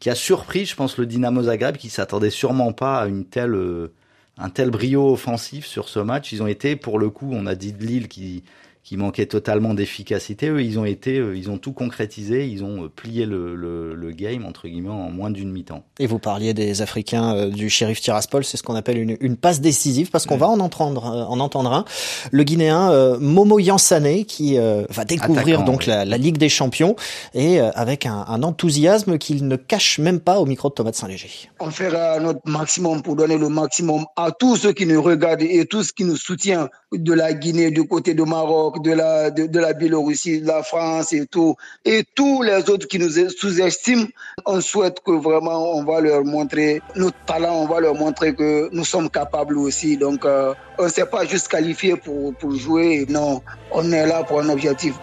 qui 0.00 0.10
a 0.10 0.14
surpris, 0.14 0.66
je 0.66 0.74
pense, 0.76 0.98
le 0.98 1.06
Dynamo 1.06 1.44
Zagreb, 1.44 1.76
qui 1.78 1.88
s'attendait 1.88 2.30
sûrement 2.30 2.72
pas 2.72 3.00
à 3.00 3.06
une 3.06 3.24
telle, 3.24 3.54
euh, 3.54 3.92
un 4.36 4.50
tel 4.50 4.70
brio 4.70 5.12
offensif 5.12 5.64
sur 5.64 5.88
ce 5.88 5.98
match. 6.00 6.30
Ils 6.32 6.42
ont 6.42 6.46
été, 6.46 6.76
pour 6.76 6.98
le 6.98 7.08
coup, 7.08 7.30
on 7.32 7.46
a 7.46 7.54
dit 7.54 7.72
de 7.72 7.82
Lille 7.84 8.08
qui, 8.08 8.44
qui 8.84 8.96
manquait 8.96 9.26
totalement 9.26 9.74
d'efficacité. 9.74 10.48
Eux, 10.48 10.62
ils 10.62 10.78
ont 10.78 10.84
été, 10.84 11.18
euh, 11.18 11.36
ils 11.36 11.50
ont 11.50 11.58
tout 11.58 11.72
concrétisé, 11.72 12.48
ils 12.48 12.64
ont 12.64 12.84
euh, 12.84 12.88
plié 12.88 13.26
le, 13.26 13.54
le, 13.54 13.94
le 13.94 14.10
game 14.10 14.44
entre 14.44 14.66
guillemets 14.66 14.88
en 14.88 15.10
moins 15.10 15.30
d'une 15.30 15.52
mi-temps. 15.52 15.84
Et 16.00 16.06
vous 16.06 16.18
parliez 16.18 16.52
des 16.52 16.82
Africains 16.82 17.34
euh, 17.36 17.48
du 17.48 17.70
shérif 17.70 18.00
Tiraspol, 18.00 18.44
c'est 18.44 18.56
ce 18.56 18.62
qu'on 18.64 18.74
appelle 18.74 18.98
une, 18.98 19.16
une 19.20 19.36
passe 19.36 19.60
décisive 19.60 20.10
parce 20.10 20.26
qu'on 20.26 20.36
va 20.36 20.48
en 20.48 20.58
entendre, 20.58 21.06
euh, 21.06 21.24
en 21.24 21.38
entendre 21.38 21.72
un. 21.72 21.84
Le 22.32 22.42
Guinéen 22.42 22.90
euh, 22.90 23.18
Momo 23.20 23.60
Yansane 23.60 24.24
qui 24.24 24.58
euh, 24.58 24.84
va 24.90 25.04
découvrir 25.04 25.60
Attaquant, 25.60 25.72
donc 25.72 25.86
la, 25.86 26.04
la 26.04 26.16
Ligue 26.18 26.38
des 26.38 26.48
Champions 26.48 26.96
et 27.34 27.60
euh, 27.60 27.70
avec 27.74 28.04
un, 28.04 28.24
un 28.26 28.42
enthousiasme 28.42 29.16
qu'il 29.18 29.46
ne 29.46 29.56
cache 29.56 30.00
même 30.00 30.18
pas 30.18 30.40
au 30.40 30.46
micro 30.46 30.68
de 30.70 30.74
Thomas 30.74 30.90
de 30.90 30.96
Saint-Léger. 30.96 31.30
On 31.60 31.70
fera 31.70 32.18
notre 32.18 32.40
maximum 32.46 33.02
pour 33.02 33.14
donner 33.14 33.38
le 33.38 33.48
maximum 33.48 34.06
à 34.16 34.32
tous 34.32 34.56
ceux 34.56 34.72
qui 34.72 34.86
nous 34.86 35.00
regardent 35.00 35.42
et 35.42 35.66
tous 35.66 35.92
qui 35.92 36.04
nous 36.04 36.16
soutiennent 36.16 36.68
de 36.92 37.12
la 37.12 37.32
Guinée, 37.32 37.70
du 37.70 37.86
côté 37.86 38.14
du 38.14 38.22
Maroc, 38.22 38.71
de 38.80 38.92
la, 38.92 39.30
de, 39.30 39.58
la 39.58 39.72
Biélorussie, 39.72 40.40
de 40.40 40.46
la 40.46 40.62
France 40.62 41.12
et 41.12 41.26
tout. 41.26 41.56
Et 41.84 42.04
tous 42.14 42.42
les 42.42 42.68
autres 42.70 42.86
qui 42.86 42.98
nous 42.98 43.10
sous-estiment, 43.10 44.06
on 44.46 44.60
souhaite 44.60 45.00
que 45.04 45.12
vraiment 45.12 45.76
on 45.76 45.84
va 45.84 46.00
leur 46.00 46.24
montrer 46.24 46.80
notre 46.96 47.18
talent, 47.26 47.54
on 47.54 47.66
va 47.66 47.80
leur 47.80 47.94
montrer 47.94 48.34
que 48.34 48.68
nous 48.72 48.84
sommes 48.84 49.10
capables 49.10 49.58
aussi. 49.58 49.96
Donc, 49.96 50.24
euh, 50.24 50.54
on 50.78 50.84
ne 50.84 50.88
s'est 50.88 51.06
pas 51.06 51.24
juste 51.24 51.48
qualifié 51.48 51.96
pour, 51.96 52.34
pour 52.34 52.54
jouer. 52.54 53.06
Non, 53.08 53.42
on 53.70 53.90
est 53.92 54.06
là 54.06 54.22
pour 54.24 54.40
un 54.40 54.48
objectif. 54.48 54.94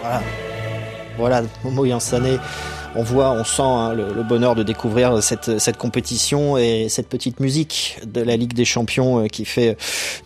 Voilà. 0.00 0.22
Voilà, 1.18 1.42
Momo 1.64 1.84
Yansane. 1.84 2.38
On 2.98 3.02
voit, 3.02 3.32
on 3.32 3.44
sent 3.44 3.60
hein, 3.62 3.92
le, 3.92 4.22
bonheur 4.22 4.54
de 4.54 4.62
découvrir 4.62 5.22
cette, 5.22 5.76
compétition 5.76 6.56
et 6.56 6.88
cette 6.88 7.10
petite 7.10 7.40
musique 7.40 7.98
de 8.06 8.22
la 8.22 8.36
Ligue 8.36 8.54
des 8.54 8.64
Champions 8.64 9.24
euh, 9.24 9.26
qui 9.26 9.44
fait 9.44 9.76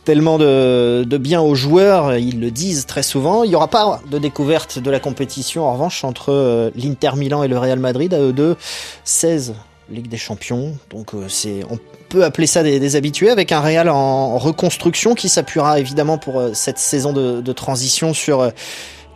tellement 0.05 0.39
de, 0.39 1.05
bien 1.21 1.41
aux 1.41 1.57
joueurs. 1.57 2.17
Ils 2.17 2.39
le 2.39 2.53
disent 2.53 2.87
très 2.87 3.03
souvent. 3.03 3.43
Il 3.43 3.51
n'y 3.51 3.57
aura 3.57 3.67
pas 3.67 4.01
de 4.09 4.19
découverte 4.19 4.79
de 4.79 4.89
la 4.89 5.01
compétition, 5.01 5.65
en 5.65 5.73
revanche, 5.73 6.05
entre 6.05 6.31
euh, 6.31 6.71
l'Inter 6.77 7.11
Milan 7.17 7.43
et 7.43 7.49
le 7.49 7.59
Real 7.59 7.81
Madrid, 7.81 8.15
à 8.15 8.21
eux 8.21 8.33
deux, 8.33 8.57
16 9.03 9.55
Ligue 9.91 10.09
des 10.09 10.17
Champions. 10.17 10.77
Donc 10.91 11.13
euh, 11.15 11.27
on 11.69 11.79
peut 12.09 12.25
appeler 12.25 12.47
ça 12.47 12.63
des, 12.63 12.95
habitués, 12.95 13.31
avec 13.31 13.51
un 13.51 13.61
Real 13.61 13.89
en 13.89 14.39
reconstruction 14.39 15.17
qui 15.17 15.29
s'appuiera 15.29 15.81
évidemment 15.81 16.19
pour 16.19 16.41
cette 16.53 16.79
saison 16.79 17.13
de, 17.13 17.53
transition 17.53 18.15
sur 18.15 18.53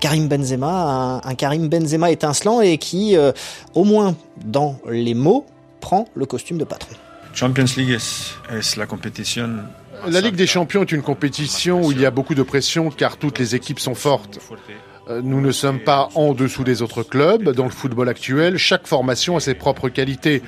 Karim 0.01 0.29
Benzema, 0.29 1.21
un, 1.25 1.29
un 1.29 1.35
Karim 1.35 1.69
Benzema 1.69 2.11
étincelant 2.11 2.61
et 2.61 2.79
qui, 2.79 3.17
euh, 3.17 3.33
au 3.75 3.85
moins 3.85 4.15
dans 4.45 4.79
les 4.91 5.15
mots, 5.15 5.47
prend 5.81 6.07
le 6.15 6.27
costume 6.27 6.59
de 6.59 6.65
patron. 6.65 6.95
Champions 7.35 7.65
League 7.77 7.91
es, 7.91 8.55
es 8.57 8.77
la 8.77 8.87
compétition? 8.87 9.49
La 10.07 10.21
Ligue 10.21 10.37
des 10.37 10.47
Champions 10.47 10.83
est 10.83 10.93
une 10.93 11.03
compétition 11.03 11.83
où 11.83 11.91
il 11.93 12.01
y 12.01 12.07
a 12.07 12.11
beaucoup 12.11 12.35
de 12.35 12.43
pression 12.43 12.91
car 12.91 13.17
toutes 13.17 13.39
les 13.39 13.55
équipes 13.55 13.81
sont 13.81 13.95
fortes. 13.95 14.39
Euh, 15.09 15.21
Nous 15.23 15.41
ne 15.41 15.51
sommes 15.51 15.81
pas 15.81 16.11
en 16.15 16.35
dessous 16.35 16.65
des 16.65 16.83
autres 16.83 17.03
clubs. 17.03 17.51
Dans 17.51 17.65
le 17.65 17.71
football 17.71 18.09
actuel, 18.09 18.57
chaque 18.59 18.87
formation 18.87 19.37
a 19.37 19.41
ses 19.41 19.55
propres 19.55 19.89
qualités. 19.89 20.43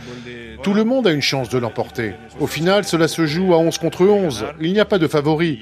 Tout 0.62 0.74
le 0.74 0.84
monde 0.84 1.06
a 1.06 1.12
une 1.12 1.22
chance 1.22 1.48
de 1.48 1.58
l'emporter. 1.58 2.14
Au 2.40 2.46
final, 2.46 2.84
cela 2.84 3.08
se 3.08 3.26
joue 3.26 3.54
à 3.54 3.58
11 3.58 3.78
contre 3.78 4.02
11. 4.06 4.46
Il 4.60 4.72
n'y 4.72 4.80
a 4.80 4.84
pas 4.84 4.98
de 4.98 5.06
favori. 5.06 5.60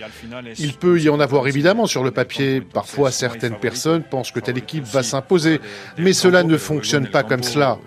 Il 0.59 0.75
peut 0.75 1.01
y 1.01 1.09
en 1.09 1.21
avoir 1.21 1.47
évidemment 1.47 1.87
sur 1.87 2.05
le 2.05 2.11
papier. 2.11 2.61
Parfois, 2.61 3.11
certaines 3.11 3.57
personnes 3.57 4.03
pensent 4.03 4.31
que 4.31 4.41
telle 4.41 4.59
équipe 4.59 4.85
va 4.85 5.03
s'imposer. 5.03 5.61
Mais 5.99 6.13
cela 6.13 6.43
ne 6.43 6.57
fonctionne 6.57 7.09
pas 7.09 7.23
comme 7.23 7.43
cela. 7.43 7.79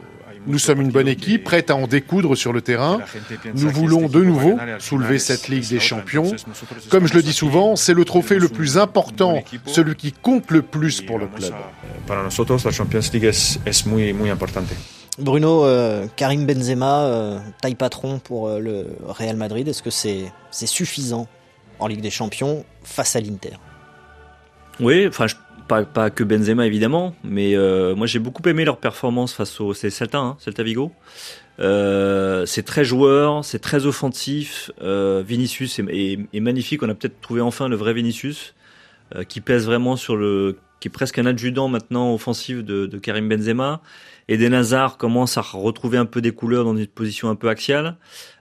Nous 0.47 0.59
sommes 0.59 0.81
une 0.81 0.91
bonne 0.91 1.07
équipe, 1.07 1.43
prête 1.43 1.69
à 1.69 1.75
en 1.75 1.87
découdre 1.87 2.35
sur 2.35 2.53
le 2.53 2.61
terrain. 2.61 2.99
Nous 3.53 3.69
voulons 3.69 4.07
de 4.07 4.23
nouveau 4.23 4.57
soulever 4.79 5.19
cette 5.19 5.47
Ligue 5.49 5.67
des 5.67 5.79
Champions. 5.79 6.31
Comme 6.89 7.05
je 7.07 7.13
le 7.13 7.21
dis 7.21 7.33
souvent, 7.33 7.75
c'est 7.75 7.93
le 7.93 8.05
trophée 8.05 8.39
le 8.39 8.47
plus 8.49 8.77
important, 8.77 9.43
celui 9.65 9.95
qui 9.95 10.11
compte 10.13 10.49
le 10.51 10.61
plus 10.61 11.01
pour 11.01 11.19
le 11.19 11.27
club. 11.27 11.53
Para 12.07 12.23
nosotros 12.23 12.63
la 12.63 12.71
Champions 12.71 13.01
League 13.13 13.25
es, 13.25 13.59
es 13.65 13.85
muy, 13.85 14.13
muy 14.13 14.29
importante. 14.29 14.69
Bruno, 15.19 15.65
euh, 15.65 16.05
Karim 16.15 16.45
Benzema, 16.45 17.01
euh, 17.05 17.39
taille 17.61 17.75
patron 17.75 18.19
pour 18.19 18.47
euh, 18.47 18.59
le 18.59 18.85
Real 19.07 19.35
Madrid. 19.35 19.67
Est-ce 19.67 19.81
que 19.83 19.89
c'est 19.89 20.31
c'est 20.51 20.67
suffisant 20.67 21.27
en 21.79 21.87
Ligue 21.87 22.01
des 22.01 22.11
Champions 22.11 22.63
face 22.83 23.15
à 23.15 23.19
l'Inter? 23.19 23.57
Oui, 24.79 25.05
enfin, 25.07 25.27
je- 25.27 25.35
pas, 25.67 25.83
pas 25.85 26.09
que 26.09 26.23
Benzema 26.23 26.65
évidemment, 26.65 27.15
mais 27.23 27.55
euh, 27.55 27.95
moi 27.95 28.07
j'ai 28.07 28.19
beaucoup 28.19 28.41
aimé 28.47 28.65
leur 28.65 28.77
performance 28.77 29.33
face 29.33 29.59
au 29.59 29.73
c'est 29.73 29.89
Celta, 29.89 30.17
hein, 30.19 30.37
Celta 30.39 30.63
Vigo. 30.63 30.91
Euh, 31.59 32.45
c'est 32.45 32.63
très 32.63 32.85
joueur, 32.85 33.43
c'est 33.43 33.59
très 33.59 33.85
offensif. 33.85 34.71
Euh, 34.81 35.23
Vinicius 35.25 35.79
est, 35.79 35.85
est- 35.89 36.19
est 36.33 36.39
magnifique. 36.39 36.83
On 36.83 36.89
a 36.89 36.93
peut-être 36.95 37.19
trouvé 37.21 37.41
enfin 37.41 37.67
le 37.67 37.75
vrai 37.75 37.93
Vinicius 37.93 38.53
euh, 39.15 39.23
qui 39.23 39.41
pèse 39.41 39.65
vraiment 39.65 39.95
sur 39.95 40.15
le, 40.15 40.59
qui 40.79 40.87
est 40.87 40.91
presque 40.91 41.17
un 41.17 41.25
adjudant 41.25 41.67
maintenant 41.67 42.13
offensif 42.13 42.63
de, 42.63 42.85
de 42.85 42.97
Karim 42.99 43.27
Benzema. 43.27 43.81
Eden 44.29 44.53
Hazard 44.53 44.97
commence 44.97 45.37
à 45.37 45.41
retrouver 45.41 45.97
un 45.97 46.05
peu 46.05 46.21
des 46.21 46.31
couleurs 46.31 46.65
dans 46.65 46.75
une 46.75 46.85
position 46.85 47.29
un 47.29 47.35
peu 47.35 47.47
axiale. 47.49 47.95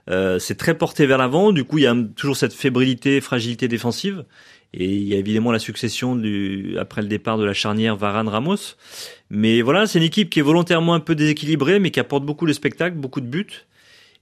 Euh, 0.09 0.37
c'est 0.37 0.55
très 0.55 0.77
porté 0.77 1.05
vers 1.05 1.17
l'avant. 1.17 1.51
Du 1.53 1.63
coup, 1.63 1.77
il 1.77 1.85
y 1.85 1.87
a 1.87 1.95
toujours 2.15 2.35
cette 2.37 2.53
fébrilité, 2.53 3.21
fragilité 3.21 3.67
défensive. 3.69 4.25
Et 4.73 4.85
il 4.85 5.03
y 5.03 5.13
a 5.13 5.17
évidemment 5.17 5.51
la 5.51 5.59
succession 5.59 6.15
du, 6.15 6.77
après 6.79 7.01
le 7.01 7.07
départ 7.07 7.37
de 7.37 7.45
la 7.45 7.53
charnière 7.53 7.95
Varane-Ramos. 7.95 8.75
Mais 9.29 9.61
voilà, 9.61 9.87
c'est 9.87 9.99
une 9.99 10.05
équipe 10.05 10.29
qui 10.29 10.39
est 10.39 10.43
volontairement 10.43 10.93
un 10.93 10.99
peu 10.99 11.15
déséquilibrée, 11.15 11.79
mais 11.79 11.91
qui 11.91 11.99
apporte 11.99 12.25
beaucoup 12.25 12.45
de 12.45 12.53
spectacles, 12.53 12.97
beaucoup 12.97 13.21
de 13.21 13.27
buts. 13.27 13.65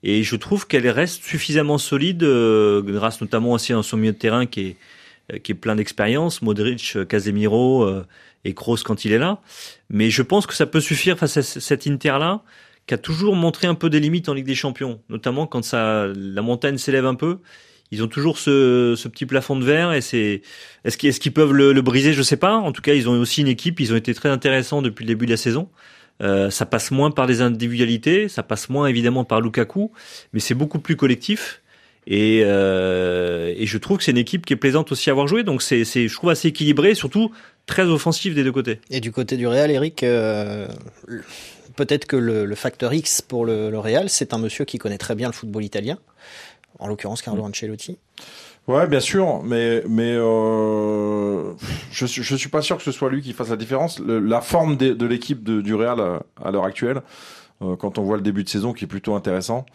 Et 0.03 0.23
je 0.23 0.35
trouve 0.35 0.67
qu'elle 0.67 0.87
reste 0.87 1.23
suffisamment 1.23 1.77
solide, 1.77 2.23
euh, 2.23 2.81
grâce 2.81 3.21
notamment 3.21 3.53
aussi 3.53 3.73
à 3.73 3.81
son 3.81 3.97
milieu 3.97 4.11
de 4.11 4.17
terrain 4.17 4.45
qui 4.45 4.61
est, 4.61 4.77
euh, 5.33 5.39
qui 5.39 5.53
est 5.53 5.55
plein 5.55 5.75
d'expérience, 5.75 6.41
Modric, 6.43 6.93
euh, 6.95 7.05
Casemiro 7.05 7.83
euh, 7.83 8.05
et 8.43 8.53
Kroos 8.53 8.77
quand 8.85 9.05
il 9.05 9.11
est 9.11 9.17
là. 9.17 9.41
Mais 9.89 10.11
je 10.11 10.21
pense 10.21 10.45
que 10.45 10.53
ça 10.53 10.67
peut 10.67 10.79
suffire 10.79 11.17
face 11.17 11.37
à 11.37 11.41
cet 11.41 11.87
Inter-là, 11.87 12.43
qui 12.85 12.93
a 12.93 12.99
toujours 12.99 13.35
montré 13.35 13.65
un 13.65 13.73
peu 13.73 13.89
des 13.89 13.99
limites 13.99 14.29
en 14.29 14.35
Ligue 14.35 14.45
des 14.45 14.53
Champions, 14.55 15.01
notamment 15.09 15.47
quand 15.47 15.63
ça, 15.63 16.07
la 16.15 16.41
montagne 16.43 16.77
s'élève 16.77 17.07
un 17.07 17.15
peu. 17.15 17.39
Ils 17.91 18.03
ont 18.03 18.07
toujours 18.07 18.37
ce, 18.39 18.95
ce 18.97 19.07
petit 19.07 19.25
plafond 19.25 19.55
de 19.55 19.63
verre 19.63 19.93
et 19.93 20.01
c'est 20.01 20.41
est-ce 20.83 20.97
qu'ils 20.97 21.09
est 21.09 21.19
qu'ils 21.19 21.33
peuvent 21.33 21.53
le, 21.53 21.71
le, 21.71 21.81
briser? 21.81 22.13
Je 22.13 22.21
sais 22.21 22.37
pas. 22.37 22.55
En 22.55 22.71
tout 22.71 22.81
cas 22.81 22.93
ils 22.93 23.07
ont 23.07 23.19
aussi 23.19 23.41
une 23.41 23.47
équipe. 23.47 23.79
Ils 23.79 23.93
ont 23.93 23.95
été 23.95 24.13
très 24.13 24.29
intéressants 24.29 24.81
depuis 24.81 25.03
le 25.03 25.09
début 25.09 25.25
de 25.25 25.31
la 25.31 25.37
saison. 25.37 25.69
Euh, 26.21 26.49
ça 26.49 26.65
passe 26.65 26.91
moins 26.91 27.11
par 27.11 27.27
des 27.27 27.41
individualités. 27.41 28.27
Ça 28.27 28.43
passe 28.43 28.69
moins 28.69 28.87
évidemment 28.87 29.23
par 29.23 29.41
Lukaku. 29.41 29.91
Mais 30.33 30.39
c'est 30.39 30.55
beaucoup 30.55 30.79
plus 30.79 30.95
collectif. 30.95 31.61
Et, 32.07 32.41
euh, 32.43 33.53
et 33.57 33.65
je 33.65 33.77
trouve 33.77 33.97
que 33.97 34.03
c'est 34.03 34.11
une 34.11 34.17
équipe 34.17 34.45
qui 34.45 34.53
est 34.53 34.57
plaisante 34.57 34.91
aussi 34.91 35.09
à 35.09 35.13
avoir 35.13 35.27
joué. 35.27 35.43
Donc 35.43 35.61
c'est 35.61 35.83
je 35.85 36.13
trouve 36.13 36.29
assez 36.29 36.49
équilibré 36.49 36.95
surtout 36.95 37.31
très 37.65 37.83
offensif 37.83 38.35
des 38.35 38.43
deux 38.43 38.51
côtés. 38.51 38.79
Et 38.89 38.99
du 38.99 39.11
côté 39.11 39.37
du 39.37 39.47
Real 39.47 39.71
Eric 39.71 40.03
euh, 40.03 40.67
peut-être 41.75 42.05
que 42.05 42.15
le, 42.15 42.45
le, 42.45 42.55
facteur 42.55 42.93
X 42.93 43.21
pour 43.21 43.43
le, 43.43 43.71
le 43.71 43.79
Real 43.79 44.09
c'est 44.09 44.33
un 44.33 44.37
monsieur 44.37 44.65
qui 44.65 44.77
connaît 44.77 44.99
très 44.99 45.15
bien 45.15 45.29
le 45.29 45.33
football 45.33 45.63
italien 45.63 45.97
en 46.79 46.87
l'occurrence 46.87 47.21
Carlo 47.21 47.41
Mm. 47.43 47.45
Ancelotti. 47.47 47.97
Ouais, 48.67 48.87
bien 48.87 48.99
sûr, 48.99 49.43
mais 49.43 49.83
mais 49.87 50.15
euh, 50.17 51.53
je 51.91 52.05
je 52.07 52.35
suis 52.35 52.49
pas 52.49 52.61
sûr 52.63 52.77
que 52.77 52.83
ce 52.83 52.91
soit 52.91 53.09
lui 53.11 53.21
qui 53.21 53.33
fasse 53.33 53.49
la 53.49 53.57
différence. 53.57 53.99
Le, 53.99 54.19
la 54.19 54.41
forme 54.41 54.75
de, 54.75 54.93
de 54.93 55.05
l'équipe 55.05 55.43
du 55.43 55.75
Real 55.75 55.99
à, 55.99 56.23
à 56.43 56.51
l'heure 56.51 56.65
actuelle, 56.65 57.01
euh, 57.61 57.75
quand 57.75 57.99
on 57.99 58.03
voit 58.03 58.15
le 58.17 58.23
début 58.23 58.43
de 58.43 58.49
saison 58.49 58.73
qui 58.73 58.85
est 58.85 58.87
plutôt 58.87 59.13
intéressant. 59.13 59.65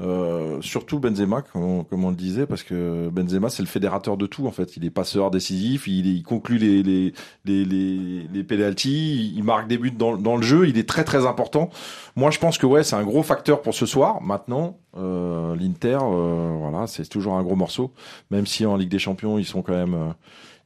Euh, 0.00 0.62
surtout 0.62 0.98
Benzema, 0.98 1.42
comme 1.42 1.62
on, 1.62 1.84
comme 1.84 2.04
on, 2.04 2.10
le 2.10 2.16
disait, 2.16 2.46
parce 2.46 2.62
que 2.62 3.08
Benzema 3.10 3.50
c'est 3.50 3.62
le 3.62 3.68
fédérateur 3.68 4.16
de 4.16 4.26
tout 4.26 4.46
en 4.46 4.50
fait. 4.50 4.76
Il 4.76 4.84
est 4.84 4.90
passeur 4.90 5.30
décisif, 5.30 5.86
il, 5.86 6.06
il 6.06 6.22
conclut 6.22 6.58
les 6.58 6.82
les 6.82 7.12
les 7.44 7.64
les, 7.64 8.26
les 8.32 8.44
penalties, 8.44 9.34
il 9.36 9.44
marque 9.44 9.68
des 9.68 9.76
buts 9.76 9.90
dans, 9.90 10.16
dans 10.16 10.36
le 10.36 10.42
jeu, 10.42 10.68
il 10.68 10.78
est 10.78 10.88
très 10.88 11.04
très 11.04 11.26
important. 11.26 11.70
Moi 12.16 12.30
je 12.30 12.38
pense 12.38 12.56
que 12.56 12.66
ouais 12.66 12.82
c'est 12.82 12.96
un 12.96 13.04
gros 13.04 13.22
facteur 13.22 13.60
pour 13.60 13.74
ce 13.74 13.84
soir. 13.84 14.22
Maintenant 14.22 14.78
euh, 14.96 15.54
l'Inter, 15.56 15.98
euh, 16.02 16.56
voilà 16.58 16.86
c'est 16.86 17.06
toujours 17.08 17.34
un 17.34 17.42
gros 17.42 17.56
morceau, 17.56 17.92
même 18.30 18.46
si 18.46 18.64
en 18.64 18.76
Ligue 18.76 18.90
des 18.90 18.98
Champions 18.98 19.38
ils 19.38 19.44
sont 19.44 19.62
quand 19.62 19.74
même 19.74 19.94
euh, 19.94 20.12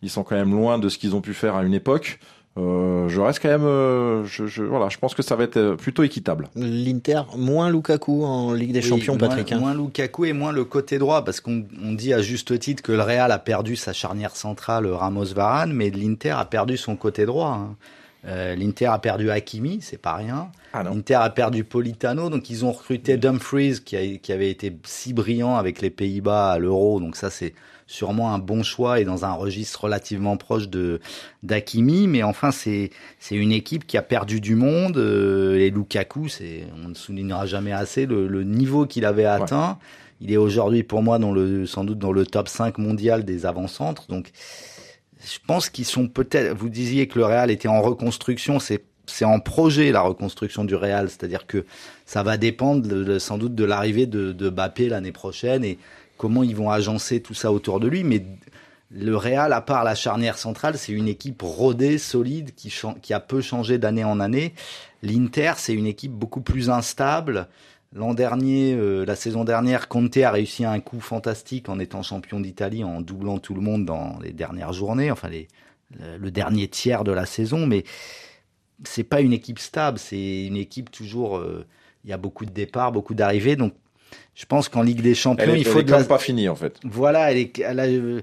ils 0.03 0.11
sont 0.11 0.23
quand 0.23 0.37
même 0.37 0.53
loin 0.53 0.79
de 0.79 0.88
ce 0.88 0.99
qu'ils 0.99 1.16
ont 1.16 1.20
pu 1.23 1.35
faire 1.35 1.57
à 1.57 1.64
une 1.64 1.75
époque. 1.75 2.20
Euh, 2.57 3.09
je 3.09 3.21
reste 3.21 3.40
quand 3.40 3.49
même, 3.49 3.64
euh, 3.64 4.25
je, 4.25 4.47
je, 4.47 4.62
voilà, 4.62 4.88
je 4.88 4.99
pense 4.99 5.14
que 5.14 5.23
ça 5.23 5.35
va 5.35 5.43
être 5.43 5.57
euh, 5.57 5.77
plutôt 5.77 6.05
équitable. 6.05 6.49
L'Inter 6.55 7.23
moins 7.37 7.69
Lukaku 7.69 8.25
en 8.25 8.53
Ligue 8.53 8.73
des 8.73 8.81
oui, 8.81 8.88
Champions, 8.88 9.17
moins, 9.19 9.29
Patrick. 9.29 9.51
Hein. 9.51 9.59
Moins 9.59 9.75
Lukaku 9.75 10.27
et 10.27 10.33
moins 10.33 10.53
le 10.53 10.64
côté 10.64 10.99
droit, 10.99 11.25
parce 11.25 11.40
qu'on 11.40 11.64
dit 11.93 12.12
à 12.12 12.23
juste 12.23 12.57
titre 12.61 12.83
que 12.83 12.93
le 12.93 13.03
Real 13.03 13.33
a 13.33 13.38
perdu 13.38 13.75
sa 13.75 13.93
charnière 13.93 14.37
centrale 14.37 14.87
Ramos-Varane, 14.87 15.73
mais 15.73 15.90
l'Inter 15.90 16.31
a 16.31 16.45
perdu 16.45 16.77
son 16.77 16.95
côté 16.95 17.27
droit. 17.27 17.59
Hein. 17.61 17.77
Euh, 18.27 18.55
L'Inter 18.55 18.87
a 18.87 18.99
perdu 18.99 19.31
Hakimi, 19.31 19.81
c'est 19.83 20.01
pas 20.01 20.14
rien. 20.14 20.49
Ah 20.73 20.83
L'Inter 20.83 21.14
a 21.14 21.31
perdu 21.31 21.64
Politano, 21.64 22.31
donc 22.31 22.49
ils 22.51 22.64
ont 22.64 22.73
recruté 22.73 23.17
Dumfries 23.17 23.81
qui, 23.85 23.97
a, 23.97 24.17
qui 24.17 24.33
avait 24.33 24.51
été 24.51 24.75
si 24.85 25.12
brillant 25.12 25.57
avec 25.57 25.83
les 25.83 25.90
Pays-Bas 25.90 26.53
à 26.53 26.59
l'Euro, 26.59 27.01
donc 27.01 27.17
ça 27.17 27.31
c'est 27.31 27.53
sûrement 27.87 28.33
un 28.35 28.38
bon 28.38 28.62
choix 28.62 29.01
et 29.01 29.05
dans 29.05 29.25
un 29.25 29.33
registre 29.33 29.85
relativement 29.85 30.37
proche 30.37 30.68
de 30.68 31.01
d'Akimi, 31.42 32.09
mais 32.09 32.23
enfin 32.23 32.51
c'est 32.51 32.90
c'est 33.18 33.37
une 33.37 33.53
équipe 33.53 33.87
qui 33.87 33.97
a 33.97 34.03
perdu 34.03 34.40
du 34.40 34.55
monde 34.55 34.97
euh, 34.97 35.59
et 35.59 35.70
Lukaku, 35.70 36.29
c'est 36.29 36.64
on 36.83 36.88
ne 36.88 36.94
soulignera 36.94 37.47
jamais 37.47 37.73
assez 37.73 38.07
le, 38.07 38.27
le 38.27 38.42
niveau 38.42 38.87
qu'il 38.87 39.05
avait 39.05 39.27
atteint. 39.27 39.70
Ouais. 39.70 39.87
Il 40.20 40.33
est 40.33 40.37
aujourd'hui 40.37 40.83
pour 40.83 41.03
moi 41.03 41.18
dans 41.18 41.33
le 41.33 41.66
sans 41.66 41.85
doute 41.85 41.99
dans 41.99 42.12
le 42.12 42.25
top 42.25 42.49
5 42.49 42.79
mondial 42.79 43.25
des 43.25 43.47
avant-centres, 43.47 44.07
donc 44.09 44.31
je 45.25 45.38
pense 45.47 45.68
qu'ils 45.68 45.85
sont 45.85 46.09
peut-être. 46.09 46.57
Vous 46.57 46.68
disiez 46.68 47.07
que 47.07 47.18
le 47.18 47.27
Real 47.27 47.51
était 47.51 47.68
en 47.68 47.83
reconstruction, 47.83 48.59
c'est 48.59 48.85
c'est 49.07 49.25
en 49.25 49.38
projet 49.40 49.92
la 49.92 50.01
reconstruction 50.01 50.64
du 50.64 50.75
Real, 50.75 51.11
c'est-à-dire 51.11 51.47
que 51.47 51.64
ça 52.07 52.23
va 52.23 52.37
dépendre 52.37 52.87
de, 52.87 53.18
sans 53.18 53.38
doute 53.38 53.55
de 53.55 53.64
l'arrivée 53.64 54.07
de, 54.07 54.33
de 54.33 54.49
Bappé 54.49 54.88
l'année 54.88 55.12
prochaine 55.12 55.62
et 55.62 55.79
comment 56.16 56.42
ils 56.42 56.57
vont 56.57 56.70
agencer 56.70 57.20
tout 57.20 57.35
ça 57.35 57.53
autour 57.53 57.81
de 57.81 57.88
lui. 57.88 58.05
Mais 58.05 58.24
le 58.90 59.16
Real, 59.16 59.53
à 59.53 59.61
part 59.61 59.85
la 59.85 59.94
charnière 59.94 60.38
centrale, 60.38 60.79
c'est 60.79 60.92
une 60.92 61.09
équipe 61.09 61.42
rodée, 61.42 61.98
solide, 61.98 62.55
qui, 62.55 62.72
qui 63.03 63.12
a 63.12 63.20
peu 63.20 63.40
changé 63.40 63.79
d'année 63.79 64.05
en 64.05 64.20
année. 64.20 64.55
L'Inter, 65.03 65.55
c'est 65.57 65.74
une 65.74 65.87
équipe 65.87 66.12
beaucoup 66.12 66.40
plus 66.40 66.70
instable. 66.70 67.48
L'an 67.92 68.14
dernier, 68.14 68.74
euh, 68.74 69.05
la 69.05 69.14
saison 69.14 69.44
dernière, 69.44 69.88
Conte 69.88 70.16
a 70.16 70.31
réussi 70.31 70.64
un 70.64 70.81
coup 70.81 71.00
fantastique 71.00 71.68
en 71.68 71.79
étant 71.79 72.03
champion 72.03 72.40
d'Italie, 72.40 72.83
en 72.83 73.00
doublant 73.00 73.38
tout 73.38 73.55
le 73.55 73.61
monde 73.61 73.85
dans 73.85 74.18
les 74.20 74.33
dernières 74.33 74.72
journées, 74.72 75.11
enfin 75.11 75.29
les, 75.29 75.46
le, 76.18 76.31
dernier 76.31 76.66
tiers 76.68 77.05
de 77.05 77.12
la 77.12 77.24
saison. 77.24 77.66
Mais 77.66 77.85
c'est 78.85 79.05
pas 79.05 79.20
une 79.20 79.33
équipe 79.33 79.61
stable, 79.61 79.98
c'est 79.98 80.46
une 80.46 80.57
équipe 80.57 80.90
toujours. 80.90 81.37
Euh, 81.37 81.66
il 82.05 82.11
y 82.11 82.12
a 82.12 82.18
beaucoup 82.18 82.44
de 82.44 82.50
départs, 82.50 82.92
beaucoup 82.92 83.14
d'arrivées, 83.14 83.57
donc 83.57 83.74
je 84.35 84.46
pense 84.46 84.68
qu'en 84.68 84.83
Ligue 84.83 85.00
des 85.00 85.14
Champions, 85.14 85.44
elle 85.44 85.57
est, 85.57 85.61
il 85.61 85.64
faut 85.64 85.81
elle 85.81 85.88
est 85.88 85.90
la... 85.90 86.05
pas 86.05 86.18
fini 86.18 86.48
en 86.48 86.57
fait. 86.57 86.79
Voilà, 86.85 87.31
elle 87.31 87.38
est, 87.38 87.59
elle 87.59 87.81
a, 87.81 87.87
elle, 87.87 88.22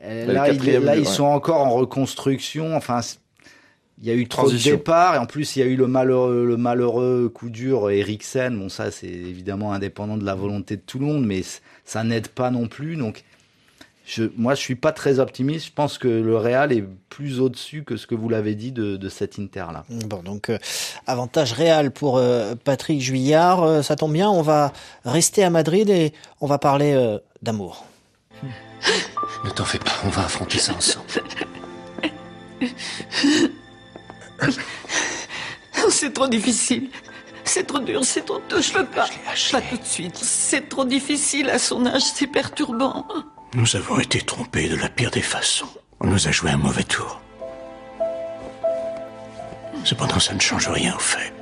elle 0.00 0.32
là, 0.32 0.50
il, 0.50 0.64
là, 0.80 0.96
ils 0.96 1.06
sont 1.06 1.24
encore 1.24 1.62
en 1.62 1.70
reconstruction. 1.70 2.76
Enfin, 2.76 3.00
il 4.00 4.06
y 4.06 4.10
a 4.10 4.14
eu 4.14 4.28
trop 4.28 4.50
de 4.50 4.56
départs 4.56 5.16
et 5.16 5.18
en 5.18 5.26
plus 5.26 5.56
il 5.56 5.58
y 5.58 5.62
a 5.62 5.66
eu 5.66 5.74
le 5.74 5.88
malheureux, 5.88 6.46
le 6.46 6.56
malheureux 6.56 7.28
coup 7.28 7.50
dur 7.50 7.90
Eriksen. 7.90 8.56
Bon, 8.56 8.68
ça 8.68 8.90
c'est 8.90 9.06
évidemment 9.06 9.72
indépendant 9.72 10.16
de 10.16 10.24
la 10.24 10.36
volonté 10.36 10.76
de 10.76 10.82
tout 10.82 11.00
le 11.00 11.06
monde, 11.06 11.26
mais 11.26 11.42
ça 11.84 12.04
n'aide 12.04 12.28
pas 12.28 12.50
non 12.50 12.68
plus. 12.68 12.96
Donc, 12.96 13.24
je, 14.08 14.24
moi, 14.38 14.54
je 14.54 14.60
suis 14.60 14.74
pas 14.74 14.92
très 14.92 15.18
optimiste. 15.18 15.66
Je 15.66 15.72
pense 15.72 15.98
que 15.98 16.08
le 16.08 16.38
Real 16.38 16.72
est 16.72 16.82
plus 17.10 17.40
au-dessus 17.40 17.84
que 17.84 17.98
ce 17.98 18.06
que 18.06 18.14
vous 18.14 18.30
l'avez 18.30 18.54
dit 18.54 18.72
de, 18.72 18.96
de 18.96 19.08
cet 19.10 19.38
Inter-là. 19.38 19.84
Bon, 19.90 20.22
donc 20.22 20.48
euh, 20.48 20.56
avantage 21.06 21.52
Real 21.52 21.90
pour 21.90 22.16
euh, 22.16 22.54
Patrick 22.64 23.02
Juillard. 23.02 23.62
Euh, 23.62 23.82
ça 23.82 23.96
tombe 23.96 24.14
bien, 24.14 24.30
on 24.30 24.40
va 24.40 24.72
rester 25.04 25.44
à 25.44 25.50
Madrid 25.50 25.90
et 25.90 26.14
on 26.40 26.46
va 26.46 26.56
parler 26.58 26.94
euh, 26.94 27.18
d'amour. 27.42 27.84
Ne 29.44 29.50
t'en 29.50 29.64
fais 29.64 29.80
pas, 29.80 29.90
on 30.04 30.08
va 30.08 30.24
affronter 30.24 30.58
ça 30.58 30.72
ensemble. 30.72 31.06
C'est 35.90 36.12
trop 36.12 36.28
difficile. 36.28 36.88
C'est 37.44 37.66
trop 37.66 37.80
dur, 37.80 38.04
c'est 38.04 38.24
trop 38.24 38.38
tôt, 38.48 38.60
je 38.60 38.72
peux 38.72 38.84
pas. 38.84 39.06
Je 39.34 39.50
pas 39.50 39.60
tout 39.60 39.76
de 39.76 39.84
suite. 39.84 40.16
C'est 40.16 40.68
trop 40.68 40.84
difficile 40.84 41.50
à 41.50 41.58
son 41.58 41.84
âge, 41.86 42.02
c'est 42.02 42.28
perturbant. 42.28 43.04
Nous 43.54 43.76
avons 43.76 43.98
été 43.98 44.20
trompés 44.20 44.68
de 44.68 44.76
la 44.76 44.88
pire 44.90 45.10
des 45.10 45.22
façons. 45.22 45.68
On 46.00 46.06
nous 46.06 46.28
a 46.28 46.30
joué 46.30 46.50
un 46.50 46.58
mauvais 46.58 46.84
tour. 46.84 47.20
Cependant, 49.84 50.18
ça 50.18 50.34
ne 50.34 50.40
change 50.40 50.68
rien 50.68 50.94
au 50.94 50.98
fait. 50.98 51.32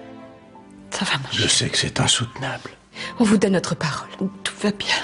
Ça 0.90 1.05
va 1.05 1.19
marcher. 1.19 1.42
Je 1.42 1.49
sais 1.49 1.69
que 1.69 1.77
c'est 1.77 2.01
insoutenable. 2.01 2.71
On 3.19 3.25
vous 3.25 3.38
donne 3.38 3.53
notre 3.53 3.75
parole. 3.75 4.09
Tout 4.45 4.55
va 4.62 4.71
bien. 4.71 4.95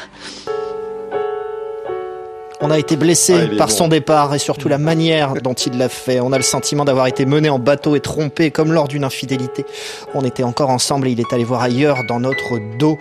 On 2.60 2.70
a 2.70 2.78
été 2.78 2.94
blessé 2.96 3.48
ah, 3.52 3.56
par 3.58 3.66
bon. 3.66 3.74
son 3.74 3.88
départ 3.88 4.32
et 4.32 4.38
surtout 4.38 4.68
la 4.68 4.78
manière 4.78 5.34
dont 5.42 5.54
il 5.54 5.76
l'a 5.76 5.88
fait. 5.88 6.20
On 6.20 6.32
a 6.32 6.36
le 6.36 6.44
sentiment 6.44 6.84
d'avoir 6.84 7.08
été 7.08 7.26
mené 7.26 7.50
en 7.50 7.58
bateau 7.58 7.96
et 7.96 8.00
trompé 8.00 8.52
comme 8.52 8.72
lors 8.72 8.86
d'une 8.86 9.02
infidélité. 9.02 9.66
On 10.14 10.24
était 10.24 10.44
encore 10.44 10.70
ensemble 10.70 11.08
et 11.08 11.10
il 11.10 11.18
est 11.18 11.32
allé 11.32 11.42
voir 11.42 11.62
ailleurs 11.62 12.04
dans 12.06 12.20
notre 12.20 12.60
dos. 12.78 13.00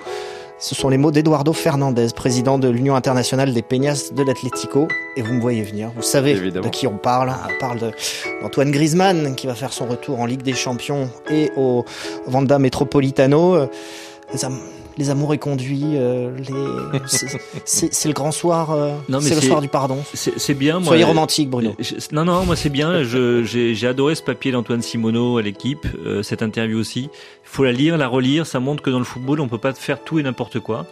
Ce 0.61 0.75
sont 0.75 0.89
les 0.89 0.97
mots 0.99 1.09
d'Eduardo 1.09 1.53
Fernandez, 1.53 2.09
président 2.15 2.59
de 2.59 2.69
l'Union 2.69 2.95
internationale 2.95 3.51
des 3.51 3.63
Peñas 3.63 4.11
de 4.13 4.21
l'Atlético. 4.21 4.87
Et 5.15 5.23
vous 5.23 5.33
me 5.33 5.41
voyez 5.41 5.63
venir, 5.63 5.91
vous 5.95 6.03
savez 6.03 6.31
Évidemment. 6.31 6.67
de 6.67 6.69
qui 6.71 6.85
on 6.85 6.97
parle. 6.97 7.33
On 7.49 7.59
parle 7.59 7.79
d'Antoine 8.43 8.69
Griezmann 8.69 9.33
qui 9.35 9.47
va 9.47 9.55
faire 9.55 9.73
son 9.73 9.87
retour 9.87 10.19
en 10.19 10.27
Ligue 10.27 10.43
des 10.43 10.53
Champions 10.53 11.09
et 11.31 11.51
au 11.57 11.83
Vanda 12.27 12.59
Metropolitano. 12.59 13.67
Am 14.43 14.59
les 14.97 15.09
amours 15.09 15.33
et 15.33 15.37
conduits, 15.37 15.95
euh, 15.95 16.35
les... 16.37 16.99
c'est 17.65 18.07
le 18.07 18.13
grand 18.13 18.31
soir, 18.31 18.71
euh, 18.71 18.95
c'est 19.19 19.35
le 19.35 19.41
soir 19.41 19.61
du 19.61 19.67
pardon. 19.67 19.99
C'est 20.13 20.53
bien. 20.53 20.79
Moi, 20.79 20.87
Soyez 20.87 21.03
romantique, 21.03 21.49
Bruno. 21.49 21.75
Je, 21.79 21.95
non, 22.11 22.25
non, 22.25 22.45
moi 22.45 22.55
c'est 22.55 22.69
bien. 22.69 23.03
J'ai 23.03 23.87
adoré 23.87 24.15
ce 24.15 24.21
papier 24.21 24.51
d'Antoine 24.51 24.81
Simoneau 24.81 25.37
à 25.37 25.41
l'équipe, 25.41 25.85
euh, 26.05 26.23
cette 26.23 26.41
interview 26.41 26.79
aussi. 26.79 27.03
Il 27.03 27.09
faut 27.43 27.63
la 27.63 27.71
lire, 27.71 27.97
la 27.97 28.07
relire. 28.07 28.45
Ça 28.45 28.59
montre 28.59 28.83
que 28.83 28.89
dans 28.89 28.99
le 28.99 29.05
football, 29.05 29.39
on 29.39 29.47
peut 29.47 29.57
pas 29.57 29.73
faire 29.73 30.03
tout 30.03 30.19
et 30.19 30.23
n'importe 30.23 30.59
quoi, 30.59 30.85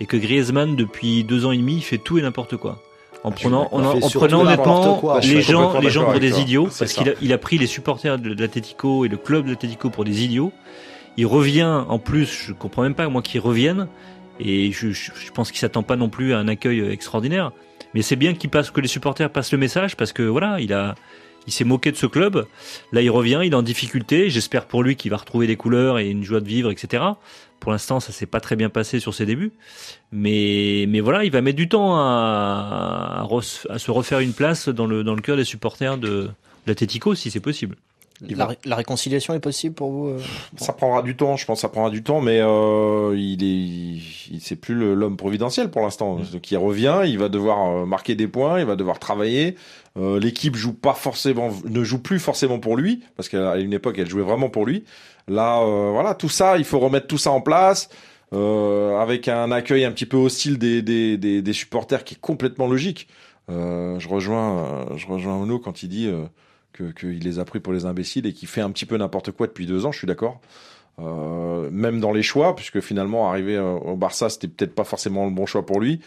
et 0.00 0.06
que 0.06 0.16
Griezmann 0.16 0.76
depuis 0.76 1.24
deux 1.24 1.46
ans 1.46 1.52
et 1.52 1.58
demi, 1.58 1.76
il 1.76 1.82
fait 1.82 1.98
tout 1.98 2.18
et 2.18 2.22
n'importe 2.22 2.56
quoi 2.56 2.82
en 3.24 3.30
prenant, 3.30 3.68
en, 3.72 3.82
en 3.82 4.10
prenant 4.10 4.42
honnêtement 4.42 4.96
quoi. 4.96 5.18
les 5.20 5.40
gens, 5.40 5.80
les 5.80 5.88
gens 5.88 6.04
pour 6.04 6.20
des 6.20 6.40
idiots, 6.40 6.68
parce 6.78 6.92
qu'il 6.92 7.08
a, 7.08 7.12
il 7.22 7.32
a 7.32 7.38
pris 7.38 7.56
les 7.56 7.66
supporters 7.66 8.18
de 8.18 8.34
l'Atletico 8.34 9.06
et 9.06 9.08
le 9.08 9.16
club 9.16 9.46
de 9.46 9.50
l'Atletico 9.50 9.88
pour 9.88 10.04
des 10.04 10.24
idiots. 10.24 10.52
Il 11.16 11.26
revient 11.26 11.84
en 11.88 11.98
plus, 11.98 12.46
je 12.48 12.52
comprends 12.52 12.82
même 12.82 12.94
pas 12.94 13.08
moi 13.08 13.22
qu'il 13.22 13.40
revienne, 13.40 13.88
et 14.40 14.72
je, 14.72 14.88
pense 15.32 15.50
qu'il 15.50 15.60
s'attend 15.60 15.82
pas 15.82 15.96
non 15.96 16.08
plus 16.08 16.32
à 16.32 16.38
un 16.38 16.48
accueil 16.48 16.80
extraordinaire. 16.90 17.52
Mais 17.94 18.02
c'est 18.02 18.16
bien 18.16 18.34
qu'il 18.34 18.50
passe, 18.50 18.70
que 18.70 18.80
les 18.80 18.88
supporters 18.88 19.30
passent 19.30 19.52
le 19.52 19.58
message 19.58 19.96
parce 19.96 20.12
que 20.12 20.22
voilà, 20.22 20.60
il 20.60 20.72
a, 20.72 20.96
il 21.46 21.52
s'est 21.52 21.64
moqué 21.64 21.92
de 21.92 21.96
ce 21.96 22.06
club. 22.06 22.46
Là, 22.92 23.02
il 23.02 23.10
revient, 23.10 23.40
il 23.44 23.52
est 23.52 23.56
en 23.56 23.62
difficulté. 23.62 24.30
J'espère 24.30 24.66
pour 24.66 24.82
lui 24.82 24.96
qu'il 24.96 25.10
va 25.10 25.18
retrouver 25.18 25.46
des 25.46 25.56
couleurs 25.56 25.98
et 25.98 26.10
une 26.10 26.24
joie 26.24 26.40
de 26.40 26.48
vivre, 26.48 26.70
etc. 26.72 27.04
Pour 27.60 27.70
l'instant, 27.70 28.00
ça 28.00 28.12
s'est 28.12 28.26
pas 28.26 28.40
très 28.40 28.56
bien 28.56 28.68
passé 28.68 29.00
sur 29.00 29.14
ses 29.14 29.24
débuts, 29.24 29.52
mais 30.12 30.84
mais 30.88 31.00
voilà, 31.00 31.24
il 31.24 31.30
va 31.30 31.40
mettre 31.40 31.56
du 31.56 31.68
temps 31.68 31.96
à 31.96 33.26
se 33.40 33.90
refaire 33.90 34.18
une 34.18 34.34
place 34.34 34.68
dans 34.68 34.86
le 34.86 35.02
dans 35.02 35.14
le 35.14 35.22
cœur 35.22 35.36
des 35.36 35.44
supporters 35.44 35.96
de 35.96 36.28
l'Atletico 36.66 37.14
si 37.14 37.30
c'est 37.30 37.40
possible. 37.40 37.76
La, 38.20 38.46
ré- 38.46 38.58
la 38.64 38.76
réconciliation 38.76 39.34
est 39.34 39.40
possible 39.40 39.74
pour 39.74 39.90
vous 39.90 40.06
euh 40.06 40.18
Ça 40.56 40.72
prendra 40.72 41.02
du 41.02 41.16
temps, 41.16 41.36
je 41.36 41.44
pense, 41.44 41.58
que 41.58 41.62
ça 41.62 41.68
prendra 41.68 41.90
du 41.90 42.02
temps, 42.02 42.20
mais 42.20 42.38
euh, 42.40 43.14
il 43.16 43.42
est, 43.42 44.30
il, 44.32 44.40
c'est 44.40 44.56
plus 44.56 44.74
l'homme 44.94 45.16
providentiel 45.16 45.70
pour 45.70 45.82
l'instant. 45.82 46.20
Donc 46.32 46.50
il 46.50 46.56
revient, 46.56 47.00
il 47.06 47.18
va 47.18 47.28
devoir 47.28 47.68
euh, 47.68 47.86
marquer 47.86 48.14
des 48.14 48.28
points, 48.28 48.60
il 48.60 48.66
va 48.66 48.76
devoir 48.76 48.98
travailler. 48.98 49.56
Euh, 49.98 50.18
L'équipe 50.20 50.54
joue 50.56 50.72
pas 50.74 50.94
forcément, 50.94 51.50
ne 51.64 51.82
joue 51.84 51.98
plus 51.98 52.18
forcément 52.20 52.58
pour 52.60 52.76
lui, 52.76 53.02
parce 53.16 53.28
qu'à 53.28 53.56
une 53.56 53.72
époque 53.72 53.96
elle 53.98 54.08
jouait 54.08 54.22
vraiment 54.22 54.48
pour 54.48 54.64
lui. 54.64 54.84
Là, 55.28 55.60
euh, 55.62 55.90
voilà, 55.92 56.14
tout 56.14 56.28
ça, 56.28 56.56
il 56.58 56.64
faut 56.64 56.78
remettre 56.78 57.06
tout 57.08 57.18
ça 57.18 57.30
en 57.32 57.40
place. 57.40 57.88
euh, 58.32 58.98
avec 58.98 59.28
un 59.28 59.50
accueil 59.52 59.84
un 59.84 59.92
petit 59.92 60.06
peu 60.06 60.16
hostile 60.16 60.58
des, 60.58 60.82
des, 60.82 61.16
des, 61.16 61.42
des 61.42 61.52
supporters 61.52 62.04
qui 62.04 62.14
est 62.14 62.20
complètement 62.20 62.66
logique. 62.66 63.06
Euh, 63.50 63.98
je 63.98 64.08
rejoins, 64.08 64.86
je 64.96 65.06
rejoins 65.06 65.34
Ono 65.36 65.58
quand 65.58 65.82
il 65.82 65.88
dit 65.88 66.06
euh, 66.06 66.24
que 66.74 66.92
qu'il 66.92 67.20
les 67.20 67.38
a 67.38 67.44
pris 67.46 67.60
pour 67.60 67.72
les 67.72 67.86
imbéciles 67.86 68.26
et 68.26 68.34
qu'il 68.34 68.48
fait 68.48 68.60
un 68.60 68.70
petit 68.70 68.84
peu 68.84 68.96
n'importe 68.98 69.30
quoi 69.30 69.46
depuis 69.46 69.64
deux 69.64 69.86
ans. 69.86 69.92
Je 69.92 69.98
suis 69.98 70.06
d'accord. 70.06 70.40
Euh, 71.00 71.70
même 71.72 72.00
dans 72.00 72.12
les 72.12 72.22
choix, 72.22 72.54
puisque 72.54 72.80
finalement 72.80 73.30
arriver 73.30 73.56
euh, 73.56 73.72
au 73.72 73.96
Barça, 73.96 74.28
c'était 74.28 74.48
peut-être 74.48 74.74
pas 74.74 74.84
forcément 74.84 75.24
le 75.24 75.30
bon 75.30 75.46
choix 75.46 75.64
pour 75.64 75.80
lui. 75.80 76.00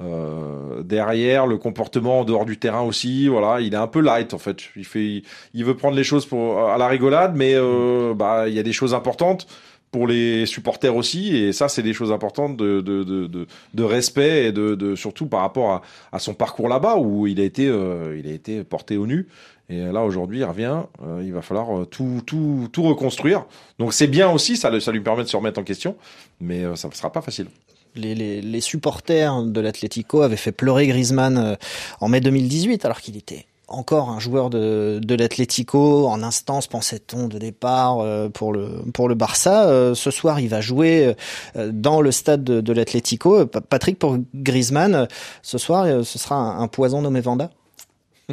Euh, 0.00 0.82
derrière, 0.82 1.46
le 1.46 1.58
comportement 1.58 2.20
en 2.20 2.24
dehors 2.24 2.46
du 2.46 2.58
terrain 2.58 2.80
aussi, 2.80 3.28
voilà, 3.28 3.60
il 3.60 3.74
est 3.74 3.78
un 3.78 3.86
peu 3.86 4.00
light 4.00 4.32
en 4.32 4.38
fait. 4.38 4.56
Il 4.76 4.86
fait, 4.86 5.22
il 5.52 5.64
veut 5.64 5.76
prendre 5.76 5.96
les 5.96 6.04
choses 6.04 6.24
pour 6.24 6.70
à 6.70 6.78
la 6.78 6.88
rigolade, 6.88 7.36
mais 7.36 7.52
euh, 7.54 8.14
bah 8.14 8.48
il 8.48 8.54
y 8.54 8.58
a 8.58 8.62
des 8.62 8.72
choses 8.72 8.94
importantes 8.94 9.46
pour 9.90 10.06
les 10.06 10.46
supporters 10.46 10.94
aussi, 10.94 11.36
et 11.36 11.52
ça 11.52 11.68
c'est 11.68 11.82
des 11.82 11.92
choses 11.92 12.12
importantes 12.12 12.56
de 12.56 12.80
de, 12.80 13.02
de, 13.02 13.46
de, 13.74 13.84
respect 13.84 14.46
et 14.46 14.52
de, 14.52 14.94
surtout 14.94 15.26
par 15.26 15.40
rapport 15.40 15.70
à, 15.70 15.82
à 16.12 16.18
son 16.18 16.34
parcours 16.34 16.68
là-bas 16.68 16.96
où 16.96 17.26
il 17.26 17.40
a 17.40 17.44
été 17.44 17.66
euh, 17.68 18.16
il 18.18 18.28
a 18.28 18.32
été 18.32 18.62
porté 18.64 18.96
au 18.96 19.06
nu. 19.06 19.26
Et 19.68 19.78
là 19.78 20.02
aujourd'hui, 20.02 20.38
il 20.40 20.44
revient, 20.44 20.82
euh, 21.04 21.22
il 21.24 21.32
va 21.32 21.42
falloir 21.42 21.76
euh, 21.76 21.84
tout 21.84 22.22
tout 22.26 22.68
tout 22.72 22.82
reconstruire. 22.82 23.46
Donc 23.78 23.92
c'est 23.92 24.08
bien 24.08 24.30
aussi, 24.30 24.56
ça 24.56 24.80
ça 24.80 24.92
lui 24.92 25.00
permet 25.00 25.24
de 25.24 25.28
se 25.28 25.36
remettre 25.36 25.60
en 25.60 25.64
question, 25.64 25.96
mais 26.40 26.62
ça 26.76 26.88
ne 26.88 26.94
sera 26.94 27.10
pas 27.10 27.22
facile. 27.22 27.46
les, 27.96 28.14
les, 28.14 28.40
les 28.40 28.60
supporters 28.60 29.42
de 29.42 29.60
l'Atlético 29.60 30.22
avaient 30.22 30.36
fait 30.36 30.52
pleurer 30.52 30.86
Griezmann 30.86 31.56
en 32.00 32.08
mai 32.08 32.20
2018 32.20 32.84
alors 32.84 33.00
qu'il 33.00 33.16
était 33.16 33.46
encore 33.70 34.10
un 34.10 34.18
joueur 34.18 34.50
de, 34.50 35.00
de 35.02 35.14
l'Atlético 35.14 36.06
en 36.08 36.22
instance 36.22 36.66
pensait-on 36.66 37.28
de 37.28 37.38
départ 37.38 38.00
euh, 38.00 38.28
pour 38.28 38.52
le 38.52 38.82
pour 38.92 39.08
le 39.08 39.14
Barça. 39.14 39.68
Euh, 39.68 39.94
ce 39.94 40.10
soir 40.10 40.40
il 40.40 40.48
va 40.48 40.60
jouer 40.60 41.14
euh, 41.56 41.70
dans 41.72 42.00
le 42.00 42.10
stade 42.12 42.44
de, 42.44 42.60
de 42.60 42.72
l'Atlético. 42.72 43.46
Pa- 43.46 43.60
Patrick 43.60 43.98
pour 43.98 44.18
Griezmann 44.34 45.08
ce 45.42 45.56
soir 45.58 45.86
ce 46.04 46.18
sera 46.18 46.36
un, 46.36 46.60
un 46.60 46.68
poison 46.68 47.00
nommé 47.02 47.20
Vanda? 47.20 47.50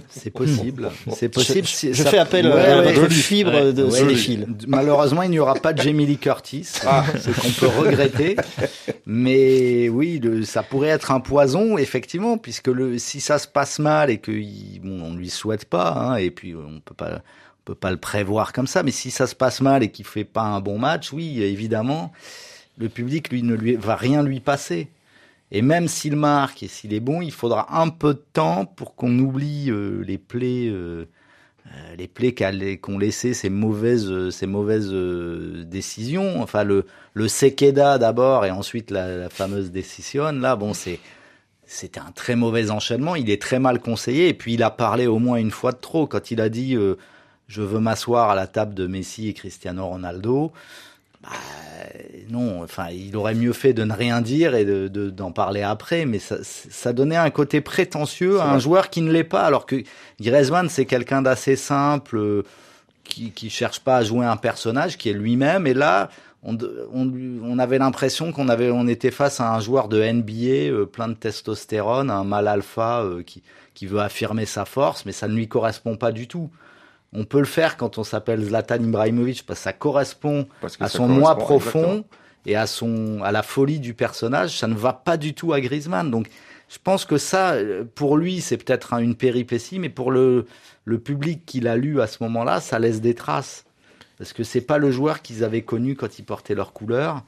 C'est 0.09 0.29
possible. 0.31 0.89
C'est 1.13 1.29
possible. 1.29 1.67
je- 1.67 1.93
je 1.93 2.03
ça- 2.03 2.09
fais 2.09 2.17
appel 2.17 2.45
Ouais, 2.47 2.51
à 2.65 2.79
ouais. 2.79 2.93
votre 2.93 3.11
fibre 3.13 3.51
Ouais. 3.53 3.73
de 3.73 3.83
Ouais. 3.83 3.91
cinéphile. 3.91 4.47
Malheureusement, 4.67 5.23
il 5.23 5.31
n'y 5.31 5.39
aura 5.39 5.55
pas 5.55 5.73
de 5.73 5.81
Jamie 5.81 6.05
Lee 6.05 6.17
Curtis, 6.17 6.67
Ah. 6.85 7.03
ce 7.19 7.29
qu'on 7.31 7.49
peut 7.59 7.67
regretter. 7.79 8.35
Mais 9.05 9.89
oui, 9.89 10.19
le- 10.19 10.43
ça 10.43 10.63
pourrait 10.63 10.89
être 10.89 11.11
un 11.11 11.19
poison, 11.19 11.77
effectivement, 11.77 12.37
puisque 12.37 12.67
le, 12.67 12.97
si 12.97 13.19
ça 13.21 13.39
se 13.39 13.47
passe 13.47 13.79
mal 13.79 14.09
et 14.09 14.17
que 14.17 14.31
il- 14.31 14.79
bon, 14.83 15.01
on 15.01 15.15
lui 15.15 15.29
souhaite 15.29 15.65
pas, 15.65 15.91
hein, 15.91 16.15
et 16.17 16.31
puis 16.31 16.55
on 16.55 16.79
peut 16.79 16.93
pas, 16.95 17.15
on 17.15 17.63
peut 17.65 17.75
pas 17.75 17.91
le 17.91 17.97
prévoir 17.97 18.53
comme 18.53 18.67
ça. 18.67 18.83
Mais 18.83 18.91
si 18.91 19.11
ça 19.11 19.27
se 19.27 19.35
passe 19.35 19.61
mal 19.61 19.83
et 19.83 19.89
qu'il 19.89 20.05
fait 20.05 20.23
pas 20.23 20.41
un 20.43 20.59
bon 20.59 20.77
match, 20.79 21.11
oui, 21.13 21.41
évidemment, 21.41 22.11
le 22.77 22.89
public 22.89 23.29
lui 23.31 23.43
ne 23.43 23.55
lui 23.55 23.75
va 23.75 23.95
rien 23.95 24.23
lui 24.23 24.39
passer. 24.39 24.87
Et 25.51 25.61
même 25.61 25.87
s'il 25.87 26.15
marque 26.15 26.63
et 26.63 26.67
s'il 26.67 26.93
est 26.93 26.99
bon, 26.99 27.21
il 27.21 27.31
faudra 27.31 27.79
un 27.81 27.89
peu 27.89 28.13
de 28.13 28.23
temps 28.33 28.65
pour 28.65 28.95
qu'on 28.95 29.17
oublie 29.17 29.69
euh, 29.69 30.03
les 30.05 30.17
plaies, 30.17 30.67
euh, 30.67 31.07
euh, 31.67 31.95
les 31.97 32.07
plaies 32.07 32.33
qu'ont 32.33 32.97
laissé 32.97 33.33
ces 33.33 33.49
mauvaises, 33.49 34.29
ces 34.29 34.45
mauvaises 34.45 34.91
décisions. 35.65 36.41
Enfin, 36.41 36.63
le, 36.63 36.85
le 37.13 37.97
d'abord 37.97 38.45
et 38.45 38.51
ensuite 38.51 38.91
la, 38.91 39.29
fameuse 39.29 39.71
décision. 39.71 40.31
Là, 40.33 40.55
bon, 40.55 40.73
c'est 40.73 40.99
c'était 41.69 41.99
un 41.99 42.11
très 42.11 42.37
mauvais 42.37 42.69
enchaînement. 42.71 43.15
Il 43.15 43.29
est 43.29 43.41
très 43.41 43.59
mal 43.59 43.79
conseillé 43.79 44.29
et 44.29 44.33
puis 44.33 44.53
il 44.53 44.63
a 44.63 44.69
parlé 44.69 45.05
au 45.05 45.19
moins 45.19 45.37
une 45.37 45.51
fois 45.51 45.73
de 45.73 45.77
trop 45.77 46.07
quand 46.07 46.31
il 46.31 46.39
a 46.39 46.47
dit 46.47 46.77
je 47.47 47.61
veux 47.61 47.79
m'asseoir 47.79 48.29
à 48.29 48.35
la 48.35 48.47
table 48.47 48.73
de 48.73 48.87
Messi 48.87 49.27
et 49.27 49.33
Cristiano 49.33 49.85
Ronaldo. 49.85 50.53
Bah, 51.27 51.33
non, 52.29 52.63
enfin, 52.63 52.87
il 52.91 53.15
aurait 53.15 53.35
mieux 53.35 53.53
fait 53.53 53.73
de 53.73 53.83
ne 53.83 53.93
rien 53.93 54.21
dire 54.21 54.55
et 54.55 54.65
de, 54.65 54.87
de- 54.87 55.09
d'en 55.09 55.31
parler 55.31 55.61
après, 55.61 56.05
mais 56.05 56.19
ça, 56.19 56.37
ça 56.43 56.93
donnait 56.93 57.15
un 57.15 57.29
côté 57.29 57.61
prétentieux 57.61 58.39
à 58.39 58.51
un 58.51 58.59
joueur 58.59 58.89
qui 58.89 59.01
ne 59.01 59.11
l'est 59.11 59.23
pas, 59.23 59.43
alors 59.43 59.65
que 59.65 59.83
Griezmann, 60.19 60.69
c'est 60.69 60.85
quelqu'un 60.85 61.21
d'assez 61.21 61.55
simple, 61.55 62.17
euh, 62.17 62.43
qui, 63.03 63.31
qui 63.31 63.49
cherche 63.49 63.79
pas 63.79 63.97
à 63.97 64.03
jouer 64.03 64.25
un 64.25 64.37
personnage, 64.37 64.97
qui 64.97 65.09
est 65.09 65.13
lui-même, 65.13 65.67
et 65.67 65.73
là, 65.73 66.09
on, 66.43 66.57
on, 66.93 67.11
on 67.43 67.59
avait 67.59 67.77
l'impression 67.79 68.31
qu'on 68.31 68.49
avait, 68.49 68.71
on 68.71 68.87
était 68.87 69.11
face 69.11 69.39
à 69.39 69.53
un 69.53 69.59
joueur 69.59 69.87
de 69.87 70.01
NBA 70.01 70.71
euh, 70.71 70.85
plein 70.85 71.07
de 71.07 71.13
testostérone, 71.13 72.09
un 72.09 72.23
mâle 72.23 72.47
alpha 72.47 73.01
euh, 73.03 73.23
qui, 73.23 73.41
qui 73.73 73.85
veut 73.85 73.99
affirmer 73.99 74.45
sa 74.45 74.65
force, 74.65 75.05
mais 75.05 75.11
ça 75.13 75.27
ne 75.27 75.33
lui 75.35 75.47
correspond 75.47 75.95
pas 75.95 76.11
du 76.11 76.27
tout. 76.27 76.49
On 77.13 77.23
peut 77.25 77.39
le 77.39 77.45
faire 77.45 77.77
quand 77.77 77.97
on 77.97 78.03
s'appelle 78.03 78.43
Zlatan 78.43 78.75
Ibrahimovic 78.83 79.45
parce 79.45 79.59
que 79.59 79.63
ça 79.63 79.73
correspond 79.73 80.47
Parce 80.61 80.77
que 80.77 80.83
à 80.83 80.87
ça 80.89 80.97
son 80.97 81.07
moi 81.07 81.37
profond 81.37 81.79
exactement. 81.79 82.05
et 82.45 82.55
à 82.55 82.67
son 82.67 83.21
à 83.23 83.31
la 83.31 83.43
folie 83.43 83.79
du 83.79 83.93
personnage. 83.93 84.57
Ça 84.59 84.67
ne 84.67 84.75
va 84.75 84.93
pas 84.93 85.17
du 85.17 85.33
tout 85.33 85.53
à 85.53 85.61
Griezmann. 85.61 86.11
Donc 86.11 86.27
je 86.69 86.77
pense 86.83 87.05
que 87.05 87.17
ça, 87.17 87.55
pour 87.95 88.17
lui, 88.17 88.41
c'est 88.41 88.57
peut-être 88.57 88.93
un- 88.93 88.97
une 88.99 89.15
péripétie, 89.15 89.79
mais 89.79 89.89
pour 89.89 90.11
le 90.11 90.45
le 90.85 90.99
public 90.99 91.45
qui 91.45 91.59
l'a 91.59 91.75
lu 91.75 91.99
à 92.01 92.07
ce 92.07 92.17
moment-là, 92.23 92.61
ça 92.61 92.79
laisse 92.79 93.01
des 93.01 93.13
traces 93.13 93.65
parce 94.17 94.33
que 94.33 94.43
c'est 94.43 94.61
pas 94.61 94.77
le 94.77 94.89
joueur 94.91 95.21
qu'ils 95.21 95.43
avaient 95.43 95.61
connu 95.63 95.95
quand 95.95 96.17
ils 96.19 96.23
portaient 96.23 96.55
leurs 96.55 96.73
couleurs. 96.73 97.23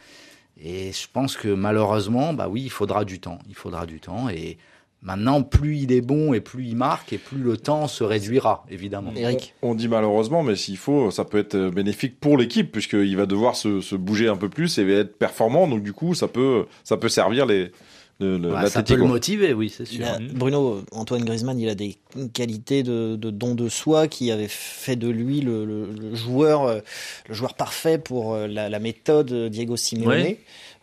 Et 0.62 0.92
je 0.92 1.08
pense 1.12 1.38
que 1.38 1.48
malheureusement, 1.50 2.34
bah 2.34 2.48
oui, 2.50 2.64
il 2.64 2.70
faudra 2.72 3.06
du 3.06 3.20
temps. 3.22 3.40
Il 3.48 3.56
faudra 3.56 3.86
du 3.86 4.00
temps. 4.02 4.28
Et 4.30 4.58
maintenant, 5.02 5.44
plus 5.44 5.78
il 5.78 5.92
est 5.92 6.02
bon 6.02 6.34
et 6.34 6.42
plus 6.42 6.66
il 6.66 6.76
marque, 6.76 7.14
et 7.14 7.18
plus 7.18 7.40
le 7.40 7.58
temps 7.58 7.88
se 7.88 8.04
réduira, 8.04 8.66
évidemment. 8.70 9.14
On 9.62 9.76
dit 9.76 9.88
malheureusement, 9.88 10.44
mais 10.44 10.56
s'il 10.56 10.78
faut, 10.78 11.12
ça 11.12 11.26
peut 11.26 11.38
être 11.38 11.56
euh, 11.56 11.72
bénéfique 11.72 12.20
pour 12.20 12.38
l'équipe 12.38 12.72
puisqu'il 12.72 13.16
va 13.16 13.26
devoir 13.26 13.56
se, 13.56 13.82
se 13.82 13.96
bouger 13.96 14.28
un 14.28 14.38
peu 14.38 14.50
plus 14.50 14.78
et 14.78 14.84
va 14.84 14.94
être 14.94 15.18
performant. 15.18 15.68
Donc 15.68 15.84
du 15.84 15.94
coup, 15.94 16.14
ça 16.16 16.28
peut, 16.28 16.66
ça 16.84 16.98
peut 16.98 17.10
servir 17.10 17.46
les. 17.46 17.72
Le- 18.20 18.38
le- 18.38 18.68
ça 18.68 18.84
peut 18.84 18.96
le 18.96 19.06
motiver, 19.06 19.54
oui, 19.54 19.70
c'est 19.76 19.86
sûr. 19.86 20.06
A- 20.06 20.20
Bruno, 20.20 20.84
Antoine 20.92 21.24
Griezmann, 21.24 21.58
il 21.60 21.70
a 21.70 21.76
des 21.76 21.98
qualités 22.34 22.84
de, 22.84 23.16
de 23.16 23.30
don 23.32 23.56
de 23.56 23.70
soi 23.70 24.08
qui 24.08 24.30
avaient 24.32 24.48
fait 24.50 24.96
de 24.98 25.08
lui 25.08 25.42
le, 25.42 25.64
le- 25.66 25.88
le 25.94 26.16
joueur, 26.16 26.64
euh, 26.64 26.80
le 27.28 27.34
joueur 27.34 27.54
parfait 27.54 27.98
pour 27.98 28.34
euh, 28.34 28.48
la, 28.48 28.68
la 28.70 28.80
méthode 28.80 29.32
Diego 29.50 29.78
Simeone. 29.78 30.08
Ouais. 30.10 30.40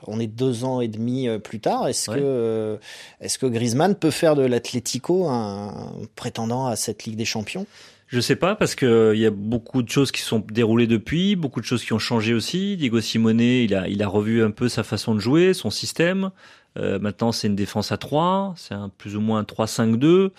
On 0.06 0.20
est 0.20 0.26
deux 0.26 0.64
ans 0.64 0.80
et 0.80 0.88
demi 0.88 1.26
euh, 1.28 1.38
plus 1.38 1.58
tard. 1.60 1.88
Est-ce 1.88 2.10
Ouais. 2.10 2.18
que, 2.18 2.78
est-ce 3.20 3.38
que 3.38 3.46
Griezmann 3.46 3.94
peut 3.94 4.10
faire 4.10 4.34
de 4.36 4.42
l'Atlético 4.42 5.26
un 5.28 5.92
prétendant 6.16 6.66
à 6.66 6.76
cette 6.76 7.04
Ligue 7.04 7.16
des 7.16 7.24
Champions? 7.24 7.66
Je 8.08 8.20
sais 8.20 8.36
pas 8.36 8.54
parce 8.54 8.74
que 8.76 9.12
il 9.14 9.20
y 9.20 9.26
a 9.26 9.30
beaucoup 9.30 9.82
de 9.82 9.88
choses 9.88 10.12
qui 10.12 10.20
sont 10.22 10.38
déroulées 10.52 10.86
depuis, 10.86 11.34
beaucoup 11.34 11.60
de 11.60 11.66
choses 11.66 11.84
qui 11.84 11.92
ont 11.92 11.98
changé 11.98 12.34
aussi. 12.34 12.76
Diego 12.76 13.00
Simone, 13.00 13.40
il 13.40 13.74
a 13.74 13.88
il 13.88 14.00
a 14.02 14.06
revu 14.06 14.44
un 14.44 14.52
peu 14.52 14.68
sa 14.68 14.84
façon 14.84 15.14
de 15.14 15.18
jouer, 15.18 15.54
son 15.54 15.70
système. 15.70 16.30
Euh, 16.76 16.98
maintenant, 16.98 17.32
c'est 17.32 17.46
une 17.46 17.56
défense 17.56 17.92
à 17.92 17.96
3, 17.96 18.54
c'est 18.56 18.74
un 18.74 18.88
plus 18.88 19.16
ou 19.16 19.20
moins 19.20 19.40
un 19.40 19.42
3-5-2. 19.44 20.06
Euh, 20.06 20.30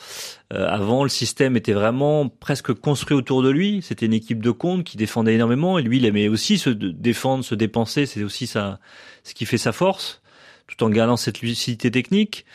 avant, 0.52 1.04
le 1.04 1.10
système 1.10 1.58
était 1.58 1.74
vraiment 1.74 2.30
presque 2.30 2.74
construit 2.74 3.18
autour 3.18 3.44
de 3.44 3.50
lui. 3.50 3.82
C'était 3.82 4.06
une 4.06 4.14
équipe 4.14 4.42
de 4.42 4.52
compte 4.52 4.84
qui 4.84 4.98
défendait 4.98 5.36
énormément 5.36 5.80
et 5.80 5.82
lui, 5.82 5.98
il 5.98 6.06
aimait 6.06 6.28
aussi 6.28 6.58
se 6.58 6.70
défendre, 6.70 7.44
se 7.44 7.56
dépenser. 7.56 8.06
C'est 8.06 8.24
aussi 8.24 8.48
ça, 8.48 8.80
ce 9.24 9.34
qui 9.34 9.46
fait 9.46 9.58
sa 9.58 9.72
force, 9.72 10.22
tout 10.68 10.84
en 10.84 10.90
gardant 10.90 11.18
cette 11.18 11.42
lucidité 11.42 11.90
technique. 11.90 12.46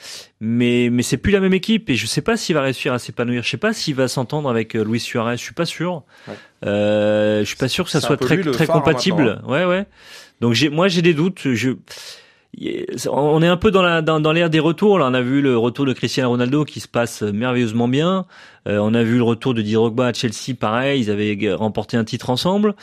Mais 0.41 0.89
mais 0.91 1.03
c'est 1.03 1.17
plus 1.17 1.33
la 1.33 1.41
même 1.41 1.55
équipe 1.55 1.91
et 1.91 1.97
je 1.97 2.07
sais 2.07 2.23
pas 2.23 2.37
s'il 2.37 2.55
va 2.55 2.63
réussir 2.63 2.93
à 2.93 2.99
s'épanouir. 2.99 3.43
Je 3.43 3.51
sais 3.51 3.57
pas 3.57 3.73
s'il 3.73 3.95
va 3.95 4.07
s'entendre 4.07 4.49
avec 4.49 4.77
euh, 4.77 4.85
Luis 4.85 5.01
Suarez. 5.01 5.37
Je 5.37 5.43
suis 5.43 5.55
pas 5.55 5.67
sûr. 5.67 6.05
Ouais. 6.29 6.35
Euh, 6.67 7.41
je 7.41 7.45
suis 7.45 7.57
pas 7.57 7.69
sûr 7.69 7.85
que 7.85 7.91
ça 7.91 8.01
soit 8.01 8.17
très 8.17 8.41
très 8.41 8.65
hein, 8.65 8.73
compatible. 8.73 9.25
maintenant, 9.25 9.51
Ouais 9.51 9.65
ouais. 9.65 9.87
Donc 10.41 10.53
j'ai 10.55 10.69
moi 10.69 10.89
j'ai 10.89 11.03
des 11.03 11.15
doutes. 11.15 11.53
Je 11.53 11.71
on 13.11 13.43
est 13.43 13.47
un 13.49 13.57
peu 13.57 13.71
dans 13.71 13.83
la 13.83 14.03
dans, 14.03 14.21
dans 14.21 14.33
l'ère 14.33 14.51
des 14.51 14.61
retours. 14.61 14.99
Là, 14.99 15.07
on 15.09 15.15
a 15.15 15.23
vu 15.23 15.41
le 15.41 15.57
retour 15.57 15.87
de 15.87 15.93
Cristiano 15.93 16.31
Ronaldo 16.31 16.65
qui 16.65 16.81
se 16.81 16.89
passe 16.89 17.23
merveilleusement 17.23 17.89
bien. 17.89 18.27
Euh, 18.69 18.79
on 18.79 18.95
a 18.95 19.03
vu 19.03 19.17
le 19.17 19.23
retour 19.23 19.55
de 19.55 19.63
Didier 19.63 19.77
Drogba 19.77 20.09
à 20.09 20.13
Chelsea, 20.13 20.55
pareil. 20.59 21.01
Ils 21.01 21.11
avaient 21.11 21.55
remporté 21.55 21.97
un 21.97 22.05
titre 22.05 22.31
ensemble. 22.31 22.75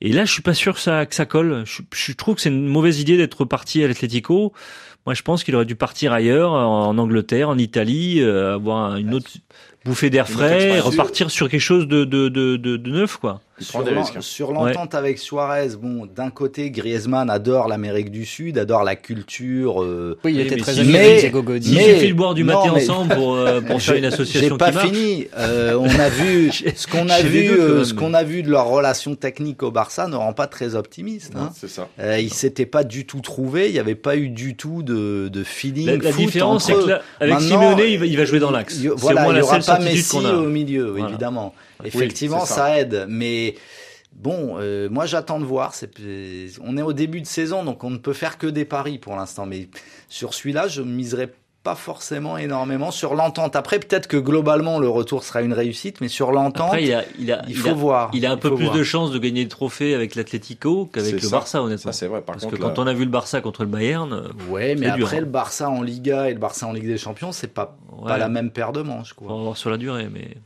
Et 0.00 0.12
là, 0.12 0.24
je 0.24 0.32
suis 0.32 0.42
pas 0.42 0.54
sûr 0.54 0.74
que 0.74 0.80
ça 0.80 1.06
que 1.06 1.14
ça 1.14 1.26
colle. 1.26 1.64
Je, 1.64 1.82
je 1.94 2.12
trouve 2.12 2.36
que 2.36 2.40
c'est 2.40 2.50
une 2.50 2.66
mauvaise 2.66 3.00
idée 3.00 3.16
d'être 3.16 3.44
parti 3.44 3.82
à 3.82 3.88
l'Atlético. 3.88 4.52
Moi, 5.06 5.14
je 5.14 5.22
pense 5.22 5.44
qu'il 5.44 5.54
aurait 5.54 5.64
dû 5.64 5.76
partir 5.76 6.12
ailleurs, 6.12 6.52
en 6.52 6.98
Angleterre, 6.98 7.48
en 7.48 7.58
Italie, 7.58 8.20
euh, 8.20 8.54
avoir 8.54 8.96
une 8.96 9.14
autre 9.14 9.30
bouffée 9.86 10.10
d'air 10.10 10.28
frais, 10.28 10.54
expérience. 10.56 10.84
repartir 10.84 11.30
sur 11.30 11.48
quelque 11.48 11.60
chose 11.60 11.86
de 11.88 12.04
de 12.04 12.28
de, 12.28 12.56
de, 12.56 12.76
de 12.76 12.90
neuf, 12.90 13.16
quoi. 13.16 13.40
Sur 13.58 13.80
l'en- 13.82 14.04
Sur 14.20 14.52
l'entente 14.52 14.94
avec 14.94 15.16
Suarez, 15.16 15.68
bon, 15.80 16.04
d'un 16.14 16.28
côté, 16.28 16.70
Griezmann 16.70 17.30
adore 17.30 17.68
l'Amérique 17.68 18.10
du 18.10 18.26
Sud, 18.26 18.58
adore 18.58 18.84
la 18.84 18.96
culture. 18.96 19.82
euh, 19.82 20.18
Oui, 20.24 20.34
il 20.34 20.40
était 20.40 20.56
mais 20.56 20.60
très 20.60 20.84
mais- 20.84 20.98
avec 20.98 21.20
Diego 21.20 21.42
Godin. 21.42 21.66
Il 21.70 21.74
mais- 21.76 21.94
suffit 21.94 22.08
de 22.08 22.12
boire 22.14 22.34
du 22.34 22.44
mais- 22.44 22.52
ensemble 22.52 23.14
pour, 23.14 23.34
euh, 23.36 23.62
pour 23.62 23.80
faire 23.80 23.94
une 23.94 24.04
association 24.04 24.50
J'ai 24.50 24.58
pas 24.58 24.72
qui 24.72 24.78
fini. 24.88 25.26
Euh, 25.38 25.74
on 25.80 25.88
a 25.88 26.10
vu 26.10 26.50
ce 26.76 26.86
qu'on 26.86 27.08
a 27.08 27.22
vu, 27.22 27.46
deux, 27.46 27.58
euh, 27.58 27.84
ce 27.84 27.94
qu'on 27.94 28.12
a 28.12 28.24
vu 28.24 28.42
de 28.42 28.50
leur 28.50 28.66
relation 28.66 29.14
technique 29.14 29.62
au 29.62 29.70
Barça 29.70 30.06
ne 30.06 30.16
rend 30.16 30.34
pas 30.34 30.48
très 30.48 30.74
optimiste. 30.74 31.32
Hein. 31.34 31.50
C'est 31.58 31.70
ça. 31.70 31.88
Euh, 31.98 32.18
ils 32.18 32.34
s'étaient 32.34 32.66
pas 32.66 32.84
du 32.84 33.06
tout 33.06 33.20
trouvés, 33.22 33.68
il 33.68 33.72
n'y 33.72 33.78
avait 33.78 33.94
pas 33.94 34.18
eu 34.18 34.28
du 34.28 34.54
tout 34.56 34.82
de, 34.82 35.28
de 35.28 35.44
feeling. 35.44 35.86
La, 35.86 35.96
la 35.96 36.12
foot 36.12 36.26
différence, 36.26 36.66
c'est 36.66 36.74
que 36.74 36.88
là, 36.90 37.00
avec 37.20 37.40
Simeone, 37.40 37.78
il 37.88 37.98
va, 37.98 38.04
il 38.04 38.16
va 38.18 38.24
jouer 38.26 38.38
dans 38.38 38.50
l'axe. 38.50 38.76
il- 38.82 38.90
Voilà, 38.90 39.26
il 39.32 39.40
aura 39.40 39.60
pas 39.78 39.84
Messi 39.84 40.16
a. 40.26 40.34
au 40.36 40.48
milieu, 40.48 40.90
Voilà. 40.90 41.08
évidemment. 41.08 41.54
Effectivement, 41.84 42.44
ça. 42.44 42.54
ça. 42.54 42.78
aide, 42.78 43.06
mais 43.08 43.54
bon, 44.12 44.56
euh, 44.58 44.88
moi 44.90 45.06
j'attends 45.06 45.38
de 45.40 45.44
voir. 45.44 45.74
C'est, 45.74 45.90
on 46.62 46.76
est 46.76 46.82
au 46.82 46.92
début 46.92 47.20
de 47.20 47.26
saison, 47.26 47.64
donc 47.64 47.84
on 47.84 47.90
ne 47.90 47.98
peut 47.98 48.12
faire 48.12 48.38
que 48.38 48.46
des 48.46 48.64
paris 48.64 48.98
pour 48.98 49.16
l'instant. 49.16 49.46
Mais 49.46 49.68
sur 50.08 50.34
celui-là, 50.34 50.68
je 50.68 50.82
miserai 50.82 51.32
pas 51.66 51.74
forcément 51.74 52.38
énormément 52.38 52.92
sur 52.92 53.16
l'entente. 53.16 53.56
Après, 53.56 53.80
peut-être 53.80 54.06
que 54.06 54.16
globalement 54.16 54.78
le 54.78 54.88
retour 54.88 55.24
sera 55.24 55.42
une 55.42 55.52
réussite, 55.52 56.00
mais 56.00 56.06
sur 56.06 56.30
l'entente, 56.30 56.66
Après, 56.68 56.84
il, 56.84 56.94
a, 56.94 57.02
il, 57.18 57.32
a, 57.32 57.42
il 57.48 57.50
il 57.50 57.56
faut 57.56 57.70
a- 57.70 57.72
voir. 57.72 58.10
Il 58.14 58.24
a 58.24 58.30
un 58.30 58.34
Il 58.36 58.38
peu 58.38 58.54
plus 58.54 58.66
voir. 58.66 58.76
de 58.76 58.82
chances 58.84 59.10
de 59.10 59.18
gagner 59.18 59.42
le 59.42 59.48
trophée 59.48 59.92
avec 59.92 60.14
l'Atlético 60.14 60.86
qu'avec 60.92 61.14
le 61.14 61.18
ça. 61.18 61.30
Barça, 61.30 61.62
honnêtement. 61.64 61.90
Ça, 61.90 61.98
c'est 61.98 62.06
vrai. 62.06 62.20
Par 62.20 62.34
Parce 62.36 62.44
contre, 62.44 62.56
que 62.56 62.62
quand 62.62 62.78
on 62.78 62.86
a 62.86 62.92
vu 62.92 63.04
le 63.04 63.10
Barça 63.10 63.40
contre 63.40 63.62
le 63.64 63.68
Bayern, 63.68 64.12
euh, 64.12 64.28
Ouais, 64.48 64.76
mais 64.76 64.92
dur, 64.92 65.06
après 65.06 65.16
hein. 65.16 65.20
le 65.20 65.26
Barça 65.26 65.68
en 65.68 65.82
Liga 65.82 66.30
et 66.30 66.34
le 66.34 66.38
Barça 66.38 66.68
en 66.68 66.72
Ligue 66.72 66.86
des 66.86 66.98
Champions, 66.98 67.32
c'est 67.32 67.52
pas, 67.52 67.76
pas 68.06 68.16
la 68.16 68.28
même 68.28 68.50
paire 68.52 68.72
de 68.72 68.82
manches. 68.82 69.12
Quoi. 69.14 69.26
on 69.32 69.36
va 69.38 69.42
voir 69.42 69.56
sur 69.56 69.70
la 69.70 69.76
durée, 69.76 70.08
mais 70.08 70.36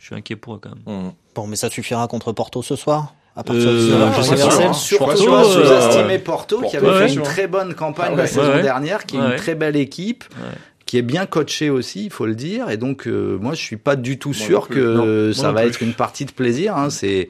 je 0.00 0.06
suis 0.06 0.14
inquiet 0.16 0.34
pour 0.36 0.54
eux 0.56 0.60
quand 0.60 0.70
même. 0.70 0.82
Hum. 1.06 1.12
Bon, 1.36 1.46
mais 1.46 1.54
ça 1.56 1.70
suffira 1.70 2.08
contre 2.08 2.32
Porto 2.32 2.60
ce 2.62 2.74
soir? 2.74 3.14
À 3.36 3.44
partir 3.44 3.68
Euh, 3.68 3.74
de 3.74 3.78
je 3.78 4.22
sais 4.22 4.30
pas, 4.30 4.34
Universel 4.34 4.66
hein. 4.68 4.72
Surtout 4.72 5.04
Porto, 5.04 5.26
pas 5.26 5.44
euh, 5.44 5.64
sous-estimer 5.64 6.18
Porto, 6.18 6.60
qui 6.62 6.76
avait 6.76 6.88
ouais. 6.88 7.08
fait 7.08 7.14
une 7.14 7.22
très 7.22 7.46
bonne 7.46 7.74
campagne 7.74 8.12
Ah 8.14 8.16
la 8.16 8.26
saison 8.26 8.48
Ouais, 8.48 8.54
ouais. 8.56 8.62
dernière, 8.62 9.04
qui 9.06 9.16
est 9.16 9.20
Ouais. 9.20 9.30
une 9.32 9.36
très 9.36 9.54
belle 9.54 9.76
équipe, 9.76 10.24
Ouais. 10.30 10.56
qui 10.86 10.96
est 10.98 11.02
bien 11.02 11.26
coachée 11.26 11.68
aussi, 11.70 12.04
il 12.06 12.10
faut 12.10 12.26
le 12.26 12.34
dire. 12.34 12.70
Et 12.70 12.76
donc, 12.76 13.06
euh, 13.06 13.36
moi, 13.40 13.52
je 13.54 13.60
suis 13.60 13.76
pas 13.76 13.94
du 13.96 14.18
tout 14.18 14.30
Moi 14.30 14.38
sûr 14.46 14.68
que 14.68 15.28
Non, 15.28 15.32
ça 15.34 15.52
va 15.52 15.64
être 15.66 15.82
une 15.82 15.92
partie 15.94 16.24
de 16.24 16.32
plaisir. 16.32 16.76
Hein. 16.76 16.90
C'est 16.90 17.28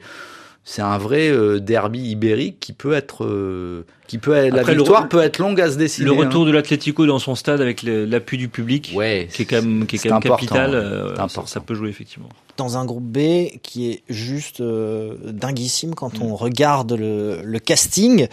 c'est 0.69 0.81
un 0.81 0.97
vrai 0.97 1.29
euh, 1.29 1.59
derby 1.61 1.99
ibérique 2.09 2.59
qui 2.59 2.73
peut 2.73 2.91
être, 2.91 3.23
euh, 3.23 3.85
qui 4.07 4.17
peut 4.17 4.33
être, 4.35 4.53
la 4.53 4.59
Après, 4.59 4.73
le 4.73 4.79
victoire 4.79 5.05
re- 5.05 5.07
peut 5.07 5.21
être 5.21 5.37
longue 5.39 5.61
à 5.61 5.71
se 5.71 5.77
décider. 5.77 6.03
Le 6.05 6.11
retour 6.11 6.43
hein. 6.43 6.47
de 6.47 6.51
l'Atlético 6.51 7.05
dans 7.05 7.19
son 7.19 7.35
stade 7.35 7.61
avec 7.61 7.83
l'appui 7.83 8.37
du 8.37 8.49
public, 8.49 8.91
ouais, 8.93 9.29
qui 9.31 9.43
est 9.43 9.45
quand 9.45 9.61
même, 9.61 9.85
qui 9.85 9.95
est 9.95 9.99
c'est 9.99 10.09
quand 10.09 10.15
même 10.15 10.23
capital, 10.23 10.71
euh, 10.75 11.11
important. 11.11 11.45
ça 11.45 11.61
peut 11.61 11.73
jouer 11.73 11.87
effectivement. 11.89 12.27
Dans 12.57 12.77
un 12.77 12.85
groupe 12.85 13.03
B 13.03 13.57
qui 13.61 13.89
est 13.91 14.03
juste 14.09 14.59
euh, 14.61 15.15
dinguissime 15.31 15.95
quand 15.95 16.19
Mm. 16.19 16.23
on 16.23 16.35
regarde 16.35 16.93
le, 16.93 17.41
le 17.43 17.59
casting, 17.59 18.27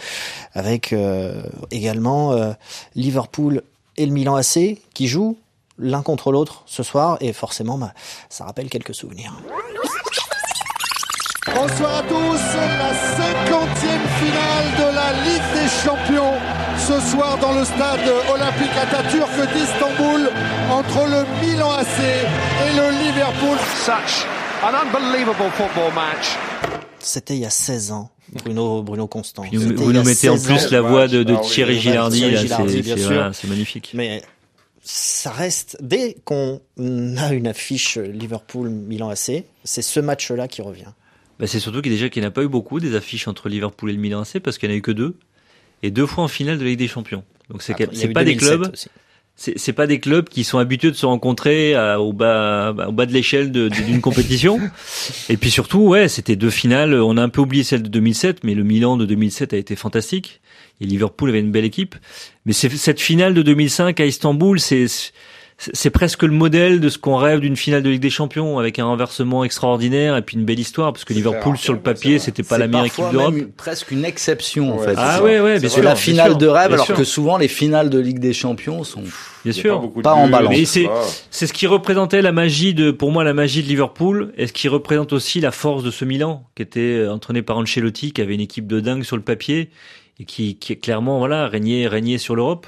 avec 0.53 0.91
euh, 0.93 1.43
également 1.71 2.31
euh, 2.33 2.51
Liverpool 2.95 3.61
et 3.97 4.05
le 4.05 4.11
Milan 4.11 4.35
AC 4.35 4.77
qui 4.93 5.07
jouent 5.07 5.37
l'un 5.77 6.01
contre 6.01 6.31
l'autre 6.31 6.63
ce 6.65 6.83
soir, 6.83 7.17
et 7.21 7.33
forcément, 7.33 7.77
bah, 7.77 7.93
ça 8.29 8.45
rappelle 8.45 8.69
quelques 8.69 8.95
souvenirs. 8.95 9.33
Bonsoir 11.53 11.97
à 11.97 12.01
tous, 12.03 12.41
la 12.57 12.93
cinquantième 13.15 14.01
finale 14.19 14.65
de 14.79 14.95
la 14.95 15.13
Ligue 15.23 15.53
des 15.53 15.69
Champions 15.83 16.33
ce 16.79 16.99
soir 17.11 17.37
dans 17.37 17.53
le 17.53 17.63
stade 17.63 17.99
olympique 18.33 18.71
Atatürk 18.81 19.29
d'Istanbul 19.53 20.29
entre 20.71 21.05
le 21.07 21.45
Milan 21.47 21.71
AC 21.71 21.99
et 21.99 22.75
le 22.75 22.89
Liverpool. 23.05 23.57
Such 23.83 24.25
an 24.63 24.73
unbelievable 24.73 25.51
football 25.51 25.93
match. 25.93 26.35
C'était 26.99 27.35
il 27.35 27.41
y 27.41 27.45
a 27.45 27.51
16 27.51 27.91
ans, 27.91 28.09
Bruno, 28.43 28.81
Bruno 28.81 29.07
Constant. 29.07 29.43
Puis 29.43 29.57
vous, 29.57 29.71
nous 29.93 30.03
mettez 30.03 30.29
en 30.29 30.37
16 30.37 30.45
plus 30.47 30.65
ans. 30.65 30.69
la 30.71 30.81
voix 30.81 31.07
de, 31.07 31.21
de 31.21 31.35
Ah 31.35 31.41
Thierry 31.41 31.75
oui, 31.75 31.79
Gilardi, 31.79 32.81
voilà, 32.97 33.33
c'est 33.33 33.47
magnifique. 33.47 33.91
Mais 33.93 34.23
ça 34.81 35.29
reste, 35.29 35.77
dès 35.79 36.15
qu'on 36.25 36.59
a 36.79 37.33
une 37.33 37.47
affiche 37.47 37.97
Liverpool-Milan 37.97 39.09
AC, 39.09 39.43
c'est 39.63 39.81
ce 39.83 39.99
match-là 39.99 40.47
qui 40.47 40.63
revient. 40.63 40.91
Bah, 41.39 41.47
c'est 41.47 41.59
surtout 41.59 41.81
qu'il 41.81 41.91
déjà 41.91 42.09
qu'il 42.09 42.21
n'y 42.21 42.25
en 42.25 42.29
a 42.29 42.31
pas 42.31 42.43
eu 42.43 42.47
beaucoup 42.47 42.79
des 42.79 42.95
affiches 42.95 43.27
entre 43.27 43.49
Liverpool 43.49 43.89
et 43.89 43.93
le 43.93 43.99
Milan 43.99 44.21
AC 44.21 44.39
parce 44.39 44.57
qu'il 44.57 44.69
n'y 44.69 44.73
en 44.73 44.75
a 44.75 44.79
eu 44.79 44.81
que 44.81 44.91
deux 44.91 45.15
et 45.83 45.91
deux 45.91 46.05
fois 46.05 46.23
en 46.23 46.27
finale 46.27 46.57
de 46.57 46.63
la 46.63 46.69
Ligue 46.69 46.79
des 46.79 46.87
Champions. 46.87 47.23
Donc 47.49 47.61
c'est 47.61 47.73
pas 48.13 48.23
des 48.23 48.35
2007 48.35 48.37
clubs, 48.37 48.75
c'est 49.35 49.73
pas 49.73 49.85
des 49.85 49.99
clubs 49.99 50.29
qui 50.29 50.45
sont 50.45 50.59
habitués 50.59 50.91
de 50.91 50.95
se 50.95 51.05
rencontrer 51.05 51.75
à- 51.75 51.99
au 51.99 52.13
bas 52.13 52.73
au 52.87 52.91
bas 52.93 53.05
de 53.05 53.11
l'échelle 53.11 53.51
d'une 53.51 53.99
compétition. 54.01 54.59
Et 55.29 55.35
puis 55.35 55.51
surtout 55.51 55.79
ouais, 55.79 56.07
c'était 56.07 56.37
deux 56.37 56.49
finales, 56.49 56.93
on 56.95 57.17
a 57.17 57.21
un 57.21 57.29
peu 57.29 57.41
oublié 57.41 57.63
celle 57.63 57.83
de 57.83 57.89
2007 57.89 58.43
mais 58.45 58.55
le 58.55 58.63
Milan 58.63 58.95
de 58.95 59.05
2007 59.05 59.53
a 59.53 59.57
été 59.57 59.75
fantastique 59.75 60.39
et 60.81 60.85
Liverpool 60.85 61.29
avait 61.29 61.39
une 61.41 61.51
belle 61.51 61.65
équipe. 61.65 61.95
Mais 62.45 62.53
cette 62.53 62.99
finale 63.01 63.33
de 63.33 63.41
2005 63.41 63.99
à 63.99 64.05
Istanbul, 64.05 64.59
c'est 64.59 64.87
c'est 65.57 65.89
presque 65.89 66.23
le 66.23 66.33
modèle 66.33 66.81
de 66.81 66.89
ce 66.89 66.97
qu'on 66.97 67.15
rêve 67.15 67.39
d'une 67.39 67.55
finale 67.55 67.81
de 67.81 67.89
Ligue 67.89 68.01
des 68.01 68.09
Champions 68.09 68.59
avec 68.59 68.77
un 68.77 68.85
renversement 68.85 69.45
extraordinaire 69.45 70.17
et 70.17 70.21
puis 70.21 70.35
une 70.35 70.43
belle 70.43 70.59
histoire 70.59 70.91
parce 70.91 71.05
que 71.05 71.13
Liverpool 71.13 71.57
sur 71.57 71.71
le 71.73 71.79
papier 71.79 72.19
c'était 72.19 72.43
pas 72.43 72.57
la 72.57 72.67
meilleure 72.67 72.87
équipe 72.87 73.05
d'Europe. 73.11 73.35
presque 73.55 73.91
une 73.91 74.03
exception 74.03 74.73
en 74.73 74.77
Ouais, 74.79 74.85
fait. 74.87 74.95
c'est 74.95 74.99
Ah 75.01 75.23
ouais 75.23 75.39
ouais, 75.39 75.53
C'est 75.55 75.59
bien 75.61 75.69
C'est 75.69 75.75
sûr. 75.75 75.83
la 75.83 75.95
finale 75.95 76.31
sûr, 76.31 76.37
de 76.37 76.47
rêve, 76.47 76.73
alors 76.73 76.85
sûr, 76.85 76.95
que 76.95 77.05
souvent 77.05 77.37
les 77.37 77.47
finales 77.47 77.89
de 77.89 77.99
Ligue 77.99 78.19
des 78.19 78.33
Champions 78.33 78.83
sont. 78.83 79.03
bien 79.45 79.53
sûr. 79.53 79.91
pas 80.03 80.13
en 80.13 80.27
balance. 80.27 80.49
Mais 80.49 80.65
c'est 80.65 80.89
c'est 81.31 81.47
ce 81.47 81.53
qui 81.53 81.67
représentait 81.67 82.21
la 82.21 82.33
magie 82.33 82.73
de 82.73 82.91
pour 82.91 83.11
moi 83.11 83.23
la 83.23 83.33
magie 83.33 83.63
de 83.63 83.67
Liverpool 83.69 84.33
et 84.37 84.47
ce 84.47 84.53
qui 84.53 84.67
représente 84.67 85.13
aussi 85.13 85.39
la 85.39 85.51
force 85.51 85.83
de 85.83 85.89
ce 85.91 86.03
Milan 86.03 86.43
qui 86.55 86.63
était 86.63 86.79
euh, 86.81 87.13
entraîné 87.13 87.41
par 87.41 87.57
Ancelotti 87.57 88.11
qui 88.11 88.21
avait 88.21 88.35
une 88.35 88.41
équipe 88.41 88.67
de 88.67 88.81
dingue 88.81 89.03
sur 89.03 89.15
le 89.15 89.23
papier 89.23 89.69
et 90.19 90.25
qui, 90.25 90.55
qui 90.57 90.77
clairement 90.77 91.19
voilà 91.19 91.47
régnait 91.47 91.87
régnait 91.87 92.17
sur 92.17 92.35
l'Europe 92.35 92.67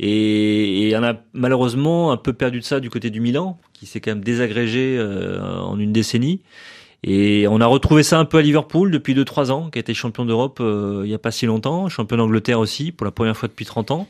et, 0.00 0.88
et 0.88 0.96
on 0.96 1.02
a 1.02 1.14
malheureusement 1.32 2.12
un 2.12 2.16
peu 2.16 2.32
perdu 2.32 2.60
de 2.60 2.64
ça 2.64 2.80
du 2.80 2.90
côté 2.90 3.10
du 3.10 3.20
Milan 3.20 3.58
qui 3.72 3.86
s'est 3.86 4.00
quand 4.00 4.10
même 4.12 4.24
désagrégé 4.24 4.96
euh, 4.98 5.40
en 5.40 5.78
une 5.78 5.92
décennie 5.92 6.40
et 7.04 7.46
on 7.48 7.60
a 7.60 7.66
retrouvé 7.66 8.02
ça 8.02 8.18
un 8.18 8.24
peu 8.24 8.38
à 8.38 8.42
Liverpool 8.42 8.90
depuis 8.90 9.14
2-3 9.14 9.50
ans 9.50 9.70
qui 9.70 9.78
a 9.78 9.80
été 9.80 9.92
champion 9.94 10.24
d'Europe 10.24 10.58
euh, 10.60 11.02
il 11.04 11.10
y 11.10 11.14
a 11.14 11.18
pas 11.18 11.30
si 11.32 11.46
longtemps 11.46 11.88
champion 11.88 12.16
d'Angleterre 12.16 12.58
aussi 12.60 12.92
pour 12.92 13.04
la 13.04 13.10
première 13.10 13.36
fois 13.36 13.48
depuis 13.48 13.64
30 13.64 13.90
ans 13.90 14.08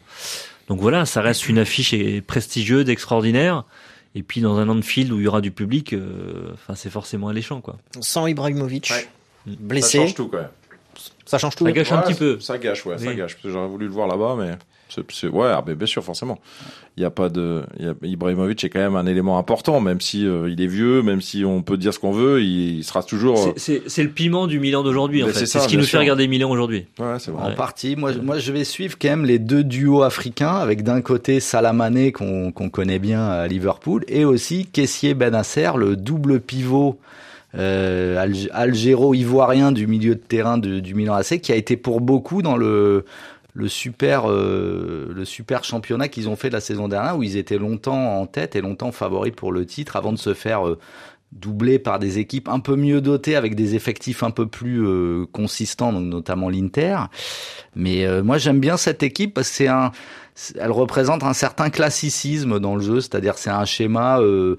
donc 0.68 0.80
voilà 0.80 1.04
ça 1.06 1.20
reste 1.22 1.48
une 1.48 1.58
affiche 1.58 1.94
prestigieuse 2.26 2.88
extraordinaire 2.88 3.64
et 4.14 4.22
puis 4.22 4.40
dans 4.42 4.58
un 4.58 4.68
Anfield 4.68 5.10
où 5.10 5.18
il 5.18 5.24
y 5.24 5.26
aura 5.26 5.40
du 5.40 5.50
public, 5.52 5.94
euh, 5.94 6.50
enfin 6.52 6.74
c'est 6.74 6.90
forcément 6.90 7.28
alléchant 7.28 7.62
quoi. 7.62 7.78
Sans 8.02 8.26
Ibrahimovic, 8.26 8.90
Ouais. 8.90 9.08
blessé, 9.46 9.96
Ça 9.96 10.02
change 10.04 10.14
tout 10.14 10.28
quand 10.28 10.36
même. 10.36 10.48
ça 11.24 11.38
change 11.38 11.56
tout. 11.56 11.64
Ça 11.64 11.72
gâche 11.72 11.92
un 11.92 12.02
petit 12.02 12.12
peu. 12.12 12.38
Ça 12.38 12.58
gâche, 12.58 12.84
ouais, 12.84 12.98
ça 12.98 13.14
gâche. 13.14 13.32
Parce 13.32 13.42
que 13.44 13.50
J'aurais 13.50 13.68
voulu 13.68 13.86
le 13.86 13.90
voir 13.92 14.06
là-bas, 14.08 14.36
mais 14.38 14.50
ouais, 14.98 15.48
ah, 15.48 15.62
mais 15.66 15.74
bien 15.74 15.86
sûr, 15.86 16.02
forcément. 16.04 16.38
Il 16.96 17.02
y 17.02 17.06
a 17.06 17.10
pas 17.10 17.28
de, 17.30 17.62
il 17.78 17.86
y 17.86 17.88
a, 17.88 17.94
Ibrahimovic 18.02 18.62
est 18.64 18.68
quand 18.68 18.78
même 18.80 18.96
un 18.96 19.06
élément 19.06 19.38
important, 19.38 19.80
même 19.80 20.00
si 20.00 20.26
euh, 20.26 20.50
il 20.50 20.60
est 20.60 20.66
vieux, 20.66 21.00
même 21.02 21.20
si 21.22 21.44
on 21.44 21.62
peut 21.62 21.78
dire 21.78 21.94
ce 21.94 21.98
qu'on 21.98 22.12
veut, 22.12 22.42
il, 22.42 22.78
il 22.78 22.84
sera 22.84 23.02
toujours. 23.02 23.54
C'est- 23.56 23.82
le 24.02 24.08
piment 24.10 24.46
du 24.46 24.60
Milan 24.60 24.82
d'aujourd'hui 24.82 25.22
en 25.22 25.26
Mais 25.26 25.32
fait. 25.32 25.46
c'est 25.46 25.58
ce 25.58 25.68
qui 25.68 25.76
nous 25.78 25.84
fait 25.84 25.98
regarder 25.98 26.28
Milan 26.28 26.50
aujourd'hui. 26.50 26.86
Ouais, 26.98 27.18
c'est 27.18 27.30
vrai. 27.30 27.42
En 27.42 27.48
Ouais. 27.48 27.54
partie. 27.54 27.96
Moi, 27.96 28.12
moi, 28.22 28.38
je 28.38 28.52
vais 28.52 28.64
suivre 28.64 28.96
quand 29.00 29.08
même 29.08 29.24
les 29.24 29.38
deux 29.38 29.64
duos 29.64 30.02
africains, 30.02 30.54
avec 30.56 30.82
d'un 30.82 31.00
côté 31.00 31.40
Salamane 31.40 32.12
qu'on 32.12 32.52
qu'on 32.52 32.68
connaît 32.68 32.98
bien 32.98 33.26
à 33.26 33.46
Liverpool, 33.46 34.04
et 34.08 34.24
aussi 34.26 34.66
Kessier 34.66 35.14
Benasser, 35.14 35.70
le 35.76 35.96
double 35.96 36.40
pivot 36.40 36.98
euh, 37.54 38.16
alg- 38.22 38.48
algéro-ivoirien 38.52 39.72
du 39.72 39.86
milieu 39.86 40.14
de 40.14 40.20
terrain 40.20 40.58
de- 40.58 40.80
du 40.80 40.94
Milan 40.94 41.14
AC, 41.14 41.38
qui 41.40 41.52
a 41.52 41.56
été 41.56 41.76
pour 41.76 42.00
beaucoup 42.00 42.42
dans 42.42 42.56
le 42.56 43.04
le 43.54 43.68
super 43.68 44.30
euh, 44.30 45.12
le 45.14 45.24
super 45.24 45.64
championnat 45.64 46.08
qu'ils 46.08 46.28
ont 46.28 46.36
fait 46.36 46.50
la 46.50 46.60
saison 46.60 46.88
dernière, 46.88 47.16
où 47.16 47.22
ils 47.22 47.36
étaient 47.36 47.58
longtemps 47.58 48.20
en 48.20 48.26
tête 48.26 48.56
et 48.56 48.60
longtemps 48.60 48.92
favoris 48.92 49.32
pour 49.34 49.52
le 49.52 49.66
titre, 49.66 49.96
avant 49.96 50.12
de 50.12 50.18
se 50.18 50.34
faire 50.34 50.66
euh, 50.66 50.78
doublé 51.32 51.78
par 51.78 51.98
des 51.98 52.18
équipes 52.18 52.48
un 52.48 52.60
peu 52.60 52.76
mieux 52.76 53.00
dotées 53.00 53.36
avec 53.36 53.54
des 53.54 53.74
effectifs 53.74 54.22
un 54.22 54.30
peu 54.30 54.46
plus 54.46 54.86
euh, 54.86 55.26
consistants, 55.32 55.92
donc 55.92 56.04
notamment 56.04 56.48
l'Inter. 56.48 56.96
Mais 57.74 58.04
euh, 58.04 58.22
moi 58.22 58.38
j'aime 58.38 58.60
bien 58.60 58.76
cette 58.76 59.02
équipe 59.02 59.34
parce 59.34 59.48
que 59.48 59.54
c'est 59.54 59.68
un, 59.68 59.92
elle 60.58 60.70
représente 60.70 61.22
un 61.22 61.32
certain 61.32 61.70
classicisme 61.70 62.60
dans 62.60 62.76
le 62.76 62.82
jeu, 62.82 63.00
c'est-à-dire 63.00 63.38
c'est 63.38 63.50
un 63.50 63.64
schéma 63.64 64.20
euh, 64.20 64.56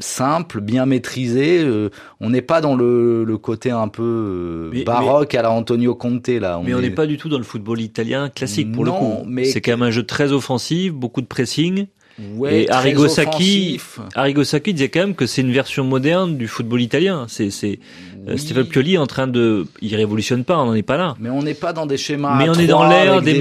simple, 0.00 0.60
bien 0.60 0.86
maîtrisé. 0.86 1.58
euh, 1.60 1.90
on 2.20 2.30
n'est 2.30 2.42
pas 2.42 2.60
dans 2.60 2.74
le, 2.76 3.24
le 3.24 3.38
côté 3.38 3.70
un 3.70 3.88
peu 3.88 4.02
euh, 4.02 4.70
Mais- 4.72 4.84
baroque 4.84 5.34
à 5.34 5.42
la 5.42 5.50
Antonio 5.50 5.94
Conte 5.94 6.28
là. 6.28 6.60
mais 6.64 6.74
on 6.74 6.78
est- 6.78 6.82
n'est 6.82 6.90
pas 6.90 7.06
du 7.06 7.18
tout 7.18 7.28
dans 7.28 7.38
le 7.38 7.44
football 7.44 7.80
italien 7.80 8.28
classique 8.30 8.72
pour 8.72 8.84
Non, 8.84 8.92
le 8.92 8.98
coup. 8.98 9.24
mais- 9.28 9.44
C'est 9.44 9.60
quand 9.60 9.72
même 9.72 9.82
un 9.82 9.90
jeu 9.90 10.02
très 10.04 10.32
offensif, 10.32 10.92
beaucoup 10.92 11.20
de 11.20 11.26
pressing. 11.26 11.86
Ouais, 12.34 12.62
et 12.62 12.70
Arrigo 12.70 13.08
Sacchi. 13.08 13.78
Arrigo 14.14 14.42
Sacchi 14.42 14.72
disait 14.72 14.88
quand 14.88 15.00
même 15.00 15.14
que 15.14 15.26
c'est 15.26 15.42
une 15.42 15.52
version 15.52 15.84
moderne 15.84 16.38
du 16.38 16.48
football 16.48 16.80
italien. 16.80 17.26
C'est 17.28 17.50
c'est 17.50 17.78
euh, 18.26 18.32
Oui. 18.32 18.38
Stéphane 18.38 18.64
Pioli 18.64 18.94
est 18.94 18.98
en 18.98 19.06
train 19.06 19.26
de, 19.26 19.66
il 19.82 19.94
révolutionne 19.94 20.42
pas, 20.42 20.56
on 20.58 20.64
n'en 20.64 20.74
est 20.74 20.82
pas 20.82 20.96
là. 20.96 21.14
Mais 21.20 21.28
on 21.28 21.42
n'est 21.42 21.52
pas 21.52 21.74
dans 21.74 21.84
des 21.84 21.98
schémas. 21.98 22.38
Mais 22.38 22.48
on 22.48 22.54
est 22.54 22.66
dans 22.66 22.88
l'ère 22.88 23.20
des, 23.20 23.34
des... 23.34 23.38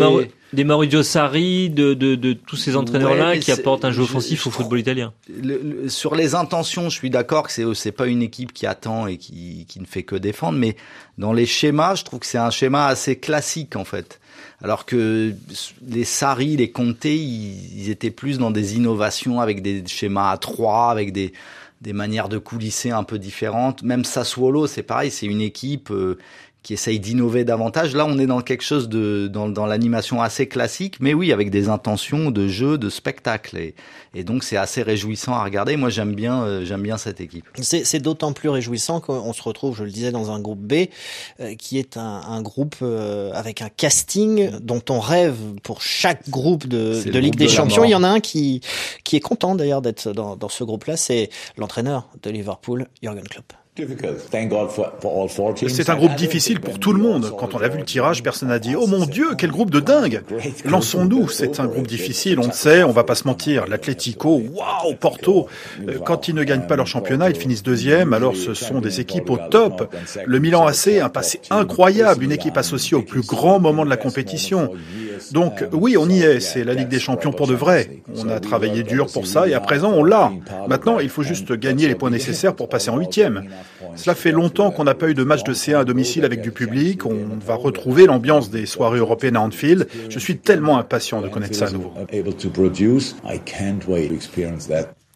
Des 0.54 0.64
Maurizio 0.64 1.04
Sarri, 1.04 1.70
de, 1.70 1.94
de, 1.94 2.16
de 2.16 2.34
tous 2.34 2.56
ces 2.56 2.76
entraîneurs-là 2.78 3.32
Ouais, 3.32 3.40
qui 3.40 3.52
apportent 3.52 3.84
un 3.84 3.92
jeu 3.92 4.04
offensif 4.04 4.44
je- 4.44 4.48
au 4.48 4.52
football 4.52 4.80
italien. 4.80 5.12
Le- 5.28 5.60
le- 5.84 5.90
sur 5.90 6.16
les 6.16 6.34
intentions, 6.36 6.90
je 6.90 6.96
suis 6.96 7.10
d'accord 7.10 7.44
que 7.48 7.52
c'est 7.52 7.66
c'est 7.74 7.92
pas 7.92 8.08
une 8.08 8.22
équipe 8.22 8.54
qui 8.54 8.66
attend 8.66 9.08
et 9.08 9.18
qui, 9.18 9.66
qui 9.68 9.80
ne 9.82 9.86
fait 9.86 10.04
que 10.04 10.16
défendre, 10.16 10.58
mais 10.58 10.78
dans 11.18 11.34
les 11.34 11.46
schémas, 11.46 11.96
je 11.96 12.04
trouve 12.04 12.20
que 12.20 12.26
c'est 12.26 12.38
un 12.38 12.52
schéma 12.52 12.86
assez 12.88 13.18
classique 13.18 13.76
en 13.76 13.84
fait. 13.86 14.20
Alors 14.64 14.86
que 14.86 15.34
les 15.86 16.06
Sarri, 16.06 16.56
les 16.56 16.72
Conte, 16.72 17.04
ils, 17.06 17.78
ils 17.82 17.90
étaient 17.90 18.12
plus 18.12 18.38
dans 18.38 18.52
des 18.52 18.78
innovations 18.78 19.42
avec 19.42 19.62
des 19.62 19.84
schémas 19.86 20.32
à 20.32 20.38
trois, 20.38 20.90
avec 20.92 21.12
des 21.12 21.34
des 21.82 21.92
manières 21.92 22.30
de 22.30 22.38
coulisser 22.38 22.92
un 22.92 23.04
peu 23.04 23.20
différentes. 23.20 23.84
Même 23.84 24.06
Sassuolo, 24.06 24.66
c'est 24.66 24.82
pareil, 24.84 25.12
c'est 25.12 25.26
une 25.26 25.42
équipe 25.42 25.92
euh, 25.92 26.18
qui 26.66 26.74
essaye 26.74 27.00
d'innover 27.00 27.44
davantage. 27.46 27.96
Là, 27.96 28.08
on 28.08 28.18
est 28.18 28.26
dans 28.26 28.42
quelque 28.42 28.64
chose 28.64 28.90
de 28.90 29.28
dans, 29.28 29.48
dans 29.48 29.68
l'animation 29.68 30.20
assez 30.20 30.48
classique, 30.48 30.96
mais 31.00 31.14
oui, 31.14 31.32
avec 31.32 31.52
des 31.52 31.70
intentions 31.70 32.32
de 32.32 32.48
jeu, 32.48 32.80
de 32.80 32.90
spectacle, 32.90 33.56
et, 33.56 33.76
et 34.16 34.24
donc 34.24 34.44
c'est 34.44 34.58
assez 34.58 34.82
réjouissant 34.82 35.34
à 35.34 35.44
regarder. 35.44 35.78
Moi, 35.78 35.90
j'aime 35.90 36.16
bien 36.16 36.42
euh, 36.42 36.66
j'aime 36.66 36.82
bien 36.82 36.98
cette 36.98 37.22
équipe. 37.22 37.46
C'est 37.62 38.00
d'autant 38.00 38.34
plus 38.34 38.50
réjouissant 38.50 39.00
qu'on 39.00 39.32
se 39.32 39.44
retrouve, 39.44 39.78
je 39.78 39.84
le 39.84 39.92
disais, 39.92 40.12
dans 40.12 40.32
un 40.32 40.40
groupe 40.40 40.62
B 40.62 40.88
euh, 41.40 41.54
qui 41.54 41.78
est 41.78 41.98
un, 41.98 42.22
un 42.28 42.42
groupe 42.42 42.78
euh, 42.82 43.32
avec 43.36 43.62
un 43.62 43.70
casting 43.70 44.50
dont 44.60 44.82
on 44.90 45.00
rêve 45.00 45.38
pour 45.62 45.84
chaque 45.84 46.28
groupe 46.32 46.66
de, 46.66 47.04
de 47.12 47.20
Ligue 47.20 47.36
des 47.36 47.46
de 47.46 47.52
Champions. 47.52 47.84
Il 47.84 47.92
y 47.92 47.96
en 47.96 48.04
a 48.04 48.10
un 48.10 48.20
qui 48.20 48.62
qui 49.04 49.16
est 49.16 49.20
content 49.20 49.54
d'ailleurs 49.54 49.84
d'être 49.84 50.14
dans, 50.14 50.36
dans 50.36 50.50
ce 50.50 50.64
groupe-là, 50.64 50.98
c'est 50.98 51.30
l'entraîneur 51.58 52.10
de 52.24 52.32
Liverpool, 52.32 52.88
Jürgen 53.04 53.28
Klopp. 53.28 53.54
C'est 55.68 55.90
un 55.90 55.96
groupe 55.98 56.16
difficile 56.16 56.62
pour 56.62 56.80
tout 56.80 56.94
le 56.94 57.02
monde. 57.02 57.34
Quand 57.38 57.56
on 57.56 57.58
a 57.58 57.68
vu 57.68 57.80
le 57.80 57.84
tirage, 57.84 58.24
personne 58.24 58.48
n'a 58.48 58.60
dit⁇ 58.60 58.72
Oh 58.80 58.88
mon 58.88 59.06
Dieu, 59.06 59.36
quel 59.38 59.52
groupe 59.52 59.70
de 59.70 59.82
dingue!⁇ 59.82 60.22
Lançons-nous, 60.70 61.28
c'est 61.28 61.60
un 61.60 61.66
groupe 61.66 61.86
difficile, 61.86 62.40
on 62.40 62.48
le 62.48 62.54
sait, 62.54 62.84
on 62.84 62.92
va 62.92 63.04
pas 63.04 63.16
se 63.16 63.28
mentir. 63.28 63.68
L'Atlético, 63.68 64.42
waouh, 64.54 64.96
Porto, 64.96 65.48
euh, 65.90 66.00
quand 66.06 66.30
ils 66.30 66.36
ne 66.36 66.46
gagnent 66.46 66.68
pas 66.68 66.78
leur 66.78 66.88
championnat, 66.88 67.30
ils 67.30 67.36
finissent 67.36 67.64
deuxième, 67.64 68.14
alors 68.14 68.38
ce 68.38 68.54
sont 68.54 68.80
des 68.80 69.02
équipes 69.02 69.30
au 69.30 69.38
top. 69.38 69.94
Le 70.26 70.40
Milan 70.40 70.66
AC, 70.68 71.00
un 71.02 71.10
passé 71.10 71.42
incroyable, 71.50 72.24
une 72.24 72.32
équipe 72.32 72.58
associée 72.58 72.96
au 72.96 73.02
plus 73.02 73.28
grand 73.28 73.60
moment 73.60 73.84
de 73.84 73.90
la 73.90 73.98
compétition. 73.98 74.72
Donc 75.32 75.66
oui, 75.74 75.98
on 75.98 76.10
y 76.10 76.22
est, 76.22 76.40
c'est 76.40 76.64
la 76.64 76.74
Ligue 76.74 76.88
des 76.88 77.00
Champions 77.00 77.34
pour 77.34 77.48
de 77.48 77.56
vrai. 77.56 78.00
On 78.16 78.30
a 78.30 78.40
travaillé 78.40 78.84
dur 78.84 79.08
pour 79.12 79.28
ça 79.28 79.50
et 79.50 79.54
à 79.54 79.60
présent 79.60 79.92
on 79.92 80.04
l'a. 80.04 80.32
Maintenant, 80.70 81.00
il 81.00 81.10
faut 81.10 81.24
juste 81.24 81.52
gagner 81.54 81.90
les 81.90 81.96
points 81.96 82.10
nécessaires 82.10 82.56
pour 82.56 82.70
passer 82.70 82.90
en 82.90 82.98
huitième. 82.98 83.50
Cela 83.96 84.16
fait 84.16 84.32
longtemps 84.32 84.72
qu'on 84.72 84.84
n'a 84.84 84.96
pas 84.96 85.10
eu 85.10 85.14
de 85.14 85.24
match 85.24 85.44
de 85.44 85.54
C1 85.54 85.78
à 85.78 85.84
domicile 85.84 86.26
avec 86.26 86.42
du 86.42 86.52
public. 86.52 87.06
On 87.06 87.38
va 87.46 87.56
retrouver 87.56 88.06
l'ambiance 88.06 88.50
des 88.50 88.66
soirées 88.66 89.00
européennes 89.00 89.36
à 89.36 89.42
Anfield. 89.42 89.88
Je 90.10 90.20
suis 90.20 90.38
tellement 90.38 90.78
impatient 90.78 91.22
de 91.22 91.28
connaître 91.28 91.56
ça 91.56 91.68
à 91.68 91.72
nouveau. 91.72 91.94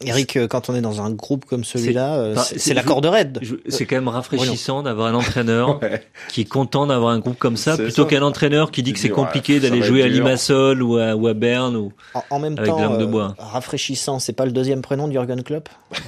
Eric, 0.05 0.37
euh, 0.37 0.47
quand 0.47 0.69
on 0.69 0.75
est 0.75 0.81
dans 0.81 1.01
un 1.01 1.11
groupe 1.11 1.43
comme 1.43 1.65
celui-là, 1.65 2.15
euh, 2.15 2.35
c'est 2.55 2.73
la 2.73 2.83
corde 2.83 3.05
raide. 3.05 3.41
C'est 3.67 3.85
quand 3.85 3.97
même 3.97 4.07
rafraîchissant 4.07 4.81
d'avoir 4.81 5.07
un 5.07 5.13
entraîneur 5.13 5.81
qui 6.29 6.41
est 6.41 6.49
content 6.49 6.87
d'avoir 6.87 7.11
un 7.11 7.19
groupe 7.19 7.37
comme 7.37 7.57
ça, 7.57 7.75
plutôt 7.75 8.05
qu'un 8.05 8.21
entraîneur 8.21 8.71
qui 8.71 8.81
dit 8.81 8.93
que 8.93 8.99
c'est 8.99 9.09
compliqué 9.09 9.59
d'aller 9.59 9.81
jouer 9.81 10.03
à 10.03 10.07
Limassol 10.07 10.81
ou 10.81 10.97
à, 10.97 11.15
ou 11.15 11.27
à 11.27 11.33
Berne 11.33 11.75
ou 11.75 11.91
en, 12.29 12.39
même 12.39 12.57
avec 12.57 12.71
temps, 12.71 12.97
de 12.97 13.05
bois. 13.05 13.35
Euh, 13.37 13.43
rafraîchissant, 13.43 14.19
c'est 14.19 14.33
pas 14.33 14.45
le 14.45 14.53
deuxième 14.53 14.81
prénom 14.81 15.07
de 15.07 15.11
Jürgen 15.11 15.43
Klopp? 15.43 15.67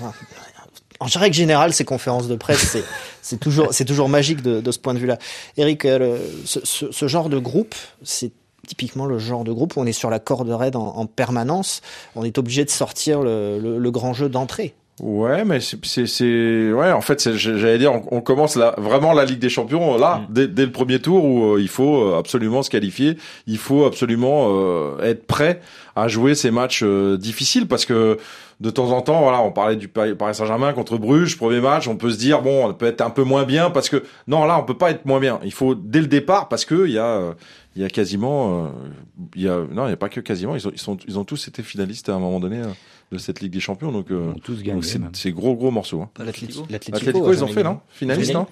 en 1.01 1.07
règle 1.19 1.35
générale, 1.35 1.73
ces 1.73 1.83
conférences 1.83 2.27
de 2.27 2.35
presse, 2.35 2.77
c'est 3.23 3.39
toujours, 3.39 3.69
c'est 3.73 3.85
toujours 3.85 4.07
magique 4.07 4.43
de, 4.43 4.61
de, 4.61 4.71
ce 4.71 4.77
point 4.77 4.93
de 4.93 4.99
vue-là. 4.99 5.17
Eric, 5.57 5.83
le, 5.83 6.17
ce, 6.45 6.59
ce, 6.63 6.91
ce, 6.91 7.07
genre 7.07 7.27
de 7.27 7.39
groupe, 7.39 7.73
c'est 8.03 8.31
typiquement 8.67 9.07
le 9.07 9.17
genre 9.17 9.43
de 9.43 9.51
groupe 9.51 9.75
où 9.75 9.81
on 9.81 9.85
est 9.85 9.93
sur 9.93 10.11
la 10.11 10.19
corde 10.19 10.49
raide 10.51 10.75
en, 10.75 10.95
en 10.95 11.07
permanence. 11.07 11.81
On 12.15 12.23
est 12.23 12.37
obligé 12.37 12.65
de 12.65 12.69
sortir 12.69 13.21
le, 13.21 13.57
le, 13.59 13.79
le 13.79 13.91
grand 13.91 14.13
jeu 14.13 14.29
d'entrée. 14.29 14.75
Ouais, 15.01 15.45
mais 15.45 15.59
c'est, 15.59 16.05
c'est, 16.05 16.71
ouais, 16.71 16.91
en 16.91 17.01
fait, 17.01 17.33
j'allais 17.35 17.79
dire, 17.79 17.91
on, 17.91 18.03
on, 18.17 18.21
commence 18.21 18.55
là, 18.55 18.75
vraiment 18.77 19.13
la 19.13 19.25
Ligue 19.25 19.39
des 19.39 19.49
Champions 19.49 19.97
là, 19.97 20.17
mm. 20.17 20.33
dès, 20.33 20.47
dès, 20.47 20.65
le 20.65 20.71
premier 20.71 20.99
tour 20.99 21.25
où 21.25 21.55
euh, 21.55 21.61
il 21.61 21.69
faut 21.69 22.13
absolument 22.13 22.61
se 22.61 22.69
qualifier, 22.69 23.17
il 23.47 23.57
faut 23.57 23.85
absolument 23.85 24.49
euh, 24.51 25.01
être 25.01 25.25
prêt 25.25 25.59
à 25.95 26.07
jouer 26.07 26.35
ces 26.35 26.51
matchs 26.51 26.83
euh, 26.83 27.17
difficiles 27.17 27.67
parce 27.67 27.85
que 27.85 28.19
de 28.59 28.69
temps 28.69 28.91
en 28.91 29.01
temps, 29.01 29.21
voilà, 29.21 29.41
on 29.41 29.51
parlait 29.51 29.75
du 29.75 29.87
Paris 29.87 30.13
Saint-Germain 30.35 30.71
contre 30.73 30.99
Bruges, 30.99 31.35
premier 31.35 31.61
match, 31.61 31.87
on 31.87 31.95
peut 31.95 32.11
se 32.11 32.19
dire 32.19 32.43
bon, 32.43 32.67
on 32.67 32.73
peut 32.75 32.85
être 32.85 33.01
un 33.01 33.09
peu 33.09 33.23
moins 33.23 33.43
bien 33.43 33.71
parce 33.71 33.89
que 33.89 34.03
non, 34.27 34.45
là, 34.45 34.59
on 34.59 34.63
peut 34.63 34.77
pas 34.77 34.91
être 34.91 35.07
moins 35.07 35.19
bien. 35.19 35.39
Il 35.43 35.51
faut 35.51 35.73
dès 35.73 36.01
le 36.01 36.07
départ 36.07 36.47
parce 36.47 36.63
que 36.63 36.85
il 36.85 36.91
y 36.91 36.99
a 36.99 37.33
il 37.75 37.81
y 37.81 37.85
a 37.85 37.89
quasiment 37.89 38.71
il 39.35 39.41
y 39.41 39.49
a 39.49 39.61
non, 39.71 39.87
il 39.87 39.89
y 39.89 39.93
a 39.93 39.97
pas 39.97 40.09
que 40.09 40.19
quasiment, 40.19 40.55
ils, 40.55 40.67
ont, 40.67 40.71
ils 40.71 40.79
sont 40.79 40.97
ils 41.07 41.17
ont 41.17 41.23
tous 41.23 41.47
été 41.47 41.63
finalistes 41.63 42.07
à 42.09 42.13
un 42.13 42.19
moment 42.19 42.39
donné 42.39 42.61
de 43.11 43.17
cette 43.17 43.41
Ligue 43.41 43.53
des 43.53 43.59
Champions. 43.59 43.91
Donc, 43.91 44.11
euh, 44.11 44.33
donc 44.65 44.85
c'est 45.13 45.31
gros 45.31 45.55
gros 45.55 45.71
morceaux. 45.71 46.01
Hein. 46.01 46.09
L'Atlético, 46.69 47.33
ils 47.33 47.43
ont 47.43 47.47
fait 47.47 47.63
non 47.63 47.79
Finaliste, 47.89 48.33
non 48.33 48.47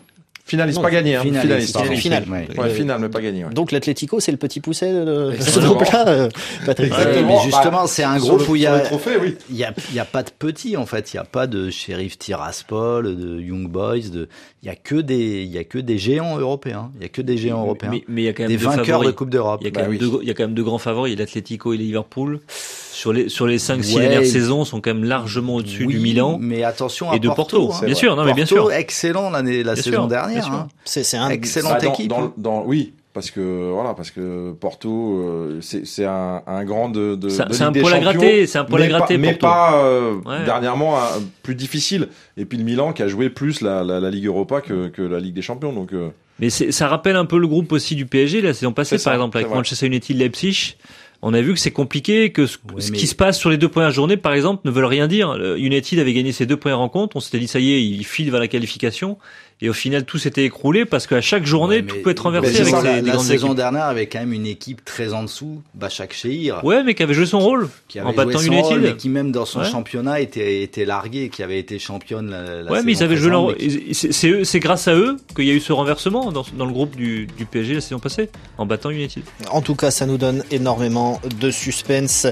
Finaliste, 0.49 0.81
pas 0.81 0.89
gagné. 0.89 1.15
Hein. 1.15 1.21
Finaliste, 1.21 1.77
finaliste, 1.77 2.01
finale. 2.01 2.25
Ouais, 2.27 2.47
ouais, 2.57 2.69
finale, 2.71 2.99
mais 2.99 3.09
pas 3.09 3.21
gagné. 3.21 3.45
Ouais. 3.45 3.53
Donc 3.53 3.71
l'Atlético, 3.71 4.19
c'est 4.19 4.31
le 4.31 4.37
petit 4.39 4.59
pousset 4.59 4.91
de 4.91 5.35
ce 5.39 5.59
groupe-là, 5.59 6.07
euh, 6.07 6.29
Patrick. 6.65 6.91
Ouais, 6.91 7.21
mais 7.21 7.37
justement, 7.43 7.85
c'est 7.85 8.03
un 8.03 8.17
groupe 8.17 8.39
le, 8.39 8.49
où 8.49 8.55
il 8.55 8.63
y 8.63 8.65
a, 8.65 8.81
oui. 9.21 9.37
il 9.51 9.57
y 9.57 9.63
a, 9.63 9.73
il 9.89 9.95
y 9.95 9.99
a 9.99 10.05
pas 10.05 10.23
de 10.23 10.31
petits 10.31 10.75
en 10.75 10.87
fait. 10.87 11.13
Il 11.13 11.17
y 11.17 11.19
a 11.19 11.23
pas 11.23 11.45
de 11.45 11.69
shérif 11.69 12.17
Tiraspol, 12.17 13.15
de 13.15 13.39
Young 13.39 13.67
Boys, 13.67 14.09
de, 14.11 14.27
il 14.61 14.67
y 14.67 14.69
a 14.69 14.75
que 14.75 14.95
des, 14.95 15.43
il 15.43 15.49
y 15.49 15.57
a 15.57 15.63
que 15.63 15.77
des 15.77 15.97
géants 15.97 16.37
européens. 16.37 16.91
Il 16.95 17.01
y 17.01 17.05
a 17.05 17.09
que 17.09 17.21
des 17.21 17.37
géants 17.37 17.61
européens. 17.61 17.91
Mais, 17.91 18.03
mais 18.07 18.21
il 18.23 18.25
y 18.25 18.27
a 18.27 18.33
quand 18.33 18.43
même 18.43 18.51
des 18.51 18.57
vainqueurs 18.57 18.85
favoris. 18.85 19.07
de 19.07 19.11
Coupe 19.13 19.29
d'Europe. 19.29 19.61
Il 19.61 19.65
y 19.65 19.67
a 19.67 19.71
quand 19.71 19.79
bah, 19.79 19.87
même 19.87 19.91
oui. 19.91 19.97
deux, 19.97 20.19
il 20.21 20.27
y 20.27 20.31
a 20.31 20.33
quand 20.33 20.43
même 20.43 20.53
deux 20.53 20.63
grands 20.63 20.77
favoris, 20.77 21.17
l'Atlético 21.17 21.73
et 21.73 21.77
Liverpool. 21.77 22.41
Sur 22.47 23.13
les 23.13 23.29
sur 23.29 23.47
les 23.47 23.59
cinq 23.59 23.83
six 23.83 23.95
dernières 23.95 24.25
saisons, 24.25 24.65
sont 24.65 24.81
quand 24.81 24.93
même 24.93 25.05
largement 25.05 25.55
au-dessus 25.55 25.85
oui, 25.85 25.93
du 25.93 25.99
Milan. 25.99 26.37
Mais 26.41 26.63
attention 26.63 27.09
à 27.11 27.15
et 27.15 27.19
de 27.19 27.27
Porto. 27.27 27.67
Porto 27.67 27.73
hein. 27.73 27.85
bien 27.85 27.95
sûr, 27.95 28.15
non 28.17 28.25
mais 28.25 28.33
bien 28.33 28.45
Porto, 28.45 28.69
sûr. 28.69 28.73
excellent 28.73 29.29
l'année, 29.29 29.63
la 29.63 29.75
bien 29.75 29.83
saison 29.83 29.95
sûr, 29.95 30.07
dernière. 30.07 30.51
Hein. 30.51 30.67
C'est 30.83 31.15
un 31.15 31.29
excellente 31.29 31.73
bah, 31.73 31.79
dans, 31.79 31.93
équipe. 31.93 32.09
Dans, 32.09 32.33
dans, 32.35 32.63
oui, 32.65 32.93
parce 33.19 33.31
que 33.31 33.71
voilà, 33.73 33.93
parce 33.93 34.11
que 34.11 34.53
Porto, 34.53 35.19
euh, 35.19 35.59
c'est 35.61 36.05
un, 36.05 36.41
un 36.47 36.63
grand 36.63 36.87
de. 36.87 37.15
de 37.15 37.27
c'est 37.27 37.41
un 37.61 37.73
poil 37.73 37.93
à 37.93 37.99
gratter, 37.99 38.47
c'est 38.47 38.59
un 38.59 38.63
poil 38.63 38.83
à 38.83 38.87
gratter. 38.87 39.17
Mais 39.17 39.33
Porto. 39.33 39.45
pas 39.45 39.83
euh, 39.83 40.15
ouais. 40.25 40.45
dernièrement 40.45 40.97
un, 40.97 41.07
plus 41.43 41.53
difficile. 41.55 42.07
Et 42.37 42.45
puis 42.45 42.57
le 42.57 42.63
Milan 42.63 42.93
qui 42.93 43.03
a 43.03 43.09
joué 43.09 43.29
plus 43.29 43.59
la, 43.59 43.83
la, 43.83 43.99
la 43.99 44.09
Ligue 44.09 44.27
Europa 44.27 44.61
que, 44.61 44.87
que 44.87 45.01
la 45.01 45.19
Ligue 45.19 45.33
des 45.33 45.41
Champions, 45.41 45.73
donc. 45.73 45.91
Euh... 45.91 46.11
Mais 46.39 46.49
ça 46.49 46.87
rappelle 46.87 47.17
un 47.17 47.25
peu 47.25 47.37
le 47.37 47.47
groupe 47.47 47.73
aussi 47.73 47.95
du 47.95 48.05
PSG 48.05 48.39
la 48.39 48.53
saison 48.53 48.71
passée, 48.71 48.97
ça, 48.97 49.09
par 49.09 49.15
exemple, 49.15 49.37
avec 49.37 49.49
Manchester 49.49 49.87
United, 49.87 50.15
Leipzig 50.15 50.77
on 51.21 51.33
a 51.33 51.41
vu 51.41 51.53
que 51.53 51.59
c'est 51.59 51.71
compliqué, 51.71 52.31
que 52.31 52.45
ce, 52.45 52.57
Ouais, 52.73 52.79
ce 52.79 52.91
mais- 52.91 52.97
qui 52.97 53.07
se 53.07 53.15
passe 53.15 53.37
sur 53.37 53.49
les 53.49 53.57
deux 53.57 53.67
premières 53.67 53.91
journées, 53.91 54.15
par 54.15 54.33
exemple, 54.33 54.61
ne 54.63 54.71
veulent 54.71 54.85
rien 54.85 55.07
dire. 55.07 55.35
United 55.57 55.99
avait 55.99 56.13
gagné 56.13 56.31
ses 56.31 56.45
deux 56.45 56.55
premières 56.55 56.77
rencontres, 56.77 57.17
on 57.17 57.19
s'était 57.19 57.39
dit 57.39 57.47
ça 57.47 57.59
y 57.59 57.73
est, 57.73 57.83
il 57.83 58.05
file 58.05 58.31
vers 58.31 58.39
la 58.39 58.47
qualification, 58.47 59.17
et 59.61 59.69
au 59.69 59.73
final 59.73 60.05
tout 60.05 60.17
s'était 60.17 60.45
écroulé 60.45 60.85
parce 60.85 61.05
qu'à 61.07 61.21
chaque 61.21 61.45
journée 61.45 61.77
Ouais, 61.77 61.83
tout 61.83 61.95
peut 62.03 62.11
être 62.11 62.23
renversé 62.23 62.61
avec 62.61 62.71
la, 62.73 62.81
ces, 62.81 63.01
des 63.01 63.07
la 63.07 63.13
grandes 63.13 63.25
saison 63.25 63.47
équipes. 63.47 63.57
dernière 63.57 63.85
avait 63.85 64.07
quand 64.07 64.19
même 64.19 64.33
une 64.33 64.45
équipe 64.47 64.85
très 64.85 65.13
en 65.13 65.23
dessous, 65.23 65.61
Bachak 65.73 66.13
Shehir, 66.13 66.63
Ouais, 66.63 66.83
mais 66.83 66.93
qui 66.95 67.03
avait 67.03 67.13
joué 67.13 67.25
son 67.25 67.39
rôle 67.39 67.69
qui 67.87 67.99
en 67.99 68.07
avait 68.07 68.15
battant 68.15 68.39
joué 68.39 68.61
son 68.63 68.69
United. 68.75 68.81
mais 68.81 68.95
qui 68.97 69.09
même 69.09 69.31
dans 69.31 69.45
son 69.45 69.59
Ouais. 69.59 69.69
championnat 69.69 70.19
était, 70.21 70.61
était 70.63 70.85
largué, 70.85 71.29
qui 71.29 71.43
avait 71.43 71.59
été 71.59 71.77
championne 71.79 72.29
la, 72.29 72.61
la 72.63 72.71
ouais, 72.71 72.83
mais 72.83 72.93
ils 72.93 72.95
saison 72.95 73.05
avaient 73.05 73.17
joué 73.17 73.29
leur 73.31 73.55
qui- 73.57 73.65
Et 73.89 74.43
c'est 74.45 74.59
grâce 74.59 74.87
à 74.87 74.95
eux 74.95 75.17
qu'il 75.35 75.45
y 75.45 75.51
a 75.51 75.53
eu 75.53 75.59
ce 75.59 75.73
renversement 75.73 76.31
dans, 76.31 76.45
dans 76.57 76.65
le 76.65 76.71
groupe 76.71 76.95
du, 76.95 77.27
du 77.37 77.45
PSG 77.45 77.75
la 77.75 77.81
saison 77.81 77.99
passée, 77.99 78.29
en 78.57 78.65
battant 78.65 78.89
United. 78.91 79.23
En 79.51 79.61
tout 79.61 79.75
cas, 79.75 79.91
ça 79.91 80.05
nous 80.05 80.17
donne 80.17 80.43
énormément 80.51 81.19
de 81.39 81.51
suspense. 81.51 82.25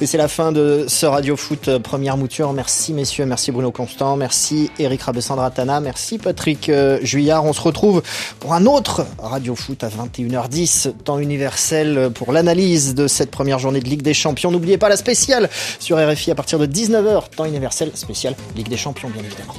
Et 0.00 0.06
c'est 0.06 0.18
la 0.18 0.28
fin 0.28 0.52
de 0.52 0.84
ce 0.86 1.06
Radio 1.06 1.36
Foot 1.36 1.68
euh, 1.68 1.78
première 1.78 2.16
mouture. 2.16 2.52
Merci 2.52 2.92
messieurs, 2.92 3.26
merci 3.26 3.50
Bruno 3.50 3.72
Constant, 3.72 4.16
merci 4.16 4.70
Eric 4.78 5.02
Rabessandratana, 5.02 5.80
merci 5.80 6.18
Patrick 6.18 6.67
euh, 6.68 6.98
Juillard. 7.02 7.44
On 7.44 7.52
se 7.52 7.60
retrouve 7.60 8.02
pour 8.40 8.54
un 8.54 8.66
autre 8.66 9.06
Radio 9.18 9.54
Foot 9.54 9.84
à 9.84 9.88
21h10, 9.88 10.92
temps 11.04 11.18
universel 11.18 12.10
pour 12.14 12.32
l'analyse 12.32 12.94
de 12.94 13.06
cette 13.06 13.30
première 13.30 13.58
journée 13.58 13.80
de 13.80 13.88
Ligue 13.88 14.02
des 14.02 14.14
Champions. 14.14 14.50
N'oubliez 14.50 14.78
pas 14.78 14.88
la 14.88 14.96
spéciale 14.96 15.48
sur 15.78 15.96
RFI 15.98 16.30
à 16.30 16.34
partir 16.34 16.58
de 16.58 16.66
19h, 16.66 17.30
temps 17.36 17.44
universel 17.44 17.90
spécial 17.94 18.34
Ligue 18.56 18.68
des 18.68 18.76
Champions 18.76 19.10
bien 19.10 19.22
évidemment. 19.22 19.54